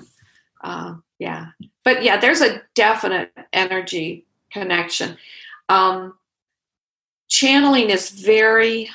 uh, 0.63 0.95
yeah. 1.19 1.47
But 1.83 2.03
yeah, 2.03 2.17
there's 2.17 2.41
a 2.41 2.61
definite 2.75 3.31
energy 3.51 4.25
connection. 4.51 5.17
Um, 5.69 6.15
channeling 7.29 7.89
is 7.89 8.09
very. 8.09 8.89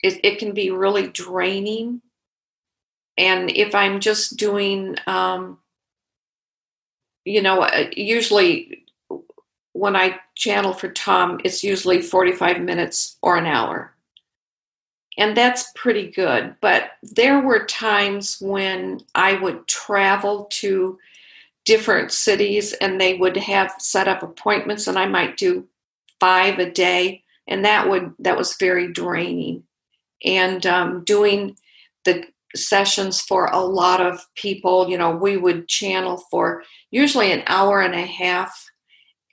It, 0.00 0.20
it 0.22 0.38
can 0.38 0.54
be 0.54 0.70
really 0.70 1.08
draining, 1.08 2.02
and 3.16 3.50
if 3.50 3.74
I'm 3.74 3.98
just 3.98 4.36
doing 4.36 4.96
um, 5.08 5.58
you 7.28 7.42
know, 7.42 7.60
uh, 7.60 7.90
usually 7.94 8.84
when 9.78 9.94
I 9.94 10.18
channel 10.34 10.72
for 10.72 10.90
Tom, 10.90 11.40
it's 11.44 11.62
usually 11.62 12.02
45 12.02 12.60
minutes 12.60 13.16
or 13.22 13.36
an 13.36 13.46
hour. 13.46 13.94
And 15.16 15.36
that's 15.36 15.72
pretty 15.74 16.10
good. 16.10 16.56
But 16.60 16.92
there 17.02 17.40
were 17.40 17.64
times 17.64 18.38
when 18.40 19.00
I 19.14 19.34
would 19.34 19.66
travel 19.68 20.46
to 20.50 20.98
different 21.64 22.12
cities 22.12 22.72
and 22.74 23.00
they 23.00 23.14
would 23.14 23.36
have 23.36 23.72
set 23.78 24.08
up 24.08 24.22
appointments 24.22 24.86
and 24.86 24.98
I 24.98 25.06
might 25.06 25.36
do 25.36 25.66
five 26.20 26.58
a 26.58 26.70
day. 26.70 27.22
And 27.46 27.64
that 27.64 27.88
would 27.88 28.12
that 28.18 28.36
was 28.36 28.56
very 28.58 28.92
draining. 28.92 29.62
And 30.24 30.66
um, 30.66 31.04
doing 31.04 31.56
the 32.04 32.24
sessions 32.54 33.20
for 33.20 33.46
a 33.46 33.60
lot 33.60 34.00
of 34.00 34.26
people, 34.34 34.88
you 34.88 34.98
know, 34.98 35.10
we 35.10 35.36
would 35.36 35.68
channel 35.68 36.22
for 36.30 36.62
usually 36.90 37.32
an 37.32 37.42
hour 37.46 37.80
and 37.80 37.94
a 37.94 38.06
half 38.06 38.67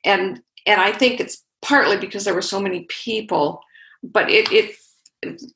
and 0.05 0.41
and 0.65 0.79
I 0.79 0.91
think 0.91 1.19
it's 1.19 1.43
partly 1.61 1.97
because 1.97 2.23
there 2.23 2.33
were 2.33 2.41
so 2.41 2.59
many 2.59 2.85
people, 2.89 3.61
but 4.03 4.29
it 4.29 4.51
it 4.51 4.75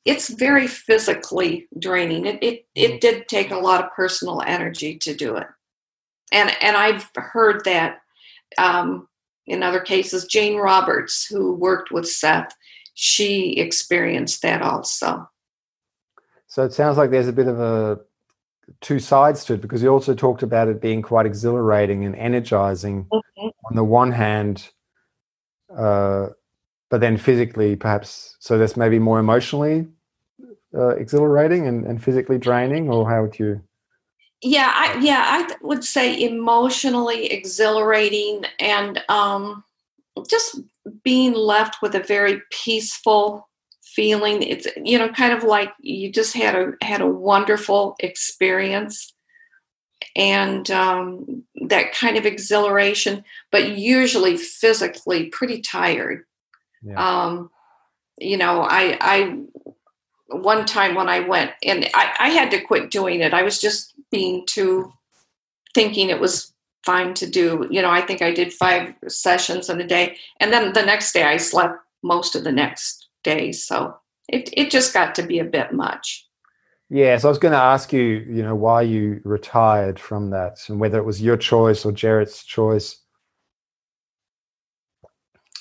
it's 0.04 0.28
very 0.28 0.66
physically 0.66 1.68
draining. 1.78 2.26
It 2.26 2.42
it 2.42 2.66
it 2.74 2.92
mm. 2.92 3.00
did 3.00 3.28
take 3.28 3.50
a 3.50 3.58
lot 3.58 3.82
of 3.84 3.92
personal 3.92 4.42
energy 4.46 4.98
to 4.98 5.14
do 5.14 5.36
it, 5.36 5.46
and 6.32 6.54
and 6.60 6.76
I've 6.76 7.10
heard 7.14 7.64
that 7.64 8.00
um, 8.58 9.08
in 9.46 9.62
other 9.62 9.80
cases. 9.80 10.26
Jane 10.26 10.56
Roberts, 10.56 11.26
who 11.26 11.54
worked 11.54 11.90
with 11.90 12.08
Seth, 12.08 12.52
she 12.94 13.52
experienced 13.58 14.42
that 14.42 14.62
also. 14.62 15.28
So 16.48 16.64
it 16.64 16.72
sounds 16.72 16.96
like 16.96 17.10
there's 17.10 17.28
a 17.28 17.32
bit 17.32 17.46
of 17.46 17.60
a 17.60 18.00
two 18.80 18.98
sides 18.98 19.44
to 19.44 19.54
it 19.54 19.60
because 19.60 19.82
you 19.82 19.88
also 19.88 20.14
talked 20.14 20.42
about 20.42 20.68
it 20.68 20.80
being 20.80 21.02
quite 21.02 21.26
exhilarating 21.26 22.04
and 22.04 22.14
energizing 22.16 23.04
mm-hmm. 23.12 23.48
On 23.70 23.76
the 23.76 23.84
one 23.84 24.12
hand 24.12 24.68
uh, 25.76 26.28
but 26.90 27.00
then 27.00 27.16
physically 27.16 27.76
perhaps 27.76 28.36
so 28.40 28.58
that's 28.58 28.76
maybe 28.76 28.98
more 28.98 29.18
emotionally 29.18 29.86
uh, 30.74 30.88
exhilarating 30.88 31.66
and, 31.66 31.86
and 31.86 32.02
physically 32.02 32.38
draining 32.38 32.88
or 32.90 33.08
how 33.08 33.22
would 33.22 33.38
you? 33.38 33.60
Yeah 34.42 34.72
i 34.74 34.98
yeah 35.00 35.24
i 35.26 35.54
would 35.62 35.84
say 35.84 36.20
emotionally 36.22 37.26
exhilarating 37.26 38.44
and 38.58 39.02
um 39.08 39.64
just 40.28 40.60
being 41.04 41.32
left 41.32 41.82
with 41.82 41.94
a 41.94 42.00
very 42.00 42.42
peaceful 42.50 43.48
feeling. 43.94 44.42
It's 44.42 44.66
you 44.82 44.98
know 44.98 45.08
kind 45.08 45.32
of 45.32 45.44
like 45.44 45.72
you 45.80 46.10
just 46.10 46.34
had 46.34 46.54
a 46.54 46.72
had 46.84 47.00
a 47.00 47.06
wonderful 47.06 47.96
experience. 48.00 49.12
And 50.16 50.70
um, 50.70 51.44
that 51.68 51.92
kind 51.92 52.16
of 52.16 52.26
exhilaration 52.26 53.24
but 53.50 53.70
usually 53.70 54.36
physically 54.36 55.26
pretty 55.26 55.60
tired 55.60 56.24
yeah. 56.82 56.94
um, 56.94 57.50
you 58.18 58.36
know 58.36 58.62
i 58.62 58.96
i 59.00 59.38
one 60.28 60.64
time 60.64 60.94
when 60.94 61.08
i 61.08 61.20
went 61.20 61.52
and 61.64 61.88
I, 61.94 62.14
I 62.18 62.28
had 62.30 62.50
to 62.52 62.60
quit 62.60 62.90
doing 62.90 63.20
it 63.20 63.34
i 63.34 63.42
was 63.42 63.60
just 63.60 63.94
being 64.10 64.44
too 64.46 64.92
thinking 65.74 66.10
it 66.10 66.20
was 66.20 66.52
fine 66.84 67.14
to 67.14 67.28
do 67.28 67.66
you 67.70 67.82
know 67.82 67.90
i 67.90 68.00
think 68.00 68.22
i 68.22 68.32
did 68.32 68.52
five 68.52 68.94
sessions 69.08 69.68
in 69.68 69.80
a 69.80 69.86
day 69.86 70.16
and 70.38 70.52
then 70.52 70.72
the 70.72 70.84
next 70.84 71.12
day 71.12 71.24
i 71.24 71.36
slept 71.36 71.78
most 72.02 72.34
of 72.34 72.44
the 72.44 72.52
next 72.52 73.08
day. 73.22 73.52
So 73.52 73.96
it, 74.28 74.50
it 74.56 74.70
just 74.70 74.94
got 74.94 75.14
to 75.16 75.22
be 75.22 75.38
a 75.38 75.44
bit 75.44 75.72
much. 75.72 76.26
Yeah, 76.92 77.16
so 77.18 77.28
I 77.28 77.30
was 77.30 77.38
going 77.38 77.52
to 77.52 77.58
ask 77.58 77.92
you, 77.92 78.02
you 78.02 78.42
know, 78.42 78.56
why 78.56 78.82
you 78.82 79.20
retired 79.24 79.98
from 80.00 80.30
that 80.30 80.58
and 80.68 80.80
whether 80.80 80.98
it 80.98 81.04
was 81.04 81.22
your 81.22 81.36
choice 81.36 81.84
or 81.84 81.92
Jared's 81.92 82.42
choice. 82.42 82.98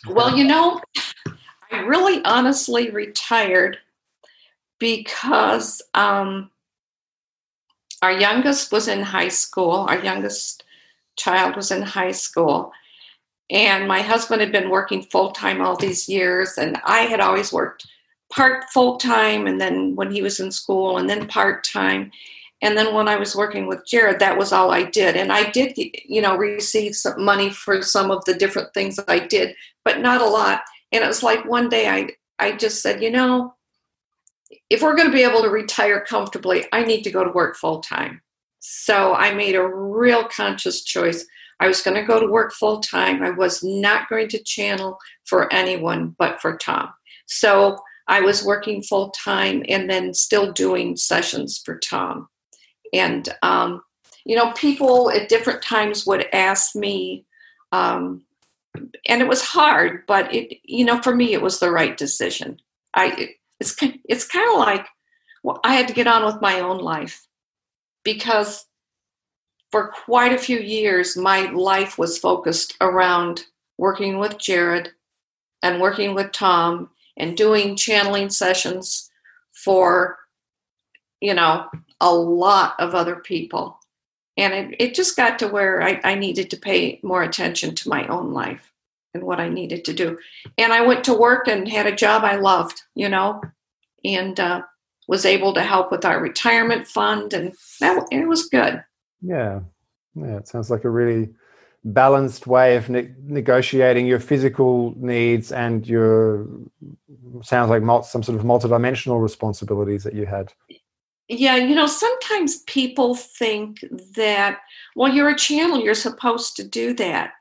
Well, 0.08 0.36
you 0.36 0.44
know, 0.44 0.82
I 1.72 1.82
really 1.82 2.26
honestly 2.26 2.90
retired 2.90 3.78
because 4.80 5.84
um, 5.94 6.50
our 8.02 8.14
youngest 8.14 8.72
was 8.72 8.88
in 8.88 9.04
high 9.04 9.28
school. 9.28 9.86
Our 9.88 10.04
youngest 10.04 10.64
child 11.16 11.56
was 11.56 11.70
in 11.70 11.84
high 11.84 12.14
school. 12.14 12.72
And 13.52 13.88
my 13.88 14.02
husband 14.02 14.42
had 14.42 14.52
been 14.52 14.72
working 14.72 15.04
full 15.04 15.32
time 15.32 15.62
all 15.62 15.76
these 15.76 16.10
years, 16.10 16.58
and 16.58 16.80
I 16.86 17.02
had 17.02 17.20
always 17.20 17.54
worked 17.54 17.86
part 18.32 18.66
full 18.70 18.98
time, 18.98 19.48
and 19.48 19.60
then 19.60 19.96
when 19.96 20.12
he 20.12 20.22
was 20.22 20.40
in 20.40 20.52
school, 20.52 20.98
and 20.98 21.10
then 21.10 21.28
part 21.28 21.64
time. 21.64 22.12
And 22.62 22.78
then 22.78 22.94
when 22.94 23.08
I 23.08 23.16
was 23.16 23.38
working 23.38 23.68
with 23.68 23.88
Jared, 23.88 24.20
that 24.20 24.38
was 24.38 24.52
all 24.52 24.72
I 24.72 24.84
did. 24.84 25.16
And 25.16 25.32
I 25.32 25.50
did, 25.50 25.78
you 25.78 26.22
know, 26.22 26.36
receive 26.36 26.94
some 26.94 27.24
money 27.24 27.52
for 27.52 27.82
some 27.82 28.12
of 28.12 28.26
the 28.26 28.34
different 28.34 28.74
things 28.74 29.00
I 29.08 29.20
did, 29.20 29.56
but 29.86 30.00
not 30.00 30.20
a 30.20 30.26
lot. 30.26 30.64
And 30.92 31.02
it 31.02 31.08
was 31.08 31.24
like 31.24 31.46
one 31.46 31.70
day 31.70 31.88
I, 31.88 32.10
I 32.38 32.58
just 32.58 32.82
said, 32.82 33.02
you 33.02 33.12
know, 33.12 33.54
if 34.70 34.82
we're 34.82 34.96
going 34.96 35.08
to 35.08 35.16
be 35.16 35.24
able 35.24 35.42
to 35.42 35.50
retire 35.50 36.02
comfortably, 36.02 36.66
I 36.74 36.84
need 36.84 37.04
to 37.04 37.12
go 37.12 37.24
to 37.24 37.32
work 37.32 37.56
full 37.56 37.80
time. 37.80 38.22
So 38.60 39.14
I 39.14 39.34
made 39.34 39.56
a 39.56 39.66
real 39.66 40.26
conscious 40.26 40.84
choice 40.84 41.26
I 41.60 41.68
was 41.68 41.82
going 41.82 41.96
to 41.96 42.08
go 42.08 42.20
to 42.20 42.28
work 42.28 42.54
full 42.54 42.80
time. 42.80 43.22
I 43.22 43.32
was 43.32 43.64
not 43.64 44.10
going 44.10 44.30
to 44.30 44.44
channel 44.44 44.98
for 45.26 45.52
anyone 45.54 46.16
but 46.18 46.42
for 46.42 46.58
Tom. 46.58 46.90
So 47.26 47.78
I 48.10 48.22
was 48.22 48.44
working 48.44 48.82
full 48.82 49.12
time 49.12 49.64
and 49.70 49.88
then 49.88 50.16
still 50.16 50.52
doing 50.52 50.98
sessions 50.98 51.62
for 51.64 51.78
Tom. 51.78 52.28
And, 52.92 53.30
um, 53.44 53.82
you 54.26 54.36
know, 54.36 54.52
people 54.54 55.12
at 55.12 55.30
different 55.30 55.62
times 55.62 56.08
would 56.08 56.26
ask 56.34 56.76
me, 56.76 57.26
um, 57.72 58.24
and 59.08 59.22
it 59.22 59.28
was 59.28 59.44
hard, 59.44 60.06
but 60.08 60.34
it, 60.34 60.58
you 60.64 60.84
know, 60.86 61.00
for 61.02 61.16
me, 61.16 61.34
it 61.34 61.42
was 61.42 61.60
the 61.60 61.72
right 61.72 61.96
decision. 61.96 62.58
I, 62.96 63.36
it's, 63.60 63.76
it's 64.06 64.26
kind 64.26 64.50
of 64.50 64.58
like, 64.58 64.88
well, 65.44 65.60
I 65.64 65.76
had 65.76 65.88
to 65.88 65.94
get 65.94 66.08
on 66.08 66.26
with 66.26 66.42
my 66.42 66.60
own 66.62 66.80
life 66.80 67.28
because 68.04 68.66
for 69.72 69.92
quite 70.06 70.34
a 70.34 70.38
few 70.38 70.58
years, 70.58 71.16
my 71.16 71.52
life 71.52 72.00
was 72.00 72.18
focused 72.18 72.76
around 72.82 73.46
working 73.78 74.18
with 74.18 74.40
Jared 74.40 74.90
and 75.62 75.80
working 75.80 76.16
with 76.16 76.32
Tom 76.32 76.90
and 77.18 77.38
doing 77.38 77.76
channeling 77.76 78.30
sessions 78.30 79.10
for, 79.54 80.18
you 81.22 81.34
know, 81.34 81.66
a 82.00 82.14
lot 82.14 82.76
of 82.80 82.96
other 82.96 83.18
people. 83.18 83.78
And 84.38 84.54
it, 84.54 84.76
it 84.80 84.96
just 84.96 85.18
got 85.18 85.40
to 85.40 85.48
where 85.48 85.82
I, 85.82 86.00
I 86.04 86.16
needed 86.16 86.50
to 86.52 86.58
pay 86.58 87.00
more 87.04 87.24
attention 87.24 87.76
to 87.76 87.90
my 87.90 88.08
own 88.08 88.32
life 88.32 88.72
and 89.14 89.24
what 89.24 89.40
I 89.40 89.50
needed 89.50 89.84
to 89.86 89.94
do. 89.94 90.18
And 90.58 90.72
I 90.72 90.82
went 90.82 91.04
to 91.06 91.14
work 91.14 91.48
and 91.48 91.68
had 91.68 91.88
a 91.88 91.96
job 91.96 92.24
I 92.24 92.36
loved, 92.36 92.82
you 92.96 93.10
know, 93.10 93.42
and 94.06 94.40
uh, 94.40 94.62
was 95.08 95.26
able 95.26 95.54
to 95.56 95.62
help 95.62 95.92
with 95.92 96.06
our 96.06 96.22
retirement 96.22 96.88
fund. 96.88 97.34
And 97.34 97.54
that, 97.82 98.08
it 98.12 98.28
was 98.28 98.46
good. 98.46 98.84
Yeah, 99.22 99.62
yeah. 100.16 100.38
It 100.38 100.48
sounds 100.48 100.70
like 100.70 100.86
a 100.86 100.90
really 100.90 101.30
balanced 101.84 102.48
way 102.48 102.76
of 102.76 102.90
ne- 102.90 103.14
negotiating 103.24 104.06
your 104.06 104.20
physical 104.20 104.94
needs 104.98 105.52
and 105.52 105.88
your 105.88 106.48
sounds 107.42 107.70
like 107.70 107.82
mul- 107.82 108.04
some 108.04 108.24
sort 108.24 108.38
of 108.38 108.46
multidimensional 108.46 109.22
responsibilities 109.22 110.04
that 110.04 110.14
you 110.14 110.26
had. 110.26 110.54
Yeah, 111.28 111.56
you 111.56 111.76
know, 111.76 111.88
sometimes 111.88 112.64
people 112.64 113.16
think 113.16 113.84
that 114.16 114.60
well, 114.96 115.14
you're 115.14 115.30
a 115.30 115.38
channel, 115.38 115.80
you're 115.80 115.94
supposed 115.94 116.56
to 116.58 116.64
do 116.64 116.94
that. 116.96 117.34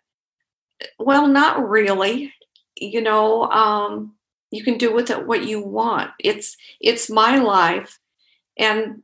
Well, 0.98 1.26
not 1.26 1.68
really. 1.68 2.32
You 2.76 3.00
know, 3.00 3.44
um, 3.44 4.14
you 4.50 4.62
can 4.62 4.78
do 4.78 4.94
with 4.94 5.10
it 5.10 5.26
what 5.26 5.44
you 5.44 5.60
want. 5.60 6.10
It's 6.20 6.56
it's 6.80 7.10
my 7.10 7.38
life, 7.38 7.98
and 8.56 9.02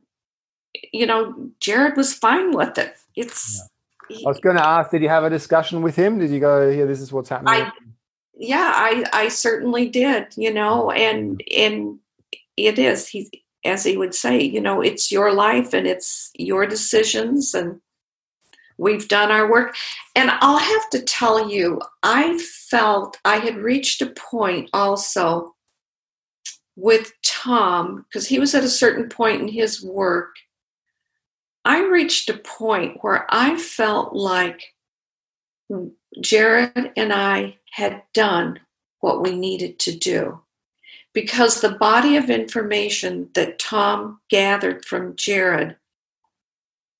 you 0.93 1.05
know, 1.05 1.51
Jared 1.59 1.97
was 1.97 2.13
fine 2.13 2.51
with 2.51 2.77
it. 2.77 2.95
It's. 3.15 3.57
Yeah. 3.59 3.67
I 4.09 4.27
was 4.27 4.39
going 4.39 4.55
to 4.55 4.65
ask, 4.65 4.91
did 4.91 5.01
you 5.01 5.09
have 5.09 5.23
a 5.23 5.29
discussion 5.29 5.81
with 5.81 5.95
him? 5.95 6.19
Did 6.19 6.29
you 6.29 6.39
go, 6.39 6.71
here, 6.71 6.85
this 6.85 7.01
is 7.01 7.11
what's 7.11 7.29
happening? 7.29 7.53
I, 7.53 7.71
yeah, 8.37 8.71
I, 8.75 9.03
I 9.13 9.27
certainly 9.29 9.89
did, 9.89 10.27
you 10.35 10.53
know, 10.53 10.91
mm. 10.93 10.97
and, 10.97 11.43
and 11.55 11.99
it 12.57 12.77
is, 12.77 13.07
he, 13.07 13.43
as 13.63 13.83
he 13.83 13.97
would 13.97 14.13
say, 14.13 14.41
you 14.41 14.61
know, 14.61 14.81
it's 14.81 15.11
your 15.11 15.33
life 15.33 15.73
and 15.73 15.87
it's 15.87 16.29
your 16.37 16.67
decisions 16.67 17.53
and 17.53 17.81
we've 18.77 19.07
done 19.07 19.31
our 19.31 19.49
work. 19.49 19.75
And 20.15 20.29
I'll 20.41 20.57
have 20.57 20.89
to 20.91 21.01
tell 21.01 21.49
you, 21.49 21.81
I 22.03 22.37
felt 22.69 23.17
I 23.25 23.37
had 23.37 23.57
reached 23.57 24.01
a 24.01 24.07
point 24.07 24.69
also 24.73 25.55
with 26.75 27.13
Tom, 27.23 28.05
because 28.09 28.27
he 28.27 28.37
was 28.37 28.53
at 28.53 28.65
a 28.65 28.69
certain 28.69 29.07
point 29.07 29.41
in 29.41 29.47
his 29.47 29.81
work 29.81 30.35
I 31.65 31.81
reached 31.81 32.29
a 32.29 32.37
point 32.37 32.99
where 33.01 33.25
I 33.29 33.57
felt 33.57 34.13
like 34.13 34.75
Jared 36.21 36.91
and 36.95 37.11
I 37.11 37.57
had 37.71 38.03
done 38.13 38.59
what 38.99 39.23
we 39.23 39.35
needed 39.35 39.79
to 39.79 39.95
do 39.95 40.41
because 41.11 41.61
the 41.61 41.71
body 41.71 42.17
of 42.17 42.29
information 42.29 43.29
that 43.33 43.57
Tom 43.57 44.19
gathered 44.29 44.85
from 44.85 45.15
Jared, 45.15 45.77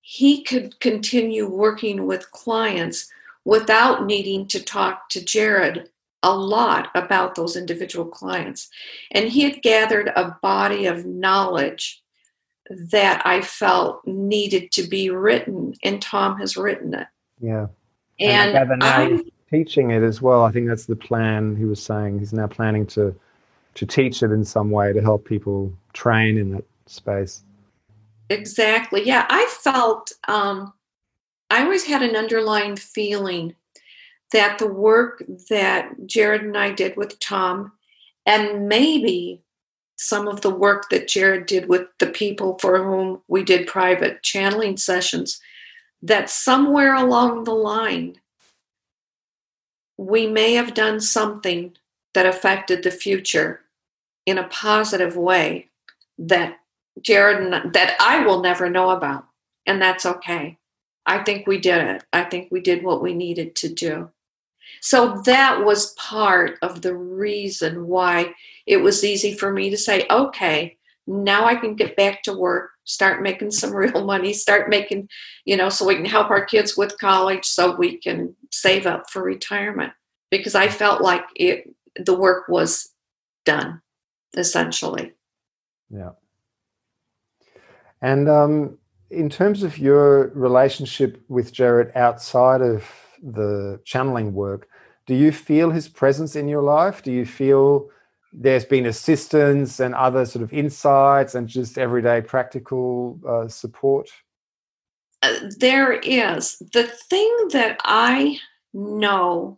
he 0.02 0.44
could 0.44 0.80
continue 0.80 1.48
working 1.48 2.08
with 2.08 2.32
clients 2.32 3.12
without 3.44 4.06
needing 4.06 4.48
to 4.48 4.64
talk 4.64 5.10
to 5.10 5.24
Jared 5.24 5.90
a 6.24 6.36
lot 6.36 6.90
about 6.96 7.36
those 7.36 7.56
individual 7.56 8.06
clients. 8.06 8.70
And 9.12 9.30
he 9.30 9.44
had 9.44 9.62
gathered 9.62 10.08
a 10.16 10.36
body 10.42 10.88
of 10.88 11.06
knowledge 11.06 12.02
that 12.70 13.22
I 13.26 13.42
felt 13.42 14.06
needed 14.06 14.72
to 14.74 14.84
be 14.88 15.10
written, 15.10 15.74
and 15.84 16.02
Tom 16.02 16.38
has 16.40 16.58
written 16.58 16.94
it. 16.94 17.08
Yeah. 17.40 17.68
And, 18.20 18.58
and 18.58 18.84
I'm- 18.84 19.24
teaching 19.50 19.92
it 19.92 20.04
as 20.04 20.22
well. 20.22 20.44
I 20.44 20.52
think 20.52 20.68
that's 20.68 20.86
the 20.86 20.96
plan. 20.96 21.56
He 21.56 21.66
was 21.66 21.82
saying 21.82 22.20
he's 22.20 22.34
now 22.34 22.48
planning 22.48 22.86
to 22.88 23.16
to 23.76 23.86
teach 23.86 24.24
it 24.24 24.32
in 24.32 24.46
some 24.46 24.72
way 24.72 24.94
to 24.94 25.02
help 25.02 25.26
people 25.26 25.72
train 25.92 26.38
in 26.38 26.52
that 26.52 26.64
space. 26.86 27.44
Exactly. 28.30 29.06
Yeah, 29.06 29.26
I 29.30 29.46
felt 29.62 30.12
um, 30.28 30.74
I 31.50 31.64
always 31.64 31.86
had 31.86 32.02
an 32.02 32.16
underlying 32.16 32.78
feeling 32.78 33.54
that 34.32 34.58
the 34.58 34.68
work 34.68 35.24
that 35.50 35.94
Jared 36.06 36.42
and 36.42 36.58
I 36.58 36.72
did 36.72 36.96
with 36.98 37.20
Tom, 37.20 37.72
and 38.26 38.68
maybe 38.68 39.44
some 39.98 40.28
of 40.28 40.42
the 40.42 40.50
work 40.50 40.90
that 40.90 41.08
Jared 41.08 41.46
did 41.46 41.70
with 41.70 41.88
the 42.00 42.08
people 42.08 42.58
for 42.60 42.84
whom 42.84 43.22
we 43.28 43.44
did 43.44 43.68
private 43.68 44.22
channeling 44.24 44.78
sessions, 44.78 45.40
that 46.02 46.30
somewhere 46.30 46.94
along 46.94 47.44
the 47.44 47.54
line, 47.54 48.18
we 49.98 50.28
may 50.28 50.54
have 50.54 50.74
done 50.74 51.00
something 51.00 51.76
that 52.14 52.26
affected 52.26 52.84
the 52.84 52.92
future 52.92 53.62
in 54.26 54.38
a 54.38 54.48
positive 54.48 55.16
way 55.16 55.70
that 56.18 56.60
Jared 57.02 57.42
and 57.42 57.74
that 57.74 57.96
I 58.00 58.26
will 58.26 58.42
never 58.42 58.70
know 58.70 58.90
about. 58.92 59.26
And 59.66 59.82
that's 59.82 60.06
okay. 60.06 60.58
I 61.06 61.20
think 61.20 61.48
we 61.48 61.60
did 61.60 61.82
it. 61.82 62.04
I 62.14 62.24
think 62.24 62.50
we 62.52 62.62
did 62.62 62.84
what 62.84 63.02
we 63.02 63.14
needed 63.14 63.56
to 63.58 63.70
do. 63.70 64.10
So 64.82 65.22
that 65.26 65.64
was 65.64 65.94
part 65.94 66.58
of 66.62 66.82
the 66.82 66.96
reason 66.96 67.88
why 67.88 68.34
it 68.66 68.78
was 68.78 69.04
easy 69.04 69.34
for 69.34 69.52
me 69.52 69.70
to 69.70 69.78
say, 69.78 70.06
okay, 70.10 70.78
now 71.08 71.46
I 71.46 71.56
can 71.56 71.76
get 71.76 71.96
back 71.96 72.24
to 72.24 72.34
work, 72.34 72.72
start 72.84 73.22
making 73.22 73.52
some 73.52 73.72
real 73.76 74.06
money, 74.06 74.34
start 74.34 74.70
making, 74.70 75.10
you 75.46 75.56
know, 75.56 75.70
so 75.70 75.86
we 75.86 75.96
can 75.96 76.06
help 76.06 76.30
our 76.30 76.46
kids 76.46 76.76
with 76.76 76.98
college, 77.00 77.46
so 77.46 77.76
we 77.76 77.98
can 77.98 78.36
save 78.52 78.86
up 78.86 79.10
for 79.10 79.22
retirement. 79.22 79.94
Because 80.32 80.56
I 80.56 80.68
felt 80.68 81.02
like 81.02 81.24
it, 81.36 81.74
the 81.96 82.18
work 82.18 82.50
was 82.50 82.92
done, 83.46 83.82
essentially. 84.36 85.14
Yeah. 85.90 86.12
And 88.02 88.28
um, 88.28 88.78
in 89.10 89.30
terms 89.30 89.64
of 89.64 89.78
your 89.78 90.30
relationship 90.30 91.24
with 91.30 91.54
Jared 91.54 91.92
outside 91.96 92.62
of 92.62 92.84
the 93.22 93.80
channeling 93.86 94.34
work, 94.34 94.68
do 95.06 95.14
you 95.14 95.32
feel 95.32 95.70
his 95.70 95.88
presence 95.88 96.36
in 96.36 96.48
your 96.48 96.64
life? 96.64 97.04
Do 97.04 97.12
you 97.12 97.26
feel 97.26 97.90
there's 98.38 98.66
been 98.66 98.86
assistance 98.86 99.80
and 99.80 99.96
other 99.96 100.26
sort 100.26 100.44
of 100.44 100.52
insights 100.52 101.36
and 101.36 101.48
just 101.48 101.78
everyday 101.78 102.22
practical 102.22 103.20
uh, 103.28 103.48
support? 103.48 104.10
Uh, 105.24 105.40
there 105.58 105.94
is. 105.94 106.58
The 106.74 106.84
thing 106.84 107.34
that 107.54 107.80
I 107.84 108.40
know, 108.74 109.58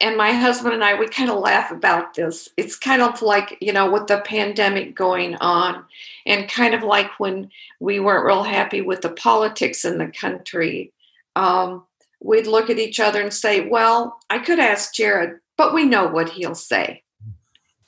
and 0.00 0.16
my 0.16 0.32
husband 0.32 0.72
and 0.72 0.84
I, 0.84 0.98
we 0.98 1.08
kind 1.08 1.30
of 1.30 1.40
laugh 1.40 1.70
about 1.70 2.14
this. 2.14 2.48
It's 2.56 2.76
kind 2.76 3.02
of 3.02 3.20
like, 3.22 3.58
you 3.60 3.72
know, 3.72 3.90
with 3.90 4.06
the 4.06 4.20
pandemic 4.20 4.94
going 4.94 5.34
on, 5.36 5.84
and 6.26 6.48
kind 6.48 6.74
of 6.74 6.82
like 6.82 7.18
when 7.18 7.50
we 7.80 7.98
weren't 7.98 8.24
real 8.24 8.44
happy 8.44 8.80
with 8.80 9.02
the 9.02 9.10
politics 9.10 9.84
in 9.84 9.98
the 9.98 10.06
country. 10.06 10.92
Um, 11.34 11.84
we'd 12.22 12.46
look 12.46 12.70
at 12.70 12.78
each 12.78 13.00
other 13.00 13.20
and 13.20 13.34
say, 13.34 13.68
Well, 13.68 14.18
I 14.30 14.38
could 14.38 14.60
ask 14.60 14.94
Jared, 14.94 15.40
but 15.60 15.74
we 15.74 15.84
know 15.84 16.06
what 16.06 16.30
he'll 16.30 16.54
say. 16.54 17.02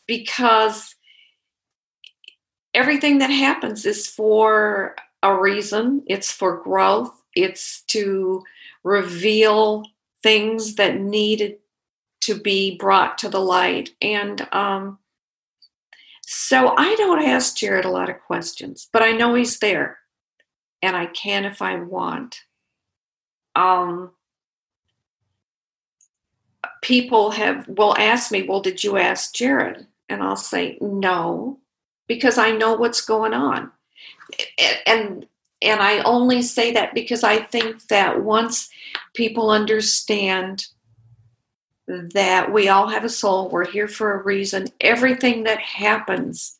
Because 0.07 0.95
everything 2.75 3.17
that 3.21 3.31
happens 3.31 3.87
is 3.87 4.07
for 4.07 4.95
a 5.23 5.35
reason, 5.35 6.03
it's 6.07 6.31
for 6.31 6.63
growth, 6.63 7.23
it's 7.35 7.81
to 7.85 8.43
reveal 8.85 9.87
things 10.23 10.75
that 10.75 11.01
needed 11.01 11.61
to 12.21 12.35
be 12.35 12.77
brought 12.77 13.17
to 13.17 13.31
the 13.31 13.41
light. 13.41 13.89
And 14.03 14.47
um, 14.53 14.99
so 16.27 16.75
I 16.77 16.95
don't 16.97 17.25
ask 17.25 17.57
Jared 17.57 17.87
a 17.87 17.91
lot 17.91 18.11
of 18.11 18.21
questions, 18.21 18.87
but 18.93 19.01
I 19.01 19.13
know 19.13 19.35
he's 19.35 19.61
there 19.61 19.97
and 20.83 20.95
I 20.95 21.07
can 21.07 21.47
if 21.47 21.63
I 21.63 21.77
want. 21.77 22.37
Um, 23.57 24.11
people 26.83 27.31
have 27.31 27.67
will 27.69 27.97
ask 27.97 28.31
me, 28.31 28.43
"Well, 28.43 28.61
did 28.61 28.85
you 28.85 28.99
ask 28.99 29.35
Jared?" 29.35 29.87
And 30.09 30.23
I'll 30.23 30.37
say, 30.37 30.77
"No," 30.81 31.61
because 32.07 32.37
I 32.37 32.51
know 32.53 32.75
what's 32.75 33.01
going 33.01 33.33
on. 33.33 33.73
And 34.87 35.27
and 35.63 35.81
I 35.81 36.01
only 36.01 36.43
say 36.43 36.73
that 36.73 36.93
because 36.93 37.23
I 37.23 37.39
think 37.39 37.87
that 37.89 38.23
once 38.23 38.69
people 39.15 39.51
understand 39.51 40.67
that 41.87 42.53
we 42.53 42.69
all 42.69 42.89
have 42.89 43.05
a 43.05 43.09
soul, 43.09 43.49
we're 43.49 43.71
here 43.71 43.89
for 43.89 44.13
a 44.13 44.23
reason, 44.23 44.69
everything 44.81 45.45
that 45.45 45.61
happens 45.61 46.59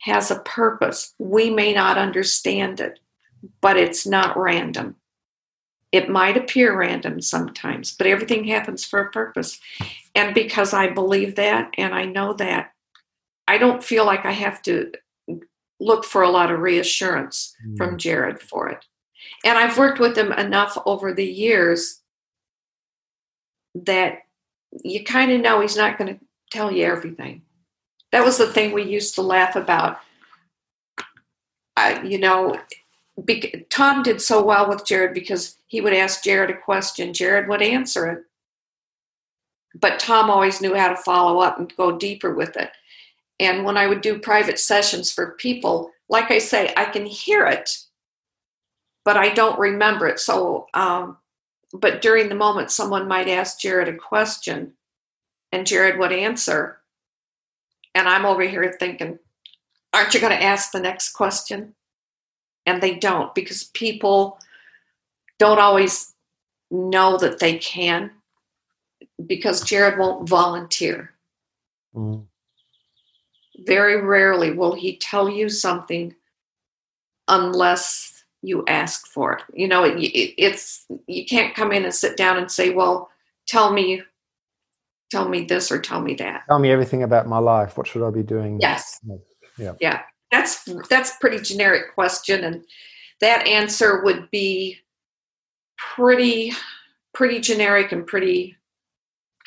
has 0.00 0.30
a 0.30 0.40
purpose. 0.40 1.14
We 1.18 1.50
may 1.50 1.72
not 1.72 1.98
understand 1.98 2.80
it, 2.80 2.98
but 3.60 3.76
it's 3.76 4.06
not 4.06 4.36
random. 4.36 4.96
It 5.92 6.08
might 6.08 6.36
appear 6.36 6.76
random 6.76 7.20
sometimes, 7.20 7.96
but 7.96 8.06
everything 8.06 8.44
happens 8.44 8.84
for 8.84 9.00
a 9.00 9.10
purpose. 9.10 9.58
And 10.14 10.34
because 10.34 10.72
I 10.72 10.88
believe 10.88 11.36
that 11.36 11.72
and 11.76 11.94
I 11.94 12.04
know 12.04 12.32
that, 12.34 12.72
I 13.48 13.58
don't 13.58 13.82
feel 13.82 14.06
like 14.06 14.24
I 14.24 14.30
have 14.30 14.62
to 14.62 14.92
look 15.80 16.04
for 16.04 16.22
a 16.22 16.30
lot 16.30 16.50
of 16.52 16.60
reassurance 16.60 17.56
mm. 17.66 17.76
from 17.76 17.98
Jared 17.98 18.40
for 18.40 18.68
it. 18.68 18.84
And 19.44 19.58
I've 19.58 19.78
worked 19.78 19.98
with 19.98 20.16
him 20.16 20.32
enough 20.32 20.78
over 20.86 21.12
the 21.12 21.26
years 21.26 22.00
that 23.74 24.18
you 24.84 25.02
kind 25.04 25.32
of 25.32 25.40
know 25.40 25.60
he's 25.60 25.76
not 25.76 25.98
going 25.98 26.14
to 26.14 26.20
tell 26.50 26.70
you 26.70 26.84
everything. 26.84 27.42
That 28.12 28.24
was 28.24 28.38
the 28.38 28.46
thing 28.46 28.72
we 28.72 28.82
used 28.82 29.14
to 29.14 29.22
laugh 29.22 29.56
about. 29.56 29.98
I, 31.76 32.02
you 32.02 32.18
know, 32.18 32.58
be, 33.24 33.66
Tom 33.70 34.02
did 34.02 34.20
so 34.20 34.44
well 34.44 34.68
with 34.68 34.86
Jared 34.86 35.14
because 35.14 35.56
he 35.66 35.80
would 35.80 35.94
ask 35.94 36.22
Jared 36.22 36.50
a 36.50 36.56
question, 36.56 37.12
Jared 37.12 37.48
would 37.48 37.62
answer 37.62 38.10
it. 38.10 38.24
But 39.74 40.00
Tom 40.00 40.30
always 40.30 40.60
knew 40.60 40.74
how 40.74 40.88
to 40.88 40.96
follow 40.96 41.40
up 41.40 41.58
and 41.58 41.74
go 41.76 41.96
deeper 41.96 42.34
with 42.34 42.56
it. 42.56 42.70
And 43.38 43.64
when 43.64 43.76
I 43.76 43.86
would 43.86 44.00
do 44.00 44.18
private 44.18 44.58
sessions 44.58 45.10
for 45.10 45.32
people, 45.32 45.90
like 46.08 46.30
I 46.30 46.38
say, 46.38 46.72
I 46.76 46.84
can 46.84 47.06
hear 47.06 47.46
it, 47.46 47.70
but 49.04 49.16
I 49.16 49.30
don't 49.30 49.58
remember 49.58 50.06
it. 50.08 50.18
So, 50.18 50.66
um, 50.74 51.18
but 51.72 52.02
during 52.02 52.28
the 52.28 52.34
moment, 52.34 52.70
someone 52.70 53.08
might 53.08 53.28
ask 53.28 53.60
Jared 53.60 53.88
a 53.88 53.96
question 53.96 54.72
and 55.52 55.66
Jared 55.66 55.98
would 55.98 56.12
answer. 56.12 56.80
And 57.94 58.08
I'm 58.08 58.26
over 58.26 58.42
here 58.42 58.76
thinking, 58.78 59.18
aren't 59.92 60.14
you 60.14 60.20
going 60.20 60.36
to 60.36 60.42
ask 60.42 60.72
the 60.72 60.80
next 60.80 61.12
question? 61.12 61.74
And 62.66 62.82
they 62.82 62.94
don't 62.94 63.34
because 63.34 63.64
people 63.64 64.38
don't 65.38 65.58
always 65.58 66.14
know 66.70 67.16
that 67.18 67.38
they 67.38 67.58
can 67.58 68.10
because 69.26 69.62
Jared 69.62 69.98
won't 69.98 70.28
volunteer. 70.28 71.12
Mm. 71.94 72.26
Very 73.60 74.00
rarely 74.00 74.52
will 74.52 74.74
he 74.74 74.96
tell 74.96 75.28
you 75.28 75.48
something 75.48 76.14
unless 77.28 78.24
you 78.42 78.64
ask 78.66 79.06
for 79.06 79.34
it. 79.34 79.42
You 79.52 79.68
know, 79.68 79.84
it, 79.84 79.98
it, 79.98 80.34
it's 80.38 80.86
you 81.06 81.26
can't 81.26 81.54
come 81.54 81.72
in 81.72 81.84
and 81.84 81.94
sit 81.94 82.16
down 82.16 82.38
and 82.38 82.50
say, 82.50 82.70
"Well, 82.70 83.10
tell 83.46 83.72
me, 83.72 84.02
tell 85.10 85.28
me 85.28 85.44
this 85.44 85.70
or 85.70 85.78
tell 85.78 86.00
me 86.00 86.14
that." 86.14 86.44
Tell 86.48 86.58
me 86.58 86.70
everything 86.70 87.02
about 87.02 87.26
my 87.26 87.38
life. 87.38 87.76
What 87.76 87.86
should 87.86 88.06
I 88.06 88.10
be 88.10 88.22
doing? 88.22 88.58
Yes. 88.60 88.98
Yeah. 89.58 89.74
Yeah 89.78 90.02
that's 90.30 90.64
that's 90.88 91.16
pretty 91.16 91.40
generic 91.40 91.94
question 91.94 92.44
and 92.44 92.64
that 93.20 93.46
answer 93.46 94.02
would 94.02 94.30
be 94.30 94.78
pretty 95.76 96.52
pretty 97.14 97.40
generic 97.40 97.92
and 97.92 98.06
pretty 98.06 98.56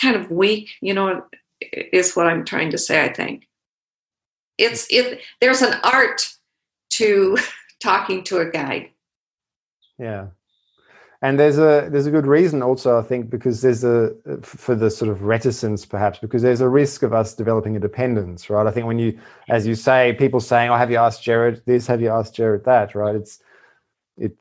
kind 0.01 0.15
of 0.15 0.31
weak 0.31 0.69
you 0.81 0.93
know 0.93 1.23
is 1.71 2.15
what 2.15 2.27
i'm 2.27 2.43
trying 2.43 2.69
to 2.71 2.77
say 2.77 3.03
i 3.03 3.11
think. 3.11 3.47
It's 4.57 4.86
it 4.91 5.21
there's 5.41 5.61
an 5.61 5.79
art 5.84 6.27
to 6.91 7.38
talking 7.81 8.23
to 8.25 8.39
a 8.39 8.49
guide. 8.49 8.91
Yeah 9.97 10.27
and 11.24 11.39
there's 11.39 11.57
a 11.57 11.88
there's 11.89 12.05
a 12.05 12.11
good 12.11 12.28
reason 12.28 12.61
also 12.61 12.99
i 12.99 13.01
think 13.01 13.30
because 13.30 13.61
there's 13.61 13.84
a 13.84 14.13
for 14.43 14.76
the 14.76 14.91
sort 14.91 15.09
of 15.09 15.24
reticence 15.24 15.86
perhaps 15.86 16.19
because 16.19 16.41
there's 16.41 16.61
a 16.61 16.69
risk 16.69 17.01
of 17.01 17.13
us 17.13 17.34
developing 17.34 17.76
a 17.76 17.80
dependence 17.80 18.49
right? 18.49 18.67
I 18.67 18.71
think 18.71 18.86
when 18.86 18.99
you 18.99 19.17
as 19.49 19.65
you 19.65 19.74
say 19.74 20.13
people 20.19 20.39
saying 20.39 20.69
oh 20.69 20.78
have 20.78 20.91
you 20.91 20.97
asked 20.97 21.24
jared 21.24 21.63
this? 21.65 21.88
Have 21.88 22.01
you 22.01 22.09
asked 22.09 22.36
jared 22.36 22.65
that? 22.65 22.93
Right? 22.93 23.15
It's 23.15 23.39
it 24.17 24.36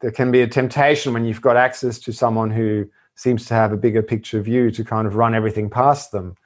there 0.00 0.12
can 0.12 0.30
be 0.30 0.42
a 0.42 0.46
temptation 0.46 1.12
when 1.14 1.24
you've 1.24 1.40
got 1.40 1.56
access 1.56 1.98
to 2.00 2.12
someone 2.12 2.50
who 2.50 2.88
seems 3.16 3.46
to 3.46 3.54
have 3.54 3.72
a 3.72 3.76
bigger 3.76 4.02
picture 4.02 4.42
view 4.42 4.70
to 4.70 4.84
kind 4.84 5.06
of 5.06 5.16
run 5.16 5.34
everything 5.34 5.70
past 5.70 6.12
them 6.12 6.36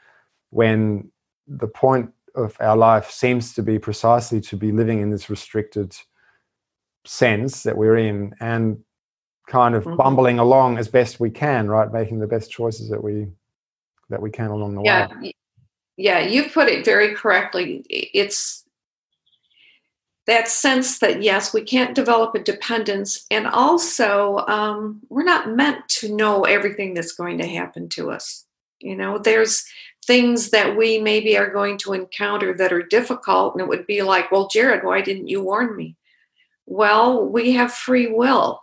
when 0.51 1.11
the 1.47 1.67
point 1.67 2.11
of 2.35 2.57
our 2.61 2.77
life 2.77 3.11
seems 3.11 3.55
to 3.55 3.63
be 3.63 3.79
precisely 3.79 4.41
to 4.41 4.57
be 4.57 4.71
living 4.71 5.01
in 5.01 5.11
this 5.11 5.29
restricted 5.29 5.97
sense 7.05 7.63
that 7.63 7.77
we're 7.77 7.97
in. 7.97 8.35
And 8.39 8.85
kind 9.49 9.75
of 9.75 9.85
mm-hmm. 9.85 9.97
bumbling 9.97 10.39
along 10.39 10.79
as 10.79 10.89
best 10.89 11.19
we 11.19 11.31
can 11.31 11.69
right? 11.69 11.93
Making 11.93 12.21
the 12.21 12.27
best 12.27 12.51
choices 12.51 12.89
that 12.91 13.03
we 13.03 13.27
that 14.11 14.23
we 14.23 14.31
can 14.31 14.49
along 14.49 14.75
the 14.75 14.83
yeah. 14.83 15.09
way. 15.21 15.35
yeah 15.97 16.21
you've 16.21 16.53
put 16.53 16.69
it 16.69 16.85
very 16.85 17.15
correctly. 17.15 17.85
It's 17.89 18.65
that 20.27 20.47
sense 20.49 20.99
that 20.99 21.23
yes 21.23 21.55
we 21.55 21.63
can't 21.63 21.95
develop 21.95 22.35
a 22.35 22.39
dependence 22.39 23.25
and 23.31 23.47
also 23.47 24.39
um, 24.47 25.01
we're 25.09 25.25
not 25.25 25.55
meant 25.57 25.89
to 25.89 26.15
know 26.15 26.45
everything 26.45 26.93
that's 26.93 27.13
going 27.13 27.39
to 27.39 27.47
happen 27.47 27.89
to 27.91 28.11
us. 28.11 28.45
You 28.81 28.95
know 28.95 29.19
there's 29.19 29.65
things 30.07 30.51
that 30.51 30.77
we 30.77 30.99
maybe 30.99 31.37
are 31.37 31.51
going 31.51 31.77
to 31.79 31.93
encounter 31.93 32.55
that 32.55 32.73
are 32.73 32.83
difficult 32.83 33.55
and 33.55 33.61
it 33.61 33.69
would 33.69 33.87
be 33.87 34.03
like 34.03 34.31
well 34.31 34.49
jared 34.49 34.85
why 34.85 35.01
didn't 35.01 35.29
you 35.29 35.43
warn 35.43 35.75
me? 35.75 35.97
Well 36.67 37.27
we 37.27 37.53
have 37.53 37.73
free 37.73 38.09
will 38.09 38.63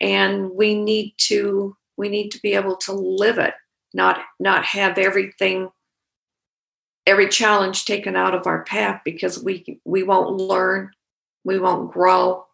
and 0.00 0.50
we 0.50 0.74
need 0.74 1.14
to 1.18 1.76
we 1.96 2.08
need 2.08 2.30
to 2.30 2.40
be 2.40 2.54
able 2.54 2.76
to 2.76 2.92
live 2.92 3.38
it 3.38 3.54
not 3.92 4.20
not 4.38 4.64
have 4.64 4.98
everything 4.98 5.70
every 7.06 7.28
challenge 7.28 7.84
taken 7.84 8.16
out 8.16 8.34
of 8.34 8.46
our 8.46 8.64
path 8.64 9.00
because 9.04 9.42
we 9.42 9.80
we 9.84 10.02
won't 10.02 10.36
learn 10.36 10.90
we 11.44 11.58
won't 11.58 11.92
grow 11.92 12.44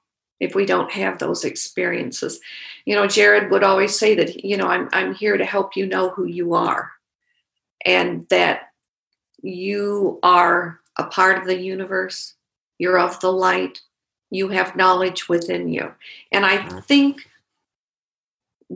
if 0.40 0.54
we 0.54 0.66
don't 0.66 0.90
have 0.90 1.18
those 1.18 1.44
experiences 1.44 2.40
you 2.84 2.94
know 2.94 3.06
jared 3.06 3.50
would 3.50 3.64
always 3.64 3.98
say 3.98 4.14
that 4.14 4.44
you 4.44 4.56
know 4.56 4.66
i'm 4.66 4.88
i'm 4.92 5.14
here 5.14 5.36
to 5.36 5.44
help 5.44 5.76
you 5.76 5.86
know 5.86 6.10
who 6.10 6.26
you 6.26 6.54
are 6.54 6.90
and 7.84 8.26
that 8.28 8.70
you 9.42 10.18
are 10.22 10.80
a 10.98 11.04
part 11.04 11.38
of 11.38 11.46
the 11.46 11.58
universe 11.58 12.34
you're 12.78 12.98
of 12.98 13.18
the 13.20 13.32
light 13.32 13.80
you 14.30 14.48
have 14.48 14.76
knowledge 14.76 15.28
within 15.28 15.68
you 15.68 15.92
and 16.32 16.44
i 16.46 16.56
mm-hmm. 16.56 16.78
think 16.80 17.28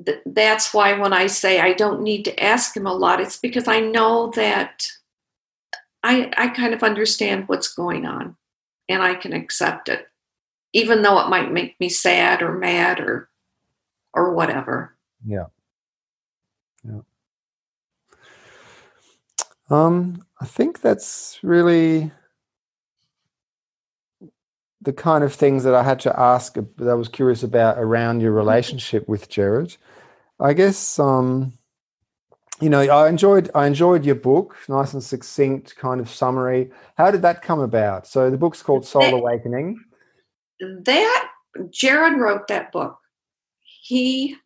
th- 0.05 0.23
that's 0.27 0.73
why 0.73 0.99
when 0.99 1.13
i 1.13 1.27
say 1.27 1.61
i 1.61 1.73
don't 1.73 2.03
need 2.03 2.25
to 2.25 2.43
ask 2.43 2.77
him 2.77 2.87
a 2.87 2.93
lot 2.93 3.21
it's 3.21 3.39
because 3.39 3.69
i 3.69 3.81
know 3.81 4.31
that 4.35 4.87
i 6.03 6.31
i 6.37 6.49
kind 6.49 6.75
of 6.75 6.83
understand 6.83 7.49
what's 7.49 7.75
going 7.75 8.07
on 8.07 8.37
and 8.89 9.03
i 9.03 9.15
can 9.15 9.33
accept 9.33 9.89
it 9.89 10.07
even 10.73 11.03
though 11.03 11.19
it 11.21 11.29
might 11.29 11.53
make 11.53 11.79
me 11.81 11.89
sad 11.89 12.43
or 12.43 12.53
mad 12.57 13.01
or 13.01 13.29
or 14.13 14.35
whatever. 14.35 14.97
Yeah. 15.25 15.47
Yeah. 16.85 17.01
Um 19.69 20.25
i 20.41 20.47
think 20.47 20.81
that's 20.81 21.39
really 21.43 22.11
the 24.83 24.93
kind 24.93 25.23
of 25.25 25.35
things 25.35 25.65
that 25.65 25.75
I 25.75 25.83
had 25.83 26.01
to 26.01 26.19
ask 26.19 26.55
that 26.55 26.89
I 26.89 26.95
was 26.95 27.09
curious 27.09 27.43
about 27.43 27.79
around 27.79 28.21
your 28.21 28.33
relationship 28.33 29.09
with 29.09 29.29
Jared. 29.29 29.77
I 30.39 30.55
guess 30.55 30.99
um, 30.99 31.53
you 32.61 32.71
know 32.71 32.81
I 32.81 33.09
enjoyed 33.09 33.51
I 33.55 33.67
enjoyed 33.67 34.05
your 34.05 34.15
book, 34.15 34.57
nice 34.69 34.95
and 34.95 35.03
succinct 35.03 35.77
kind 35.77 36.01
of 36.01 36.09
summary. 36.09 36.71
How 36.97 37.11
did 37.11 37.23
that 37.23 37.43
come 37.43 37.61
about? 37.61 38.07
So 38.07 38.31
the 38.31 38.39
book's 38.39 38.63
called 38.63 38.87
Soul 38.87 39.03
that, 39.03 39.15
Awakening. 39.15 39.85
That 40.61 41.31
Jared 41.71 42.19
wrote 42.19 42.49
that 42.49 42.73
book. 42.73 42.99
He 43.83 44.37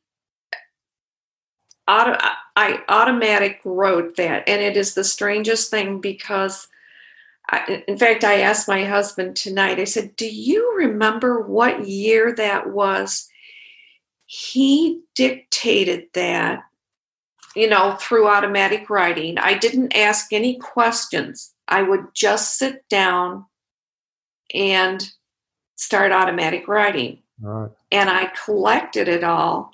auto, 1.86 2.16
I 2.56 2.82
automatic 2.88 3.60
wrote 3.64 4.16
that, 4.16 4.48
and 4.48 4.60
it 4.60 4.76
is 4.76 4.94
the 4.94 5.04
strangest 5.04 5.70
thing 5.70 6.00
because 6.00 6.66
I, 7.50 7.84
in 7.86 7.98
fact, 7.98 8.24
I 8.24 8.40
asked 8.40 8.68
my 8.68 8.84
husband 8.84 9.36
tonight, 9.36 9.78
I 9.78 9.84
said, 9.84 10.16
Do 10.16 10.26
you 10.26 10.74
remember 10.76 11.40
what 11.40 11.86
year 11.86 12.34
that 12.34 12.70
was? 12.70 13.28
He 14.26 15.02
dictated 15.14 16.06
that, 16.14 16.64
you 17.54 17.68
know, 17.68 17.96
through 18.00 18.28
automatic 18.28 18.88
writing. 18.88 19.38
I 19.38 19.54
didn't 19.54 19.94
ask 19.94 20.32
any 20.32 20.58
questions. 20.58 21.52
I 21.68 21.82
would 21.82 22.06
just 22.14 22.58
sit 22.58 22.88
down 22.88 23.44
and 24.54 25.06
start 25.76 26.12
automatic 26.12 26.66
writing. 26.66 27.18
Right. 27.40 27.70
And 27.92 28.08
I 28.08 28.32
collected 28.44 29.08
it 29.08 29.24
all. 29.24 29.72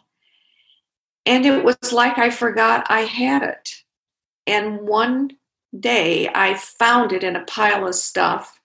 And 1.27 1.47
it 1.47 1.63
was 1.63 1.93
like 1.93 2.19
I 2.19 2.31
forgot 2.31 2.87
I 2.89 3.03
had 3.03 3.43
it. 3.43 3.71
And 4.47 4.81
one 4.81 5.37
day 5.79 6.29
I 6.35 6.55
found 6.55 7.13
it 7.13 7.23
in 7.23 7.37
a 7.37 7.45
pile 7.45 7.87
of 7.87 7.95
stuff 7.95 8.61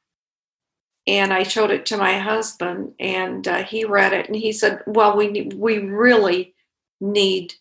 and 1.08 1.32
I 1.32 1.44
showed 1.44 1.72
it 1.72 1.86
to 1.88 1.98
my 1.98 2.18
husband 2.18 2.94
and 3.00 3.48
uh, 3.48 3.64
he 3.64 3.86
read 3.86 4.14
it 4.14 4.28
and 4.28 4.36
he 4.36 4.52
said, 4.52 4.82
"Well, 4.88 5.16
we 5.16 5.50
we 5.56 5.78
really 5.80 6.56
need 7.00 7.54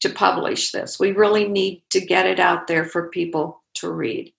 to 0.00 0.10
publish 0.10 0.72
this. 0.72 0.98
We 0.98 1.12
really 1.12 1.48
need 1.48 1.82
to 1.90 2.00
get 2.00 2.26
it 2.26 2.38
out 2.38 2.66
there 2.66 2.84
for 2.84 3.08
people 3.08 3.62
to 3.74 3.90
read." 3.90 4.32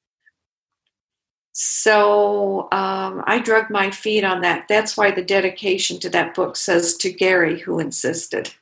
So 1.53 2.69
um, 2.71 3.23
I 3.25 3.39
drug 3.43 3.69
my 3.69 3.91
feet 3.91 4.23
on 4.23 4.41
that. 4.41 4.67
That's 4.69 4.95
why 4.95 5.11
the 5.11 5.23
dedication 5.23 5.99
to 5.99 6.09
that 6.11 6.33
book 6.33 6.55
says 6.55 6.95
to 6.97 7.11
Gary, 7.11 7.59
who 7.59 7.79
insisted, 7.79 8.53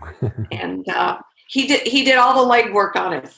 and 0.52 0.88
uh, 0.88 1.18
he 1.48 1.66
did 1.66 1.86
he 1.86 2.04
did 2.04 2.16
all 2.16 2.46
the 2.46 2.54
legwork 2.54 2.94
on 2.94 3.12
it. 3.12 3.32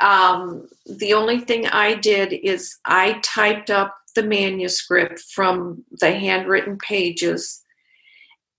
Um, 0.00 0.68
the 0.86 1.14
only 1.14 1.40
thing 1.40 1.66
I 1.66 1.94
did 1.94 2.32
is 2.32 2.76
I 2.84 3.20
typed 3.22 3.70
up 3.70 3.96
the 4.14 4.22
manuscript 4.22 5.20
from 5.20 5.84
the 6.00 6.12
handwritten 6.12 6.78
pages. 6.78 7.62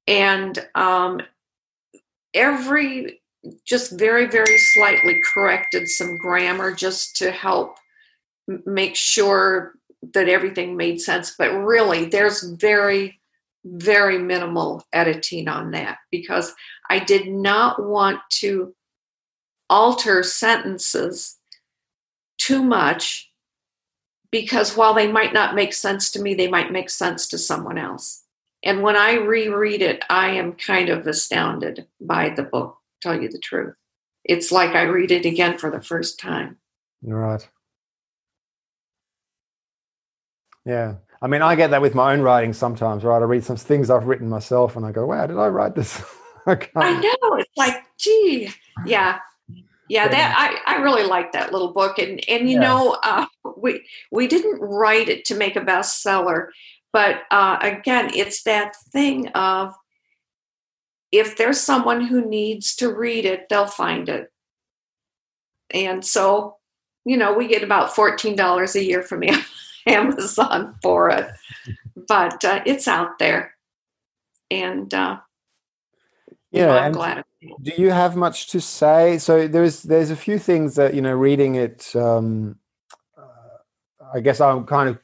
And 0.08 0.58
um, 0.76 1.22
every 2.34 3.22
just 3.68 3.92
very 3.92 4.26
very 4.26 4.58
slightly 4.74 5.22
corrected 5.34 5.88
some 5.88 6.18
grammar 6.18 6.74
just 6.74 7.16
to 7.16 7.32
help 7.32 7.78
make 8.66 8.96
sure 8.96 9.74
that 10.16 10.28
everything 10.28 10.76
made 10.76 11.00
sense. 11.00 11.36
But 11.38 11.52
really 11.52 12.06
there's 12.06 12.42
very 12.44 13.20
very 13.66 14.20
minimal 14.20 14.84
editing 14.94 15.48
on 15.48 15.72
that 15.72 15.98
because 16.12 16.54
i 16.92 17.00
did 17.00 17.28
not 17.28 17.84
want 17.84 18.20
to 18.30 18.74
alter 19.70 20.24
sentences 20.24 21.38
too 22.38 22.64
much 22.64 23.32
because 24.32 24.76
while 24.76 24.94
they 24.94 25.12
might 25.12 25.34
not 25.34 25.56
make 25.56 25.74
sense 25.74 26.12
to 26.12 26.22
me, 26.22 26.34
they 26.34 26.50
might 26.50 26.72
make 26.72 26.90
sense 26.90 27.28
to 27.28 27.38
someone 27.38 27.78
else. 27.78 28.24
And 28.64 28.82
when 28.82 28.96
I 28.96 29.14
reread 29.14 29.82
it, 29.82 30.04
I 30.10 30.32
am 30.32 30.54
kind 30.54 30.90
of 30.90 31.08
astounded 31.08 31.88
by 32.02 32.30
the 32.30 32.44
book, 32.44 32.78
tell 33.02 33.20
you 33.20 33.30
the 33.30 33.40
truth. 33.40 33.76
It's 34.24 34.52
like 34.52 34.72
I 34.72 34.84
read 34.84 35.12
it 35.12 35.26
again 35.26 35.58
for 35.58 35.70
the 35.70 35.82
first 35.82 36.20
time. 36.20 36.58
Right. 37.04 37.48
Yeah. 40.66 40.96
I 41.22 41.28
mean, 41.28 41.44
I 41.44 41.56
get 41.56 41.72
that 41.72 41.82
with 41.82 41.96
my 41.96 42.14
own 42.14 42.22
writing 42.22 42.54
sometimes, 42.54 43.04
right? 43.04 43.22
I 43.22 43.26
read 43.26 43.44
some 43.44 43.56
things 43.56 43.90
I've 43.90 44.06
written 44.06 44.28
myself 44.28 44.76
and 44.76 44.86
I 44.86 44.92
go, 44.92 45.06
wow, 45.06 45.28
did 45.28 45.38
I 45.38 45.48
write 45.48 45.76
this? 45.76 46.04
I, 46.48 46.58
I 46.76 47.00
know. 47.00 47.38
It's 47.38 47.56
like, 47.56 47.84
gee, 47.98 48.50
yeah 48.86 49.20
yeah 49.90 50.08
that 50.08 50.62
I, 50.66 50.76
I 50.76 50.82
really 50.82 51.04
like 51.04 51.32
that 51.34 51.52
little 51.52 51.74
book 51.74 52.00
and 52.00 52.22
and 52.28 52.50
you 52.50 52.56
yeah. 52.56 52.68
know 52.68 52.98
uh, 53.04 53.26
we 53.58 53.86
we 54.12 54.28
didn't 54.28 54.60
write 54.60 55.10
it 55.10 55.26
to 55.26 55.36
make 55.36 55.56
a 55.56 55.62
bestseller 55.62 56.48
but 56.92 57.22
uh, 57.32 57.58
again 57.62 58.12
it's 58.14 58.44
that 58.44 58.76
thing 58.92 59.28
of 59.30 59.74
if 61.12 61.38
there's 61.38 61.60
someone 61.60 62.02
who 62.02 62.28
needs 62.28 62.76
to 62.76 62.94
read 62.94 63.26
it 63.26 63.48
they'll 63.50 63.68
find 63.68 64.10
it. 64.10 64.32
And 65.72 66.06
so 66.06 66.58
you 67.06 67.18
know 67.18 67.34
we 67.34 67.48
get 67.48 67.64
about 67.64 67.94
$14 67.94 68.76
a 68.76 68.84
year 68.84 69.02
from 69.04 69.24
amazon 69.88 70.76
for 70.82 71.10
it 71.10 71.30
but 72.08 72.44
uh, 72.44 72.62
it's 72.66 72.88
out 72.88 73.20
there. 73.20 73.56
And 74.52 74.94
uh, 74.94 75.20
yeah 76.56 76.72
i'm 76.72 76.92
glad 76.92 77.24
do 77.62 77.72
you 77.78 77.92
have 77.92 78.16
much 78.16 78.48
to 78.48 78.62
say? 78.62 79.18
So 79.18 79.48
there's 79.48 79.84
there's 79.84 80.10
a 80.10 80.16
few 80.16 80.40
things 80.40 80.76
that 80.76 80.94
you 80.94 81.02
know 81.02 81.14
reading 81.14 81.56
it 81.56 81.96
um 81.96 82.58
uh, 83.18 84.12
i 84.14 84.20
guess 84.20 84.42
i'm 84.42 84.66
kind 84.66 84.90
of 84.90 85.00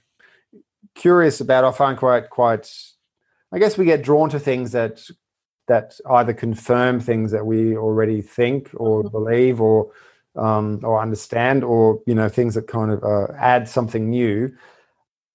curious 0.96 1.42
about 1.42 1.64
i 1.64 1.72
find 1.72 1.98
quite 1.98 2.30
quite 2.30 2.72
i 3.52 3.60
guess 3.60 3.78
we 3.78 3.86
get 3.86 4.04
drawn 4.04 4.30
to 4.30 4.40
things 4.40 4.72
that 4.74 5.02
that 5.68 5.98
either 6.10 6.34
confirm 6.34 7.00
things 7.00 7.32
that 7.32 7.46
we 7.46 7.78
already 7.78 8.22
think 8.22 8.70
or 8.76 9.04
mm-hmm. 9.04 9.12
believe 9.12 9.62
or 9.62 9.92
um, 10.36 10.80
or 10.84 11.02
understand 11.02 11.64
or 11.64 12.02
you 12.06 12.16
know 12.16 12.30
things 12.30 12.56
that 12.56 12.68
kind 12.68 12.92
of 12.92 13.04
uh, 13.04 13.28
add 13.38 13.68
something 13.68 14.10
new. 14.10 14.54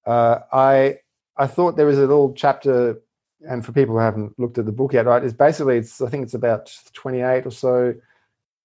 Uh, 0.06 0.38
i 0.52 0.96
i 1.36 1.46
thought 1.46 1.76
there 1.76 1.86
was 1.86 1.98
a 1.98 2.02
little 2.02 2.32
chapter 2.32 3.00
and 3.49 3.64
for 3.64 3.72
people 3.72 3.94
who 3.94 4.01
haven't 4.01 4.38
looked 4.38 4.59
at 4.59 4.66
the 4.66 4.72
book 4.72 4.92
yet, 4.92 5.07
right, 5.07 5.22
is 5.24 5.32
basically 5.32 5.78
it's 5.78 6.01
I 6.01 6.09
think 6.09 6.24
it's 6.24 6.34
about 6.34 6.72
28 6.92 7.47
or 7.47 7.51
so 7.51 7.94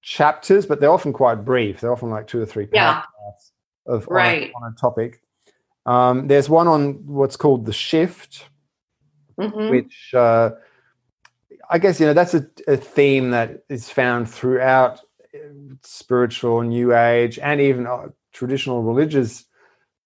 chapters, 0.01 0.65
but 0.65 0.79
they're 0.79 0.91
often 0.91 1.13
quite 1.13 1.45
brief. 1.45 1.79
They're 1.82 1.91
often 1.91 2.09
like 2.09 2.27
two 2.27 2.41
or 2.41 2.45
three 2.45 2.67
Yeah. 2.73 3.01
paragraphs 3.03 3.51
of 3.86 4.07
on 4.07 4.13
a- 4.13 4.15
Right. 4.15 4.51
on, 4.55 4.71
a, 4.71 4.75
topic. 4.75 5.21
Um, 5.86 6.27
there's 6.27 6.49
one 6.49 6.67
on 6.67 7.05
what's 7.07 7.36
called 7.38 7.65
the 7.65 7.73
shift, 7.73 8.47
Mhm. 9.39 9.69
which 9.71 10.11
uh, 10.13 10.51
I 11.69 11.77
guess 11.79 11.99
you 11.99 12.05
know 12.05 12.13
that's 12.13 12.34
a, 12.34 12.45
a 12.67 12.77
theme 12.77 13.32
that 13.32 13.63
is 13.69 13.89
found 13.89 14.29
throughout 14.29 14.99
uh, 15.34 15.38
spiritual 15.84 16.61
New 16.63 16.93
Age 16.95 17.39
and 17.39 17.61
even 17.61 17.88
uh, 17.88 18.07
traditional 18.34 18.84
religious 18.84 19.45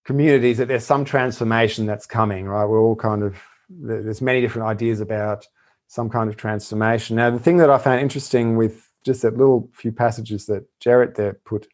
communities 0.04 0.58
that 0.60 0.68
there's 0.68 0.86
some 0.86 1.04
transformation 1.06 1.86
that's 1.86 2.06
coming. 2.06 2.46
Right, 2.48 2.66
we're 2.66 2.80
all 2.82 2.96
kind 2.96 3.24
of 3.24 3.36
there's 3.70 4.22
many 4.22 4.42
different 4.42 4.68
ideas 4.68 5.00
about 5.00 5.48
some 5.88 6.10
kind 6.10 6.30
of 6.30 6.38
transformation. 6.38 7.16
Now, 7.16 7.30
the 7.30 7.40
thing 7.40 7.58
that 7.58 7.70
I 7.70 7.78
found 7.78 8.02
interesting 8.02 8.56
with 8.58 8.90
just 9.04 9.22
that 9.22 9.38
little 9.38 9.70
few 9.74 9.92
passages 9.92 10.46
that 10.48 10.66
Jared 10.80 11.16
there 11.16 11.34
put, 11.46 11.68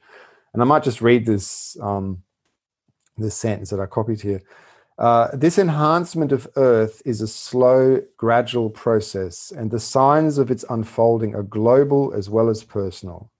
and 0.53 0.61
I 0.61 0.65
might 0.65 0.83
just 0.83 1.01
read 1.01 1.25
this 1.25 1.77
um, 1.81 2.23
this 3.17 3.35
sentence 3.35 3.69
that 3.69 3.79
I 3.79 3.85
copied 3.85 4.21
here. 4.21 4.41
Uh, 4.97 5.29
this 5.33 5.57
enhancement 5.57 6.31
of 6.31 6.47
Earth 6.55 7.01
is 7.05 7.21
a 7.21 7.27
slow, 7.27 8.01
gradual 8.17 8.69
process, 8.69 9.51
and 9.51 9.71
the 9.71 9.79
signs 9.79 10.37
of 10.37 10.51
its 10.51 10.65
unfolding 10.69 11.33
are 11.33 11.43
global 11.43 12.13
as 12.13 12.29
well 12.29 12.49
as 12.49 12.63
personal. 12.63 13.31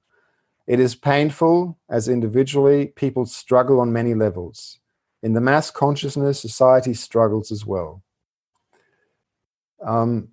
It 0.66 0.80
is 0.80 0.95
painful, 0.95 1.78
as 1.89 2.08
individually, 2.08 2.88
people 2.95 3.26
struggle 3.26 3.80
on 3.80 3.93
many 3.93 4.14
levels. 4.14 4.80
In 5.22 5.34
the 5.34 5.41
mass 5.41 5.70
consciousness, 5.70 6.39
society 6.39 6.93
struggles 6.93 7.52
as 7.52 7.66
well. 7.66 8.02
Um, 9.84 10.29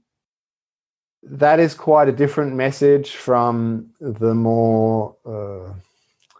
that 1.23 1.61
is 1.61 1.75
quite 1.75 2.09
a 2.09 2.13
different 2.13 2.55
message 2.55 3.17
from 3.17 3.91
the 4.01 4.35
more, 4.35 5.17
uh, 5.27 5.73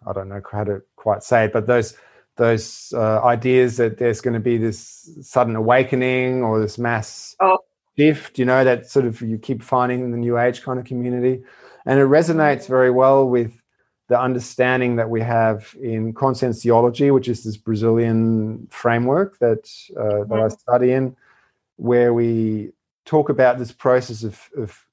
I 0.09 0.13
don't 0.13 0.29
know 0.29 0.41
how 0.51 0.65
to 0.65 0.83
quite 0.97 1.23
say 1.23 1.45
it, 1.45 1.53
but 1.53 1.67
those 1.67 1.97
those 2.37 2.93
uh, 2.97 3.21
ideas 3.25 3.77
that 3.79 3.99
there's 3.99 4.21
going 4.21 4.35
to 4.35 4.41
be 4.41 4.57
this 4.57 5.11
sudden 5.23 5.57
awakening 5.57 6.45
or 6.45 6.61
this 6.61 6.79
mass 6.79 7.35
Oh. 7.41 7.59
shift, 7.99 8.39
you 8.39 8.45
know, 8.45 8.63
that 8.63 8.89
sort 8.89 9.07
of 9.07 9.21
you 9.21 9.39
keep 9.39 9.61
finding 9.61 10.01
in 10.01 10.13
the 10.13 10.17
New 10.17 10.39
Age 10.39 10.63
kind 10.63 10.79
of 10.79 10.85
community. 10.85 11.43
And 11.85 11.99
it 11.99 12.05
resonates 12.05 12.69
very 12.69 12.93
well 12.93 13.29
with 13.29 13.61
the 14.07 14.21
understanding 14.21 14.95
that 14.97 15.11
we 15.11 15.21
have 15.21 15.75
in 15.83 16.15
conscientiology, 16.15 17.13
which 17.13 17.27
is 17.27 17.43
this 17.43 17.57
Brazilian 17.57 18.69
framework 18.71 19.37
that, 19.41 19.69
uh, 19.99 20.23
that 20.25 20.39
I 20.41 20.49
study 20.49 20.93
in, 20.93 21.17
where 21.75 22.15
we 22.15 22.71
talk 23.09 23.31
about 23.31 23.59
this 23.59 23.73
process 23.73 24.23
of, 24.23 24.51
of 24.57 24.85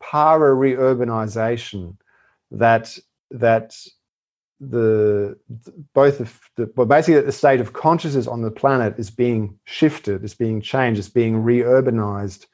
para 0.00 0.54
reurbanization 0.54 1.96
that 2.50 2.98
that 3.30 3.76
the 4.58 5.36
both 5.94 6.20
of 6.20 6.40
the 6.56 6.70
well 6.76 6.86
basically 6.86 7.14
that 7.14 7.26
the 7.26 7.32
state 7.32 7.60
of 7.60 7.72
consciousness 7.72 8.26
on 8.26 8.42
the 8.42 8.50
planet 8.50 8.94
is 8.98 9.10
being 9.10 9.58
shifted, 9.64 10.24
is 10.24 10.34
being 10.34 10.60
changed, 10.60 10.98
is 10.98 11.08
being 11.08 11.36
reurbanized. 11.42 12.46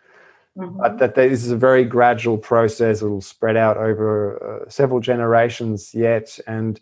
Mhm. 0.58 0.76
But 0.76 0.98
that 0.98 1.14
this 1.14 1.44
is 1.44 1.50
a 1.50 1.56
very 1.56 1.84
gradual 1.84 2.36
process. 2.36 3.00
It 3.00 3.08
will 3.08 3.20
spread 3.22 3.56
out 3.56 3.76
over 3.78 4.12
uh, 4.44 4.68
several 4.68 5.00
generations 5.00 5.94
yet, 5.94 6.38
and 6.46 6.80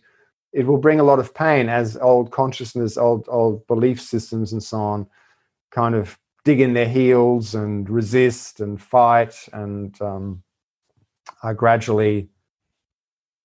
it 0.52 0.66
will 0.66 0.78
bring 0.78 0.98
a 1.00 1.04
lot 1.10 1.20
of 1.20 1.34
pain 1.34 1.68
as 1.68 1.96
old 1.96 2.32
consciousness, 2.32 2.96
old 2.96 3.28
old 3.28 3.66
belief 3.68 4.00
systems, 4.00 4.52
and 4.52 4.62
so 4.62 4.78
on, 4.78 5.06
kind 5.70 5.94
of 5.94 6.18
dig 6.46 6.60
in 6.60 6.74
their 6.74 6.88
heels 6.88 7.56
and 7.56 7.90
resist 7.90 8.60
and 8.60 8.80
fight, 8.80 9.34
and 9.52 10.00
um, 10.00 10.42
are 11.42 11.54
gradually 11.54 12.28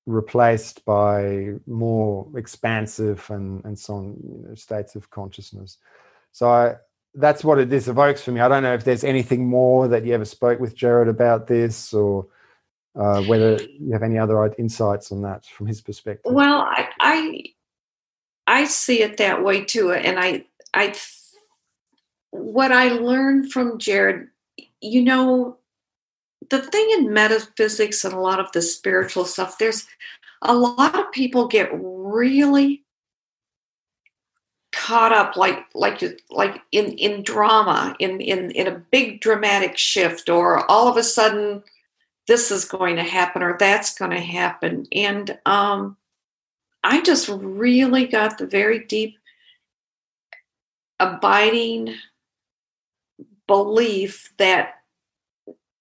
replaced 0.05 0.85
by 0.85 1.49
more 1.65 2.27
expansive 2.35 3.27
and 3.29 3.65
and 3.65 3.77
so 3.77 3.95
on 3.95 4.05
you 4.23 4.47
know, 4.47 4.55
states 4.55 4.95
of 4.95 5.09
consciousness. 5.09 5.79
So 6.31 6.47
I, 6.47 6.75
that's 7.15 7.43
what 7.43 7.57
it 7.57 7.71
this 7.71 7.87
evokes 7.87 8.21
for 8.23 8.31
me. 8.31 8.39
I 8.39 8.47
don't 8.47 8.63
know 8.63 8.75
if 8.75 8.83
there's 8.83 9.03
anything 9.03 9.47
more 9.47 9.87
that 9.87 10.05
you 10.05 10.13
ever 10.13 10.25
spoke 10.25 10.59
with 10.59 10.75
Jared 10.75 11.07
about 11.07 11.47
this, 11.47 11.93
or 11.93 12.27
uh, 12.95 13.23
whether 13.23 13.59
you 13.63 13.93
have 13.93 14.03
any 14.03 14.19
other 14.19 14.53
insights 14.59 15.11
on 15.11 15.23
that 15.23 15.43
from 15.45 15.65
his 15.65 15.81
perspective. 15.81 16.31
Well, 16.31 16.61
I, 16.61 16.87
I 16.99 17.43
I 18.45 18.65
see 18.65 19.01
it 19.01 19.17
that 19.17 19.43
way 19.43 19.65
too, 19.65 19.91
and 19.91 20.19
I 20.19 20.45
I 20.71 20.93
what 22.31 22.71
I 22.71 22.89
learned 22.89 23.51
from 23.51 23.77
Jared, 23.77 24.27
you 24.81 25.03
know, 25.03 25.57
the 26.49 26.61
thing 26.61 26.89
in 26.97 27.13
metaphysics 27.13 28.03
and 28.03 28.13
a 28.13 28.19
lot 28.19 28.39
of 28.39 28.51
the 28.51 28.61
spiritual 28.61 29.25
stuff, 29.25 29.57
there's 29.57 29.87
a 30.41 30.53
lot 30.53 30.97
of 30.99 31.11
people 31.11 31.47
get 31.47 31.69
really 31.73 32.83
caught 34.71 35.11
up 35.11 35.35
like 35.35 35.65
like 35.75 36.01
like 36.29 36.61
in 36.71 36.93
in 36.93 37.21
drama 37.23 37.93
in 37.99 38.21
in 38.21 38.51
in 38.51 38.67
a 38.67 38.81
big 38.91 39.19
dramatic 39.19 39.77
shift 39.77 40.29
or 40.29 40.69
all 40.71 40.87
of 40.87 40.95
a 40.95 41.03
sudden 41.03 41.61
this 42.27 42.51
is 42.51 42.63
going 42.63 42.95
to 42.95 43.03
happen 43.03 43.43
or 43.43 43.57
that's 43.57 43.97
going 43.97 44.11
to 44.11 44.19
happen. 44.19 44.87
And 44.93 45.37
um 45.45 45.97
i 46.83 47.01
just 47.01 47.29
really 47.29 48.07
got 48.07 48.37
the 48.37 48.47
very 48.47 48.79
deep 48.79 49.17
abiding 50.99 51.93
belief 53.51 54.31
that 54.37 54.75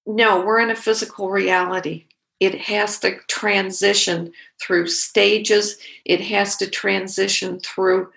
no 0.05 0.45
we're 0.45 0.59
in 0.59 0.71
a 0.71 0.75
physical 0.75 1.31
reality. 1.31 2.09
It 2.41 2.63
has 2.63 2.99
to 2.99 3.19
transition 3.29 4.33
through 4.61 4.89
stages. 4.89 5.77
It 6.05 6.21
has 6.21 6.57
to 6.57 6.69
transition 6.69 7.61
through 7.61 8.11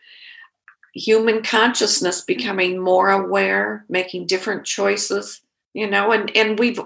human 0.96 1.44
consciousness 1.44 2.22
becoming 2.22 2.80
more 2.80 3.12
aware 3.12 3.86
making 3.90 4.28
different 4.28 4.64
choices 4.64 5.42
you 5.74 5.90
know 5.90 6.12
and 6.12 6.36
and 6.38 6.60
we've 6.60 6.80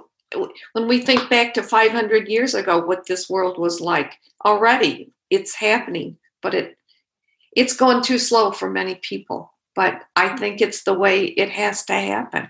when 0.71 0.87
we 0.87 1.01
think 1.01 1.29
back 1.29 1.53
to 1.53 1.61
500 1.61 2.29
years 2.29 2.53
ago 2.53 2.79
what 2.79 3.05
this 3.05 3.29
world 3.29 3.57
was 3.57 3.81
like 3.81 4.13
already 4.45 5.11
it's 5.29 5.55
happening 5.55 6.17
but 6.41 6.53
it 6.53 6.77
it's 7.53 7.75
going 7.75 8.01
too 8.01 8.19
slow 8.19 8.51
for 8.51 8.69
many 8.69 8.95
people. 8.95 9.51
But 9.75 10.03
i 10.15 10.37
think 10.37 10.61
it's 10.61 10.83
the 10.83 10.93
way 10.93 11.25
it 11.25 11.49
has 11.49 11.83
to 11.85 11.93
happen 11.93 12.49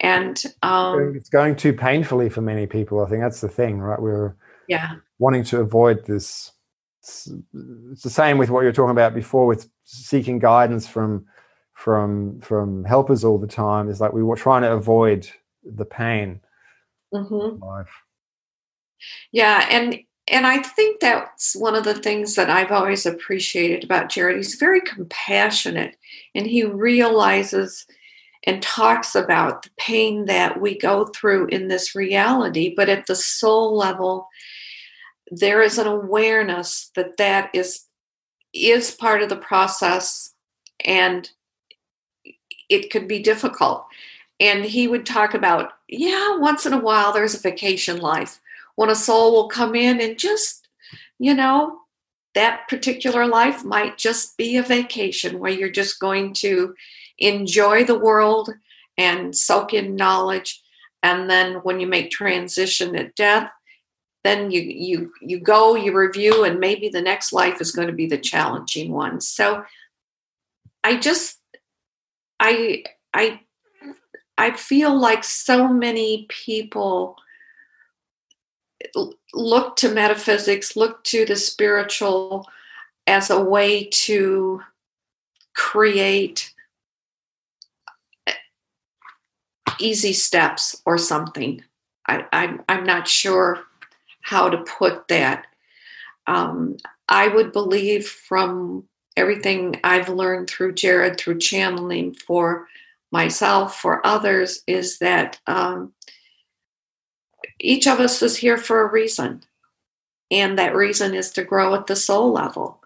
and 0.00 0.42
um 0.62 1.14
it's 1.16 1.28
going 1.28 1.56
too 1.56 1.72
painfully 1.72 2.28
for 2.28 2.40
many 2.40 2.66
people. 2.66 3.04
I 3.04 3.08
think 3.08 3.22
that's 3.22 3.40
the 3.40 3.48
thing, 3.48 3.78
right? 3.78 4.00
We're 4.00 4.34
yeah 4.68 4.96
wanting 5.18 5.44
to 5.44 5.60
avoid 5.60 6.04
this. 6.06 6.52
It's 7.02 8.02
the 8.02 8.10
same 8.10 8.36
with 8.36 8.50
what 8.50 8.60
you 8.60 8.66
were 8.66 8.72
talking 8.72 8.90
about 8.90 9.14
before 9.14 9.46
with 9.46 9.68
seeking 9.84 10.38
guidance 10.38 10.86
from 10.86 11.26
from 11.74 12.40
from 12.40 12.84
helpers 12.84 13.24
all 13.24 13.38
the 13.38 13.46
time. 13.46 13.88
Is 13.88 14.00
like 14.00 14.12
we 14.12 14.22
were 14.22 14.36
trying 14.36 14.62
to 14.62 14.72
avoid 14.72 15.28
the 15.64 15.84
pain 15.84 16.40
mhm. 17.14 17.54
in 17.54 17.60
life. 17.60 18.02
Yeah, 19.32 19.66
and 19.70 19.98
and 20.28 20.46
I 20.46 20.58
think 20.58 21.00
that's 21.00 21.54
one 21.54 21.76
of 21.76 21.84
the 21.84 21.94
things 21.94 22.34
that 22.34 22.50
I've 22.50 22.72
always 22.72 23.06
appreciated 23.06 23.84
about 23.84 24.10
Jared. 24.10 24.36
He's 24.36 24.56
very 24.56 24.80
compassionate 24.80 25.96
and 26.34 26.46
he 26.46 26.64
realizes 26.64 27.86
and 28.46 28.62
talks 28.62 29.14
about 29.14 29.62
the 29.62 29.70
pain 29.76 30.26
that 30.26 30.60
we 30.60 30.78
go 30.78 31.06
through 31.06 31.46
in 31.46 31.68
this 31.68 31.94
reality, 31.94 32.72
but 32.76 32.88
at 32.88 33.06
the 33.06 33.16
soul 33.16 33.76
level 33.76 34.28
there 35.30 35.62
is 35.62 35.78
an 35.78 35.86
awareness 35.86 36.90
that 36.94 37.16
that 37.16 37.50
is 37.52 37.86
is 38.52 38.92
part 38.92 39.22
of 39.22 39.28
the 39.28 39.36
process 39.36 40.32
and 40.84 41.30
it 42.68 42.90
could 42.90 43.06
be 43.06 43.18
difficult. 43.18 43.84
And 44.40 44.64
he 44.64 44.88
would 44.88 45.06
talk 45.06 45.34
about, 45.34 45.72
yeah, 45.88 46.38
once 46.38 46.64
in 46.66 46.72
a 46.72 46.80
while 46.80 47.12
there's 47.12 47.34
a 47.34 47.40
vacation 47.40 47.98
life 47.98 48.40
when 48.76 48.90
a 48.90 48.94
soul 48.94 49.32
will 49.32 49.48
come 49.48 49.74
in 49.74 50.00
and 50.00 50.18
just, 50.18 50.68
you 51.18 51.34
know, 51.34 51.78
that 52.34 52.68
particular 52.68 53.26
life 53.26 53.64
might 53.64 53.96
just 53.96 54.36
be 54.36 54.56
a 54.56 54.62
vacation 54.62 55.38
where 55.38 55.52
you're 55.52 55.70
just 55.70 55.98
going 55.98 56.34
to 56.34 56.74
enjoy 57.18 57.84
the 57.84 57.98
world 57.98 58.52
and 58.98 59.36
soak 59.36 59.74
in 59.74 59.96
knowledge. 59.96 60.62
And 61.02 61.30
then 61.30 61.56
when 61.56 61.80
you 61.80 61.86
make 61.86 62.10
transition 62.10 62.96
at 62.96 63.14
death, 63.14 63.50
then 64.24 64.50
you 64.50 64.60
you 64.60 65.12
you 65.22 65.38
go, 65.38 65.76
you 65.76 65.96
review, 65.96 66.42
and 66.42 66.58
maybe 66.58 66.88
the 66.88 67.02
next 67.02 67.32
life 67.32 67.60
is 67.60 67.70
going 67.70 67.86
to 67.86 67.94
be 67.94 68.06
the 68.06 68.18
challenging 68.18 68.90
one. 68.90 69.20
So 69.20 69.64
I 70.82 70.96
just 70.96 71.38
I 72.40 72.84
I 73.14 73.40
I 74.36 74.52
feel 74.52 74.98
like 74.98 75.22
so 75.22 75.68
many 75.68 76.26
people 76.28 77.16
look 79.32 79.76
to 79.76 79.92
metaphysics, 79.92 80.76
look 80.76 81.04
to 81.04 81.24
the 81.24 81.36
spiritual 81.36 82.48
as 83.06 83.30
a 83.30 83.40
way 83.40 83.84
to 83.84 84.60
create 85.54 86.52
easy 89.80 90.12
steps 90.12 90.80
or 90.86 90.98
something. 90.98 91.62
I, 92.08 92.24
I'm, 92.32 92.62
I'm 92.68 92.84
not 92.84 93.08
sure 93.08 93.64
how 94.20 94.48
to 94.48 94.58
put 94.58 95.08
that. 95.08 95.46
Um, 96.26 96.76
I 97.08 97.28
would 97.28 97.52
believe 97.52 98.06
from 98.08 98.84
everything 99.16 99.80
I've 99.84 100.08
learned 100.08 100.50
through 100.50 100.74
Jared, 100.74 101.18
through 101.18 101.38
channeling 101.38 102.14
for 102.14 102.66
myself, 103.12 103.80
for 103.80 104.04
others, 104.06 104.62
is 104.66 104.98
that 104.98 105.40
um, 105.46 105.92
each 107.60 107.86
of 107.86 108.00
us 108.00 108.22
is 108.22 108.36
here 108.36 108.58
for 108.58 108.80
a 108.80 108.90
reason. 108.90 109.42
And 110.30 110.58
that 110.58 110.74
reason 110.74 111.14
is 111.14 111.30
to 111.32 111.44
grow 111.44 111.74
at 111.74 111.86
the 111.86 111.96
soul 111.96 112.32
level. 112.32 112.82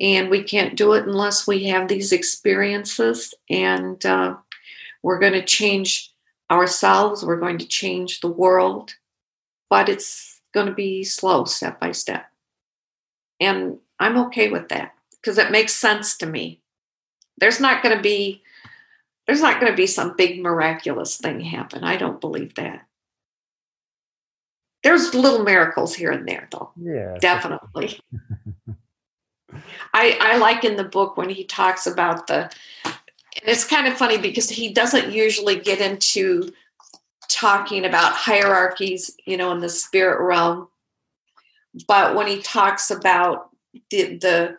And 0.00 0.28
we 0.28 0.42
can't 0.42 0.76
do 0.76 0.94
it 0.94 1.06
unless 1.06 1.46
we 1.46 1.64
have 1.64 1.88
these 1.88 2.10
experiences. 2.10 3.32
And 3.48 4.04
uh, 4.04 4.36
we're 5.02 5.20
going 5.20 5.34
to 5.34 5.44
change 5.44 6.09
ourselves, 6.50 7.24
we're 7.24 7.40
going 7.40 7.58
to 7.58 7.66
change 7.66 8.20
the 8.20 8.28
world. 8.28 8.94
But 9.68 9.88
it's 9.88 10.40
going 10.52 10.66
to 10.66 10.74
be 10.74 11.04
slow, 11.04 11.44
step 11.44 11.78
by 11.78 11.92
step. 11.92 12.26
And 13.38 13.78
I'm 13.98 14.18
okay 14.26 14.50
with 14.50 14.68
that 14.68 14.94
because 15.12 15.38
it 15.38 15.50
makes 15.50 15.74
sense 15.74 16.16
to 16.18 16.26
me. 16.26 16.60
There's 17.38 17.60
not 17.60 17.82
going 17.82 17.96
to 17.96 18.02
be 18.02 18.42
there's 19.26 19.42
not 19.42 19.60
going 19.60 19.70
to 19.70 19.76
be 19.76 19.86
some 19.86 20.16
big 20.16 20.42
miraculous 20.42 21.16
thing 21.16 21.40
happen. 21.40 21.84
I 21.84 21.96
don't 21.96 22.20
believe 22.20 22.56
that. 22.56 22.86
There's 24.82 25.14
little 25.14 25.44
miracles 25.44 25.94
here 25.94 26.10
and 26.10 26.26
there 26.26 26.48
though. 26.50 26.72
Yeah. 26.76 27.16
Definitely. 27.20 28.00
I 29.92 30.18
I 30.20 30.36
like 30.38 30.64
in 30.64 30.76
the 30.76 30.84
book 30.84 31.16
when 31.16 31.28
he 31.28 31.44
talks 31.44 31.86
about 31.86 32.26
the 32.26 32.50
it's 33.36 33.64
kind 33.64 33.86
of 33.86 33.94
funny 33.94 34.18
because 34.18 34.48
he 34.50 34.72
doesn't 34.72 35.12
usually 35.12 35.56
get 35.56 35.80
into 35.80 36.52
talking 37.28 37.84
about 37.84 38.12
hierarchies, 38.12 39.14
you 39.24 39.36
know, 39.36 39.52
in 39.52 39.60
the 39.60 39.68
spirit 39.68 40.20
realm. 40.24 40.68
But 41.86 42.16
when 42.16 42.26
he 42.26 42.40
talks 42.40 42.90
about 42.90 43.50
the 43.90 44.16
the 44.16 44.58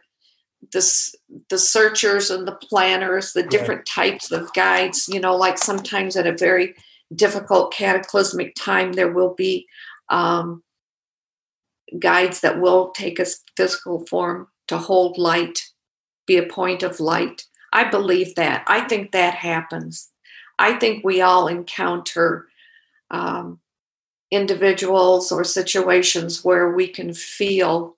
the, 0.72 1.12
the 1.50 1.58
searchers 1.58 2.30
and 2.30 2.48
the 2.48 2.56
planners, 2.56 3.34
the 3.34 3.44
different 3.44 3.86
types 3.86 4.32
of 4.32 4.54
guides, 4.54 5.10
you 5.12 5.20
know, 5.20 5.36
like 5.36 5.58
sometimes 5.58 6.16
at 6.16 6.28
a 6.28 6.38
very 6.38 6.76
difficult 7.14 7.74
cataclysmic 7.74 8.54
time, 8.56 8.94
there 8.94 9.12
will 9.12 9.34
be 9.34 9.68
um, 10.10 10.64
guides 12.00 12.42
that 12.42 12.62
will 12.62 12.92
take 12.92 13.20
a 13.20 13.26
physical 13.58 14.06
form 14.08 14.48
to 14.68 14.78
hold 14.78 15.18
light, 15.18 15.60
be 16.26 16.38
a 16.38 16.44
point 16.46 16.84
of 16.84 17.00
light. 17.00 17.44
I 17.72 17.90
believe 17.90 18.36
that. 18.36 18.64
I 18.68 18.82
think 18.82 19.12
that 19.12 19.36
happens. 19.36 20.10
I 20.60 20.74
think 20.74 21.04
we 21.04 21.22
all 21.22 21.48
encounter 21.48 22.48
um, 23.10 23.60
individuals 24.32 25.32
or 25.32 25.44
situations 25.44 26.44
where 26.44 26.72
we 26.72 26.88
can 26.88 27.14
feel 27.14 27.98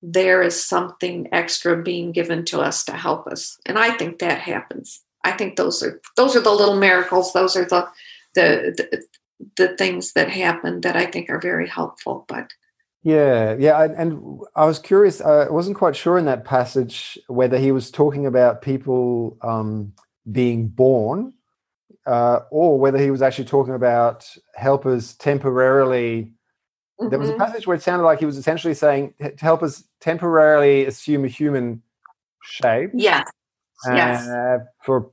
there 0.00 0.42
is 0.42 0.62
something 0.62 1.28
extra 1.32 1.82
being 1.82 2.12
given 2.12 2.44
to 2.44 2.60
us 2.60 2.84
to 2.84 2.92
help 2.92 3.26
us 3.26 3.58
and 3.66 3.76
i 3.76 3.90
think 3.96 4.20
that 4.20 4.38
happens 4.38 5.02
i 5.24 5.32
think 5.32 5.56
those 5.56 5.82
are 5.82 6.00
those 6.16 6.36
are 6.36 6.40
the 6.40 6.52
little 6.52 6.76
miracles 6.76 7.32
those 7.32 7.56
are 7.56 7.64
the 7.64 7.88
the 8.34 8.72
the, 8.76 9.04
the 9.56 9.76
things 9.76 10.12
that 10.12 10.30
happen 10.30 10.80
that 10.82 10.96
i 10.96 11.04
think 11.04 11.28
are 11.28 11.40
very 11.40 11.66
helpful 11.66 12.24
but 12.28 12.52
yeah 13.02 13.54
yeah 13.58 13.82
and 13.82 14.40
i 14.56 14.64
was 14.64 14.78
curious 14.78 15.20
i 15.20 15.48
wasn't 15.48 15.76
quite 15.76 15.94
sure 15.94 16.18
in 16.18 16.24
that 16.24 16.44
passage 16.44 17.18
whether 17.28 17.58
he 17.58 17.72
was 17.72 17.90
talking 17.90 18.26
about 18.26 18.62
people 18.62 19.36
um, 19.42 19.92
being 20.30 20.68
born 20.68 21.32
uh, 22.06 22.40
or 22.50 22.78
whether 22.78 22.98
he 22.98 23.10
was 23.10 23.22
actually 23.22 23.44
talking 23.44 23.74
about 23.74 24.26
helpers 24.54 25.14
temporarily 25.14 26.32
Mm-hmm. 27.00 27.10
There 27.10 27.18
was 27.18 27.28
a 27.28 27.32
mm-hmm. 27.32 27.42
passage 27.42 27.66
where 27.66 27.76
it 27.76 27.82
sounded 27.82 28.04
like 28.04 28.18
he 28.18 28.26
was 28.26 28.36
essentially 28.36 28.74
saying 28.74 29.14
to 29.20 29.32
help 29.38 29.62
us 29.62 29.84
temporarily 30.00 30.84
assume 30.86 31.24
a 31.24 31.28
human 31.28 31.82
shape. 32.42 32.90
Yeah. 32.92 33.22
Uh, 33.88 33.94
yes. 33.94 34.26
For 34.82 35.12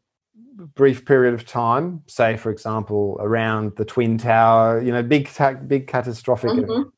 a 0.59 0.65
brief 0.65 1.05
period 1.05 1.35
of 1.35 1.45
time, 1.45 2.01
say, 2.07 2.37
for 2.37 2.49
example, 2.49 3.17
around 3.19 3.75
the 3.75 3.85
Twin 3.85 4.17
Tower, 4.17 4.81
you 4.81 4.91
know, 4.91 5.03
big, 5.03 5.29
big 5.67 5.85
catastrophic, 5.85 6.51
mm-hmm. 6.51 6.89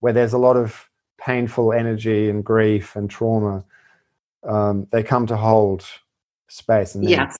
Where 0.00 0.12
there's 0.12 0.32
a 0.32 0.38
lot 0.38 0.56
of 0.56 0.88
painful 1.18 1.72
energy 1.72 2.30
and 2.30 2.44
grief 2.44 2.96
and 2.96 3.10
trauma. 3.10 3.64
Um, 4.46 4.86
they 4.90 5.02
come 5.02 5.26
to 5.26 5.36
hold 5.36 5.84
space. 6.48 6.94
And 6.94 7.08
yes. 7.08 7.36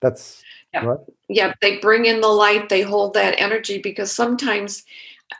That's 0.00 0.42
yeah. 0.72 0.84
right. 0.84 0.98
Yeah. 1.28 1.52
They 1.60 1.78
bring 1.78 2.06
in 2.06 2.20
the 2.20 2.28
light, 2.28 2.68
they 2.68 2.82
hold 2.82 3.14
that 3.14 3.34
energy 3.38 3.78
because 3.78 4.12
sometimes 4.12 4.84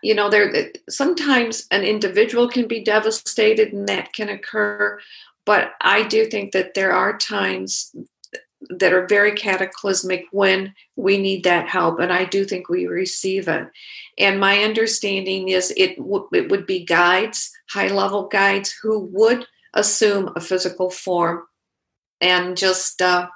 you 0.02 0.14
know 0.14 0.28
there 0.28 0.70
sometimes 0.88 1.66
an 1.70 1.82
individual 1.82 2.48
can 2.48 2.68
be 2.68 2.82
devastated 2.82 3.72
and 3.72 3.88
that 3.88 4.12
can 4.12 4.28
occur 4.28 4.98
but 5.44 5.72
i 5.80 6.02
do 6.06 6.26
think 6.26 6.52
that 6.52 6.74
there 6.74 6.92
are 6.92 7.16
times 7.16 7.94
that 8.70 8.92
are 8.92 9.06
very 9.06 9.32
cataclysmic 9.32 10.24
when 10.32 10.74
we 10.96 11.16
need 11.16 11.44
that 11.44 11.68
help 11.68 12.00
and 12.00 12.12
i 12.12 12.24
do 12.24 12.44
think 12.44 12.68
we 12.68 12.86
receive 12.86 13.46
it 13.48 13.68
and 14.18 14.40
my 14.40 14.64
understanding 14.64 15.48
is 15.48 15.72
it, 15.76 15.96
w- 15.96 16.28
it 16.32 16.50
would 16.50 16.66
be 16.66 16.84
guides 16.84 17.50
high 17.70 17.88
level 17.88 18.26
guides 18.26 18.74
who 18.82 19.00
would 19.12 19.46
assume 19.74 20.30
a 20.34 20.40
physical 20.40 20.90
form 20.90 21.44
and 22.20 22.56
just 22.56 23.00
uh, 23.00 23.28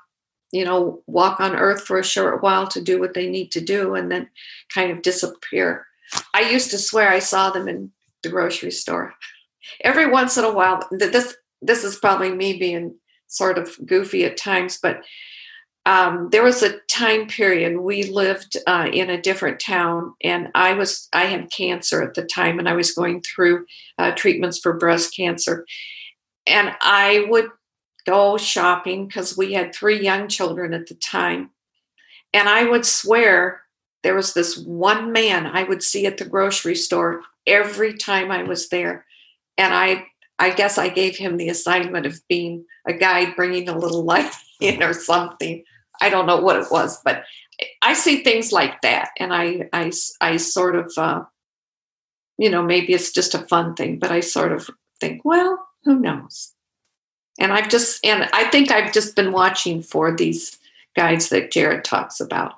you 0.51 0.65
know 0.65 1.03
walk 1.07 1.39
on 1.39 1.55
earth 1.55 1.85
for 1.85 1.99
a 1.99 2.05
short 2.05 2.43
while 2.43 2.67
to 2.67 2.81
do 2.81 2.99
what 2.99 3.15
they 3.15 3.29
need 3.29 3.53
to 3.53 3.61
do 3.61 3.95
and 3.95 4.11
then 4.11 4.29
kind 4.75 4.91
of 4.91 5.03
disappear 5.03 5.87
I 6.35 6.51
used 6.51 6.71
to 6.71 6.79
swear 6.79 7.11
I 7.11 7.19
saw 7.19 7.51
them 7.51 7.69
in 7.69 7.93
the 8.23 8.29
grocery 8.29 8.71
store. 8.71 9.15
Every 9.83 10.07
once 10.07 10.37
in 10.37 10.45
a 10.45 10.53
while, 10.53 10.87
this 10.91 11.37
this 11.61 11.85
is 11.85 11.97
probably 11.97 12.33
me 12.33 12.59
being 12.59 12.97
sort 13.33 13.59
of 13.59 13.77
goofy 13.87 14.25
at 14.25 14.37
times, 14.37 14.79
but 14.83 15.03
um, 15.85 16.29
there 16.31 16.45
was 16.45 16.63
a 16.63 16.79
time 16.89 17.27
period 17.27 17.81
we 17.81 18.05
lived 18.05 18.57
uh, 18.67 18.89
in 18.93 19.11
a 19.11 19.21
different 19.21 19.59
town, 19.59 20.15
and 20.23 20.49
I 20.55 20.75
was 20.75 21.09
I 21.13 21.25
had 21.25 21.51
cancer 21.51 22.03
at 22.03 22.15
the 22.15 22.25
time, 22.25 22.59
and 22.59 22.69
I 22.69 22.75
was 22.75 22.93
going 22.93 23.23
through 23.23 23.67
uh, 23.99 24.13
treatments 24.13 24.59
for 24.59 24.75
breast 24.75 25.17
cancer, 25.17 25.67
and 26.47 26.73
I 26.81 27.27
would 27.29 27.49
go 28.07 28.37
shopping 28.37 29.07
because 29.07 29.37
we 29.37 29.55
had 29.55 29.75
three 29.75 30.01
young 30.01 30.29
children 30.29 30.73
at 30.73 30.87
the 30.87 30.95
time, 30.95 31.51
and 32.33 32.49
I 32.49 32.65
would 32.65 32.87
swear 32.87 33.63
there 34.03 34.15
was 34.15 34.35
this 34.35 34.59
one 34.59 35.13
man 35.13 35.47
I 35.47 35.65
would 35.65 35.83
see 35.83 36.07
at 36.07 36.19
the 36.19 36.25
grocery 36.25 36.75
store 36.75 37.23
every 37.47 37.95
time 37.95 38.31
I 38.31 38.43
was 38.43 38.69
there. 38.69 39.05
And 39.59 39.75
I 39.75 40.07
I 40.43 40.51
guess 40.51 40.77
I 40.77 40.89
gave 40.89 41.17
him 41.17 41.37
the 41.37 41.49
assignment 41.49 42.05
of 42.05 42.21
being 42.29 42.65
a 42.85 42.93
guide 42.93 43.37
bringing 43.37 43.69
a 43.69 43.79
little 43.79 44.03
light 44.03 44.33
in 44.61 44.83
or 44.83 44.93
something. 44.93 45.63
I 46.01 46.11
don't 46.11 46.27
know 46.27 46.41
what 46.41 46.57
it 46.57 46.67
was, 46.69 47.01
but 47.05 47.23
I 47.81 47.95
see 47.95 48.25
things 48.25 48.51
like 48.51 48.81
that. 48.81 49.11
And 49.21 49.33
I, 49.33 49.69
I, 49.73 49.93
I 50.21 50.39
sort 50.39 50.75
of, 50.75 50.93
uh, 50.97 51.23
you 52.39 52.51
know, 52.51 52.61
maybe 52.61 52.93
it's 52.93 53.13
just 53.13 53.37
a 53.37 53.47
fun 53.47 53.77
thing, 53.77 54.01
but 54.01 54.11
I 54.11 54.19
sort 54.19 54.51
of 54.51 54.69
think, 55.01 55.25
well, 55.25 55.65
who 55.85 56.01
knows? 56.01 56.53
And 57.39 57.53
I've 57.53 57.69
just, 57.69 58.05
and 58.05 58.29
I 58.33 58.51
think 58.51 58.73
I've 58.73 58.93
just 58.93 59.15
been 59.15 59.31
watching 59.31 59.81
for 59.81 60.13
these 60.13 60.59
guides 60.97 61.29
that 61.29 61.53
Jared 61.53 61.85
talks 61.85 62.19
about 62.19 62.55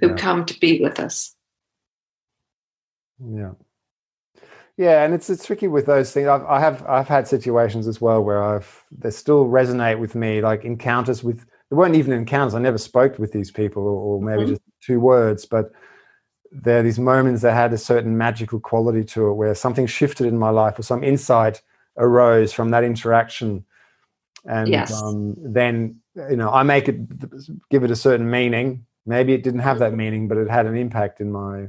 who 0.00 0.08
yeah. 0.08 0.16
come 0.16 0.46
to 0.46 0.58
be 0.58 0.80
with 0.80 0.98
us. 0.98 1.36
Yeah. 3.22 3.52
Yeah, 4.76 5.04
and 5.04 5.14
it's 5.14 5.30
it's 5.30 5.46
tricky 5.46 5.68
with 5.68 5.86
those 5.86 6.12
things. 6.12 6.28
I've 6.28 6.44
I 6.44 6.60
have 6.60 6.84
I've 6.86 7.08
had 7.08 7.26
situations 7.26 7.86
as 7.86 8.00
well 8.00 8.22
where 8.22 8.42
I've 8.42 8.84
they 8.90 9.10
still 9.10 9.46
resonate 9.46 9.98
with 9.98 10.14
me, 10.14 10.40
like 10.42 10.64
encounters 10.64 11.24
with 11.24 11.46
there 11.70 11.78
weren't 11.78 11.96
even 11.96 12.12
encounters. 12.12 12.54
I 12.54 12.60
never 12.60 12.78
spoke 12.78 13.18
with 13.18 13.32
these 13.32 13.50
people, 13.50 13.84
or, 13.84 13.98
or 14.16 14.22
maybe 14.22 14.42
mm-hmm. 14.42 14.50
just 14.50 14.62
two 14.82 15.00
words, 15.00 15.46
but 15.46 15.72
there 16.52 16.80
are 16.80 16.82
these 16.82 16.98
moments 16.98 17.42
that 17.42 17.54
had 17.54 17.72
a 17.72 17.78
certain 17.78 18.16
magical 18.16 18.60
quality 18.60 19.02
to 19.04 19.28
it, 19.28 19.34
where 19.34 19.54
something 19.54 19.86
shifted 19.86 20.26
in 20.26 20.38
my 20.38 20.50
life, 20.50 20.78
or 20.78 20.82
some 20.82 21.02
insight 21.02 21.62
arose 21.96 22.52
from 22.52 22.70
that 22.70 22.84
interaction, 22.84 23.64
and 24.44 24.68
yes. 24.68 24.92
um, 25.02 25.34
then 25.38 25.98
you 26.30 26.36
know 26.36 26.50
I 26.50 26.62
make 26.62 26.88
it 26.88 27.68
give 27.70 27.82
it 27.82 27.90
a 27.90 27.96
certain 27.96 28.30
meaning, 28.30 28.84
maybe 29.06 29.32
it 29.32 29.42
didn't 29.42 29.60
have 29.60 29.78
that 29.78 29.90
mm-hmm. 29.90 29.98
meaning 29.98 30.28
but 30.28 30.36
it 30.36 30.50
had 30.50 30.66
an 30.66 30.76
impact 30.76 31.20
in 31.20 31.30
my 31.30 31.68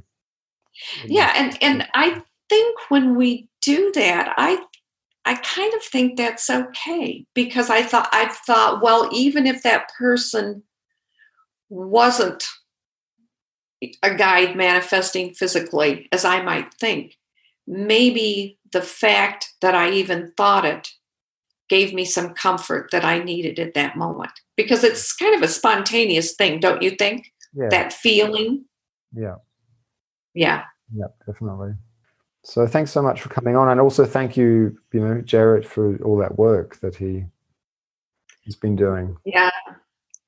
yeah 1.06 1.34
and 1.36 1.58
and 1.62 1.88
i 1.94 2.22
think 2.50 2.78
when 2.90 3.16
we 3.16 3.48
do 3.62 3.92
that 3.94 4.34
i 4.38 4.60
i 5.26 5.36
kind 5.36 5.74
of 5.74 5.84
think 5.84 6.18
that's 6.18 6.50
okay 6.50 7.26
because 7.34 7.70
i 7.70 7.82
thought 7.82 8.10
i 8.12 8.28
thought 8.28 8.82
well 8.82 9.10
even 9.12 9.46
if 9.46 9.64
that 9.64 9.90
person 9.98 10.64
wasn't 11.70 12.46
a 14.02 14.16
guide 14.16 14.56
manifesting 14.56 15.34
physically 15.34 16.08
as 16.12 16.26
i 16.26 16.42
might 16.42 16.74
think 16.76 17.16
maybe 17.68 18.58
the 18.72 18.82
fact 18.82 19.54
that 19.62 19.76
i 19.76 19.90
even 19.90 20.32
thought 20.38 20.66
it 20.66 20.90
gave 21.70 21.94
me 21.94 22.06
some 22.06 22.34
comfort 22.34 22.90
that 22.92 23.04
I 23.04 23.20
needed 23.20 23.60
at 23.60 23.74
that 23.74 23.98
moment 23.98 24.32
because 24.56 24.84
it's 24.84 25.14
kind 25.14 25.36
of 25.36 25.42
a 25.42 25.48
spontaneous 25.48 26.34
thing, 26.34 26.60
don't 26.60 26.82
you 26.82 26.92
think? 26.92 27.32
yeah 27.54 27.70
that 27.70 27.94
feeling. 27.94 28.66
yeah 29.14 29.36
Yeah. 30.34 30.64
yeah 30.94 31.08
definitely 31.26 31.74
so 32.48 32.66
thanks 32.66 32.92
so 32.92 33.02
much 33.02 33.22
for 33.22 33.30
coming 33.30 33.58
on 33.58 33.70
and 33.70 33.82
also 33.82 34.06
thank 34.06 34.38
you 34.38 34.78
you 34.94 35.00
know 35.00 35.22
jared 35.22 35.66
for 35.66 35.98
all 36.04 36.18
that 36.18 36.38
work 36.38 36.80
that 36.80 36.96
he 36.96 37.26
has 38.46 38.56
been 38.56 38.76
doing 38.76 39.18
Yeah. 39.26 39.50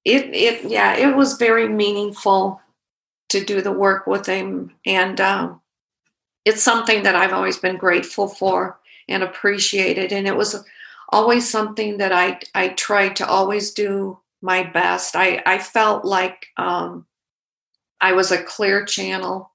It 0.05 0.33
it 0.33 0.65
yeah, 0.65 0.95
it 0.95 1.15
was 1.15 1.33
very 1.33 1.67
meaningful 1.69 2.61
to 3.29 3.43
do 3.43 3.61
the 3.61 3.71
work 3.71 4.07
with 4.07 4.25
him 4.25 4.71
and 4.85 5.19
um 5.21 5.61
it's 6.45 6.63
something 6.63 7.03
that 7.03 7.15
I've 7.15 7.33
always 7.33 7.57
been 7.57 7.77
grateful 7.77 8.27
for 8.27 8.79
and 9.07 9.23
appreciated 9.23 10.11
and 10.11 10.27
it 10.27 10.35
was 10.35 10.63
always 11.09 11.49
something 11.49 11.97
that 11.97 12.11
I 12.11 12.39
I 12.55 12.69
tried 12.69 13.15
to 13.17 13.27
always 13.27 13.71
do 13.71 14.19
my 14.41 14.63
best. 14.63 15.15
I 15.15 15.41
I 15.45 15.59
felt 15.59 16.05
like 16.05 16.47
um 16.57 17.05
I 18.01 18.13
was 18.13 18.31
a 18.31 18.43
clear 18.43 18.85
channel. 18.85 19.51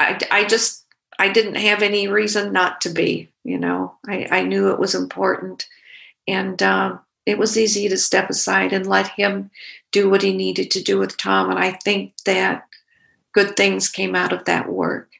I 0.00 0.18
I 0.30 0.44
just 0.44 0.84
I 1.18 1.28
didn't 1.28 1.56
have 1.56 1.82
any 1.82 2.08
reason 2.08 2.52
not 2.52 2.80
to 2.82 2.90
be, 2.90 3.30
you 3.44 3.58
know. 3.58 3.94
I 4.06 4.26
I 4.30 4.42
knew 4.42 4.70
it 4.70 4.78
was 4.78 4.94
important 4.94 5.66
and 6.26 6.62
um 6.62 7.00
it 7.26 7.38
was 7.38 7.56
easy 7.56 7.88
to 7.88 7.96
step 7.96 8.30
aside 8.30 8.72
and 8.72 8.86
let 8.86 9.08
him 9.08 9.50
do 9.92 10.08
what 10.08 10.22
he 10.22 10.34
needed 10.34 10.70
to 10.72 10.82
do 10.82 10.98
with 10.98 11.16
Tom. 11.16 11.50
And 11.50 11.58
I 11.58 11.72
think 11.72 12.14
that 12.24 12.66
good 13.32 13.56
things 13.56 13.88
came 13.88 14.14
out 14.14 14.32
of 14.32 14.44
that 14.46 14.68
work. 14.68 15.10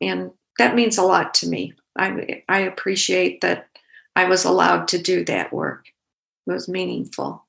And 0.00 0.32
that 0.58 0.74
means 0.74 0.98
a 0.98 1.02
lot 1.02 1.34
to 1.34 1.48
me. 1.48 1.74
I, 1.96 2.42
I 2.48 2.60
appreciate 2.60 3.40
that 3.40 3.68
I 4.14 4.24
was 4.26 4.44
allowed 4.44 4.88
to 4.88 4.98
do 4.98 5.24
that 5.24 5.52
work. 5.52 5.86
It 6.46 6.52
was 6.52 6.68
meaningful. 6.68 7.44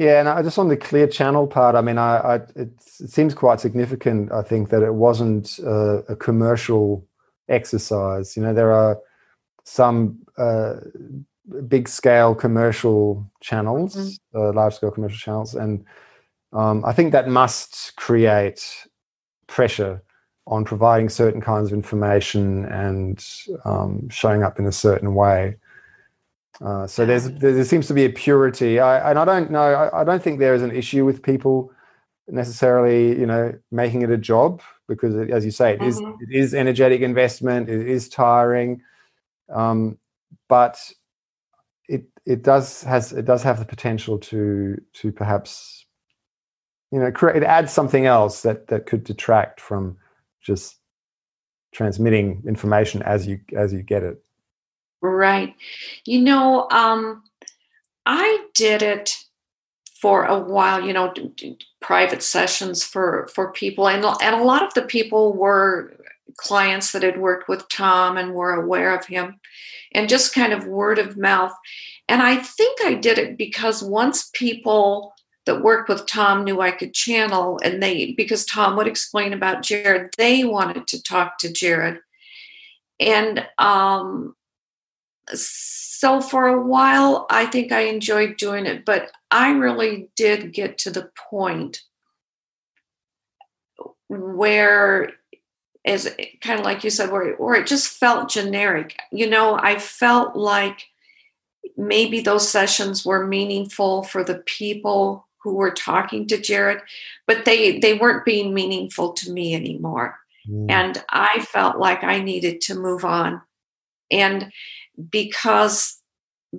Yeah, 0.00 0.18
and 0.18 0.30
I 0.30 0.40
just 0.40 0.58
on 0.58 0.68
the 0.68 0.78
clear 0.78 1.06
channel 1.06 1.46
part, 1.46 1.74
I 1.76 1.82
mean, 1.82 1.98
I, 1.98 2.16
I 2.16 2.34
it, 2.36 2.72
it 3.00 3.10
seems 3.10 3.34
quite 3.34 3.60
significant. 3.60 4.32
I 4.32 4.40
think 4.40 4.70
that 4.70 4.82
it 4.82 4.94
wasn't 4.94 5.60
uh, 5.62 6.00
a 6.08 6.16
commercial 6.16 7.06
exercise. 7.50 8.34
You 8.34 8.42
know, 8.42 8.54
there 8.54 8.72
are 8.72 8.98
some 9.64 10.20
uh, 10.38 10.76
big 11.68 11.86
scale 11.86 12.34
commercial 12.34 13.30
channels, 13.42 13.94
Mhm. 13.94 14.18
uh, 14.34 14.52
large 14.54 14.74
scale 14.76 14.90
commercial 14.90 15.18
channels, 15.18 15.54
and 15.54 15.84
um, 16.54 16.82
I 16.86 16.94
think 16.94 17.12
that 17.12 17.28
must 17.28 17.92
create 17.96 18.62
pressure 19.48 20.00
on 20.46 20.64
providing 20.64 21.10
certain 21.10 21.42
kinds 21.42 21.66
of 21.66 21.74
information 21.74 22.64
and 22.64 23.22
um, 23.66 24.08
showing 24.08 24.44
up 24.44 24.58
in 24.58 24.64
a 24.64 24.72
certain 24.72 25.14
way. 25.14 25.56
Uh, 26.64 26.86
so 26.86 27.06
there's 27.06 27.30
there, 27.32 27.52
there 27.54 27.64
seems 27.64 27.86
to 27.88 27.94
be 27.94 28.04
a 28.04 28.10
purity, 28.10 28.80
I, 28.80 29.10
and 29.10 29.18
I 29.18 29.24
don't 29.26 29.50
know. 29.50 29.62
I, 29.62 30.02
I 30.02 30.04
don't 30.04 30.22
think 30.22 30.40
there 30.40 30.54
is 30.54 30.62
an 30.62 30.72
issue 30.76 31.04
with 31.06 31.22
people 31.22 31.72
necessarily, 32.28 33.18
you 33.18 33.26
know, 33.26 33.54
making 33.72 34.02
it 34.02 34.10
a 34.10 34.18
job 34.18 34.62
because, 34.88 35.14
it, 35.16 35.30
as 35.30 35.44
you 35.44 35.50
say, 35.52 35.74
it 35.74 35.82
is 35.82 36.00
Mhm. 36.00 36.20
it 36.20 36.30
is 36.36 36.54
energetic 36.54 37.02
investment. 37.02 37.68
It 37.70 37.88
is 37.88 38.08
tiring, 38.08 38.82
um, 39.50 39.98
but 40.48 40.78
it 41.88 42.04
it 42.26 42.42
does 42.42 42.82
has 42.84 43.12
it 43.12 43.24
does 43.26 43.42
have 43.42 43.58
the 43.58 43.64
potential 43.66 44.18
to 44.18 44.80
to 44.94 45.12
perhaps 45.12 45.86
you 46.92 47.00
know 47.00 47.12
create 47.12 47.36
it 47.38 47.44
adds 47.44 47.72
something 47.72 48.06
else 48.06 48.42
that 48.42 48.68
that 48.68 48.86
could 48.86 49.04
detract 49.04 49.60
from 49.60 49.98
just 50.42 50.78
transmitting 51.72 52.42
information 52.46 53.02
as 53.02 53.26
you 53.26 53.40
as 53.56 53.72
you 53.72 53.82
get 53.82 54.02
it. 54.04 54.22
Right. 55.02 55.54
You 56.04 56.20
know, 56.20 56.68
um, 56.70 57.22
I 58.06 58.46
did 58.54 58.82
it 58.82 59.16
for 60.00 60.24
a 60.24 60.38
while, 60.38 60.84
you 60.86 60.92
know, 60.92 61.12
private 61.80 62.22
sessions 62.22 62.84
for 62.84 63.28
for 63.34 63.52
people 63.52 63.88
and 63.88 64.04
and 64.22 64.34
a 64.36 64.44
lot 64.44 64.62
of 64.62 64.74
the 64.74 64.82
people 64.82 65.34
were 65.34 65.96
clients 66.36 66.92
that 66.92 67.02
had 67.02 67.20
worked 67.20 67.48
with 67.48 67.68
Tom 67.68 68.16
and 68.16 68.34
were 68.34 68.52
aware 68.54 68.96
of 68.96 69.06
him 69.06 69.40
and 69.92 70.08
just 70.08 70.34
kind 70.34 70.52
of 70.52 70.66
word 70.66 70.98
of 70.98 71.16
mouth. 71.18 71.52
And 72.08 72.22
I 72.22 72.36
think 72.36 72.80
I 72.84 72.94
did 72.94 73.18
it 73.18 73.36
because 73.38 73.82
once 73.82 74.30
people 74.34 75.14
that 75.46 75.62
worked 75.62 75.88
with 75.88 76.06
Tom 76.06 76.44
knew 76.44 76.60
I 76.60 76.70
could 76.72 76.94
channel 76.94 77.60
and 77.64 77.82
they 77.82 78.12
because 78.12 78.46
Tom 78.46 78.76
would 78.76 78.86
explain 78.88 79.32
about 79.32 79.62
Jared, 79.62 80.14
they 80.18 80.44
wanted 80.44 80.86
to 80.88 81.02
talk 81.02 81.38
to 81.38 81.52
Jared. 81.52 82.00
And 83.00 83.46
um 83.58 84.34
so 85.34 86.20
for 86.20 86.46
a 86.46 86.62
while 86.62 87.26
i 87.30 87.44
think 87.46 87.72
i 87.72 87.80
enjoyed 87.80 88.36
doing 88.36 88.66
it 88.66 88.84
but 88.84 89.10
i 89.30 89.50
really 89.50 90.08
did 90.16 90.52
get 90.52 90.78
to 90.78 90.90
the 90.90 91.10
point 91.30 91.82
where 94.08 95.12
as 95.84 96.14
kind 96.40 96.58
of 96.58 96.64
like 96.64 96.84
you 96.84 96.90
said 96.90 97.10
where, 97.10 97.34
where 97.36 97.54
it 97.54 97.66
just 97.66 97.88
felt 97.88 98.28
generic. 98.28 98.98
You 99.12 99.28
know 99.28 99.58
i 99.62 99.78
felt 99.78 100.36
like 100.36 100.86
maybe 101.76 102.20
those 102.20 102.48
sessions 102.48 103.04
were 103.04 103.26
meaningful 103.26 104.02
for 104.02 104.24
the 104.24 104.38
people 104.46 105.26
who 105.42 105.54
were 105.54 105.70
talking 105.70 106.26
to 106.26 106.38
jared 106.38 106.80
but 107.26 107.44
they 107.44 107.78
they 107.78 107.94
weren't 107.94 108.24
being 108.24 108.52
meaningful 108.52 109.12
to 109.12 109.30
me 109.30 109.54
anymore. 109.54 110.18
Mm. 110.48 110.70
and 110.70 111.04
i 111.10 111.40
felt 111.40 111.78
like 111.78 112.02
i 112.02 112.20
needed 112.20 112.60
to 112.62 112.74
move 112.74 113.04
on. 113.04 113.42
And 114.10 114.50
because 115.10 116.00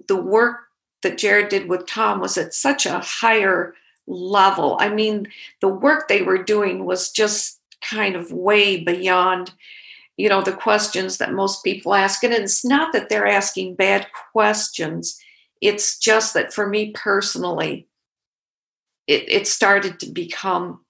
the 0.07 0.15
work 0.15 0.57
that 1.03 1.17
Jared 1.17 1.49
did 1.49 1.67
with 1.67 1.87
Tom 1.87 2.19
was 2.19 2.37
at 2.37 2.53
such 2.53 2.85
a 2.85 2.99
higher 2.99 3.73
level. 4.07 4.77
I 4.79 4.89
mean, 4.89 5.27
the 5.61 5.67
work 5.67 6.07
they 6.07 6.21
were 6.21 6.43
doing 6.43 6.85
was 6.85 7.11
just 7.11 7.59
kind 7.81 8.15
of 8.15 8.31
way 8.31 8.83
beyond, 8.83 9.53
you 10.17 10.29
know, 10.29 10.41
the 10.41 10.53
questions 10.53 11.17
that 11.17 11.33
most 11.33 11.63
people 11.63 11.93
ask. 11.93 12.23
And 12.23 12.33
it's 12.33 12.63
not 12.63 12.93
that 12.93 13.09
they're 13.09 13.27
asking 13.27 13.75
bad 13.75 14.07
questions, 14.31 15.19
it's 15.61 15.99
just 15.99 16.33
that 16.33 16.53
for 16.53 16.67
me 16.67 16.91
personally, 16.91 17.87
it, 19.07 19.29
it 19.29 19.47
started 19.47 19.99
to 19.99 20.07
become 20.07 20.83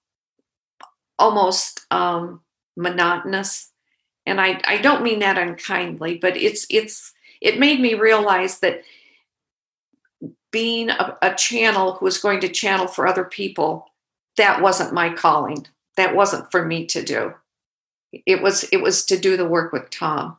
almost 1.18 1.80
um, 1.90 2.40
monotonous. 2.76 3.70
And 4.24 4.40
I, 4.40 4.60
I 4.64 4.78
don't 4.78 5.02
mean 5.02 5.18
that 5.18 5.36
unkindly, 5.38 6.16
but 6.16 6.36
it's 6.36 6.66
it's 6.70 7.12
it 7.42 7.58
made 7.58 7.80
me 7.80 7.94
realize 7.94 8.60
that 8.60 8.82
being 10.52 10.90
a, 10.90 11.18
a 11.22 11.34
channel 11.34 11.94
who 11.94 12.04
was 12.04 12.18
going 12.18 12.40
to 12.40 12.48
channel 12.48 12.86
for 12.86 13.06
other 13.06 13.24
people 13.24 13.86
that 14.36 14.62
wasn't 14.62 14.94
my 14.94 15.12
calling. 15.12 15.66
That 15.96 16.14
wasn't 16.14 16.50
for 16.50 16.64
me 16.64 16.86
to 16.86 17.02
do. 17.02 17.34
It 18.26 18.42
was 18.42 18.64
it 18.64 18.78
was 18.78 19.04
to 19.06 19.18
do 19.18 19.36
the 19.36 19.48
work 19.48 19.72
with 19.72 19.90
tom. 19.90 20.36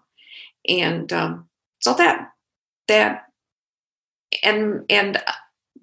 And 0.67 1.11
um, 1.11 1.49
so 1.79 1.93
that 1.95 2.31
that 2.87 3.25
and 4.43 4.85
and 4.89 5.21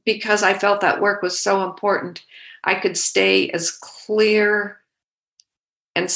because 0.05 0.43
i 0.43 0.55
felt 0.55 0.81
that 0.81 1.01
work 1.01 1.23
was 1.23 1.39
so 1.39 1.65
important 1.65 2.25
i 2.65 2.75
could 2.75 2.97
stay 2.97 3.49
as 3.51 3.71
clear 3.71 4.81
and 5.95 6.13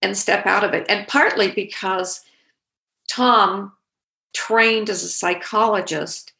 and 0.00 0.16
step 0.16 0.46
out 0.46 0.64
of 0.64 0.74
it. 0.74 0.86
And 0.88 1.06
partly 1.08 1.50
because 1.50 2.24
tom 3.08 3.72
trained 4.34 4.90
as 4.90 5.02
a 5.02 5.08
psychologist, 5.08 6.32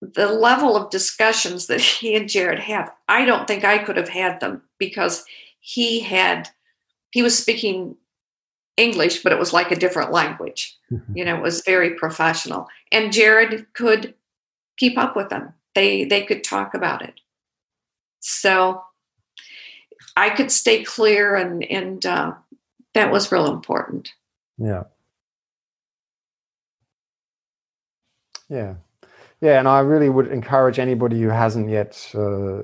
the 0.00 0.28
level 0.28 0.76
of 0.76 0.90
discussions 0.90 1.66
that 1.66 1.80
he 1.80 2.16
and 2.16 2.28
Jared 2.28 2.58
have, 2.60 2.90
I 3.08 3.24
don't 3.24 3.46
think 3.46 3.64
I 3.64 3.78
could 3.78 3.96
have 3.96 4.08
had 4.08 4.40
them 4.40 4.62
because 4.78 5.24
he 5.60 6.00
had, 6.00 6.48
he 7.10 7.22
was 7.22 7.38
speaking 7.38 7.96
English, 8.76 9.22
but 9.22 9.32
it 9.32 9.38
was 9.38 9.52
like 9.52 9.70
a 9.70 9.76
different 9.76 10.12
language. 10.12 10.76
You 11.14 11.24
know, 11.24 11.36
it 11.36 11.42
was 11.42 11.62
very 11.62 11.94
professional. 11.94 12.68
And 12.90 13.14
Jared 13.14 13.72
could 13.72 14.12
keep 14.76 14.98
up 14.98 15.16
with 15.16 15.30
them. 15.30 15.54
They 15.74 16.04
they 16.04 16.22
could 16.22 16.44
talk 16.44 16.74
about 16.74 17.00
it. 17.00 17.14
So 18.20 18.82
I 20.16 20.28
could 20.30 20.52
stay 20.52 20.84
clear 20.84 21.34
and 21.34 21.64
and 21.64 22.04
uh, 22.04 22.34
that 22.94 23.10
was 23.10 23.32
real 23.32 23.50
important. 23.50 24.12
Yeah. 24.58 24.84
Yeah. 28.52 28.74
Yeah, 29.40 29.58
and 29.58 29.66
I 29.66 29.80
really 29.80 30.08
would 30.08 30.28
encourage 30.28 30.78
anybody 30.78 31.20
who 31.20 31.28
hasn't 31.28 31.68
yet. 31.68 32.08
Uh, 32.14 32.58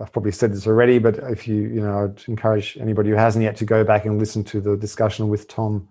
I've 0.00 0.12
probably 0.12 0.32
said 0.32 0.52
this 0.52 0.66
already, 0.66 0.98
but 0.98 1.16
if 1.30 1.46
you, 1.46 1.54
you 1.54 1.80
know, 1.80 2.04
I'd 2.04 2.26
encourage 2.28 2.76
anybody 2.80 3.10
who 3.10 3.14
hasn't 3.16 3.44
yet 3.44 3.56
to 3.58 3.64
go 3.64 3.84
back 3.84 4.04
and 4.04 4.18
listen 4.18 4.42
to 4.44 4.60
the 4.60 4.76
discussion 4.76 5.28
with 5.28 5.46
Tom 5.46 5.88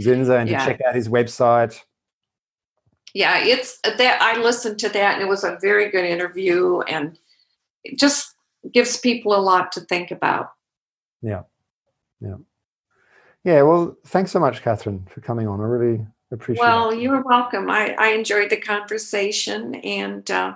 Zinser 0.00 0.40
and 0.40 0.48
Yeah. 0.48 0.60
to 0.60 0.64
check 0.66 0.80
out 0.86 0.94
his 0.94 1.08
website. 1.08 1.78
yeah 3.16 3.38
it's 3.44 3.78
that 3.84 4.18
i 4.20 4.36
listened 4.40 4.76
to 4.76 4.88
that 4.88 5.14
and 5.14 5.22
it 5.22 5.28
was 5.28 5.44
a 5.44 5.56
very 5.62 5.88
good 5.88 6.04
interview 6.04 6.80
and 6.88 7.16
it 7.84 7.96
just 7.96 8.34
gives 8.72 8.96
people 8.96 9.32
a 9.36 9.38
lot 9.50 9.70
to 9.70 9.80
think 9.82 10.10
about 10.10 10.50
Yeah, 11.22 11.42
yeah, 12.20 12.38
yeah. 13.44 13.62
well, 13.62 13.96
thanks 14.06 14.32
so 14.32 14.40
much, 14.40 14.62
Catherine, 14.62 15.06
for 15.12 15.20
coming 15.20 15.46
on. 15.46 15.60
I 15.60 15.64
really 15.64 16.04
appreciate 16.32 16.62
well 16.62 16.90
it. 16.90 17.00
you're 17.00 17.22
welcome 17.22 17.70
i, 17.70 17.94
I 17.98 18.08
enjoyed 18.08 18.50
the 18.50 18.56
conversation 18.56 19.74
and 19.76 20.28
uh, 20.30 20.54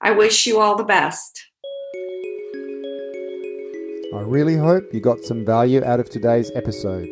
I 0.00 0.12
wish 0.12 0.46
you 0.46 0.60
all 0.60 0.76
the 0.76 0.84
best. 0.84 1.44
I 4.14 4.20
really 4.20 4.56
hope 4.56 4.84
you 4.94 5.00
got 5.00 5.24
some 5.24 5.44
value 5.44 5.82
out 5.82 5.98
of 5.98 6.08
today's 6.08 6.52
episode. 6.54 7.08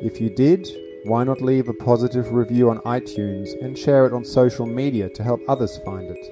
If 0.00 0.20
you 0.20 0.30
did, 0.30 0.68
why 1.04 1.24
not 1.24 1.42
leave 1.42 1.68
a 1.68 1.74
positive 1.74 2.32
review 2.32 2.70
on 2.70 2.78
iTunes 2.80 3.60
and 3.60 3.76
share 3.76 4.06
it 4.06 4.12
on 4.12 4.24
social 4.24 4.66
media 4.66 5.10
to 5.10 5.24
help 5.24 5.40
others 5.48 5.78
find 5.84 6.08
it? 6.08 6.24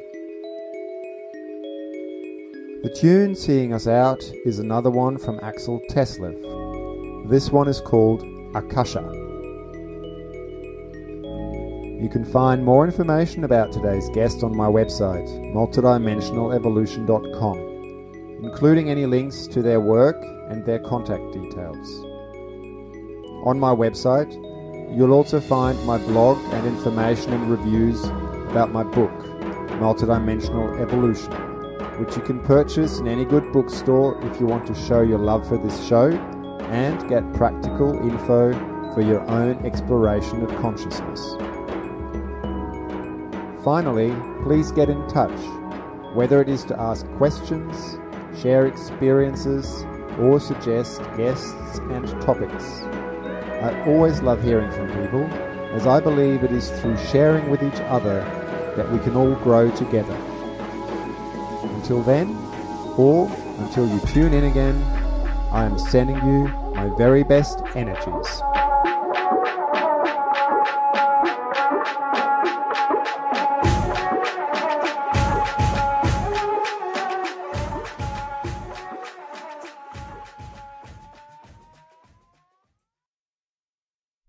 The 2.84 2.94
tune 2.96 3.34
seeing 3.34 3.72
us 3.74 3.88
out 3.88 4.22
is 4.44 4.60
another 4.60 4.90
one 4.90 5.18
from 5.18 5.40
Axel 5.42 5.80
Teslev. 5.90 7.28
This 7.28 7.50
one 7.50 7.66
is 7.66 7.80
called 7.80 8.22
Akasha. 8.54 9.27
You 12.00 12.08
can 12.08 12.24
find 12.24 12.64
more 12.64 12.84
information 12.84 13.42
about 13.42 13.72
today's 13.72 14.08
guest 14.10 14.44
on 14.44 14.56
my 14.56 14.68
website, 14.68 15.26
multidimensionalevolution.com, 15.52 17.58
including 18.44 18.88
any 18.88 19.04
links 19.04 19.48
to 19.48 19.62
their 19.62 19.80
work 19.80 20.14
and 20.48 20.64
their 20.64 20.78
contact 20.78 21.32
details. 21.32 22.04
On 23.44 23.58
my 23.58 23.74
website, 23.74 24.32
you'll 24.96 25.12
also 25.12 25.40
find 25.40 25.84
my 25.86 25.98
blog 25.98 26.38
and 26.54 26.68
information 26.68 27.32
and 27.32 27.50
reviews 27.50 28.04
about 28.48 28.70
my 28.70 28.84
book, 28.84 29.10
Multidimensional 29.80 30.80
Evolution, 30.80 31.32
which 31.98 32.14
you 32.14 32.22
can 32.22 32.38
purchase 32.44 33.00
in 33.00 33.08
any 33.08 33.24
good 33.24 33.52
bookstore 33.52 34.24
if 34.24 34.38
you 34.38 34.46
want 34.46 34.64
to 34.68 34.74
show 34.86 35.00
your 35.00 35.18
love 35.18 35.48
for 35.48 35.58
this 35.58 35.84
show 35.88 36.12
and 36.70 37.08
get 37.08 37.34
practical 37.34 37.92
info 38.08 38.52
for 38.94 39.00
your 39.00 39.28
own 39.28 39.56
exploration 39.66 40.44
of 40.44 40.50
consciousness. 40.60 41.34
Finally, 43.68 44.16
please 44.44 44.72
get 44.72 44.88
in 44.88 45.06
touch, 45.08 45.38
whether 46.14 46.40
it 46.40 46.48
is 46.48 46.64
to 46.64 46.80
ask 46.80 47.06
questions, 47.18 47.98
share 48.40 48.66
experiences, 48.66 49.84
or 50.18 50.40
suggest 50.40 51.02
guests 51.18 51.78
and 51.90 52.08
topics. 52.22 52.80
I 53.60 53.84
always 53.86 54.22
love 54.22 54.42
hearing 54.42 54.70
from 54.70 54.88
people, 54.88 55.24
as 55.74 55.86
I 55.86 56.00
believe 56.00 56.44
it 56.44 56.50
is 56.50 56.70
through 56.80 56.96
sharing 56.96 57.50
with 57.50 57.62
each 57.62 57.78
other 57.90 58.20
that 58.74 58.90
we 58.90 59.00
can 59.00 59.14
all 59.14 59.34
grow 59.34 59.70
together. 59.72 60.16
Until 61.74 62.02
then, 62.02 62.34
or 62.96 63.30
until 63.58 63.86
you 63.86 64.00
tune 64.06 64.32
in 64.32 64.44
again, 64.44 64.82
I 65.52 65.66
am 65.66 65.78
sending 65.78 66.16
you 66.16 66.48
my 66.74 66.88
very 66.96 67.22
best 67.22 67.60
energies. 67.74 68.40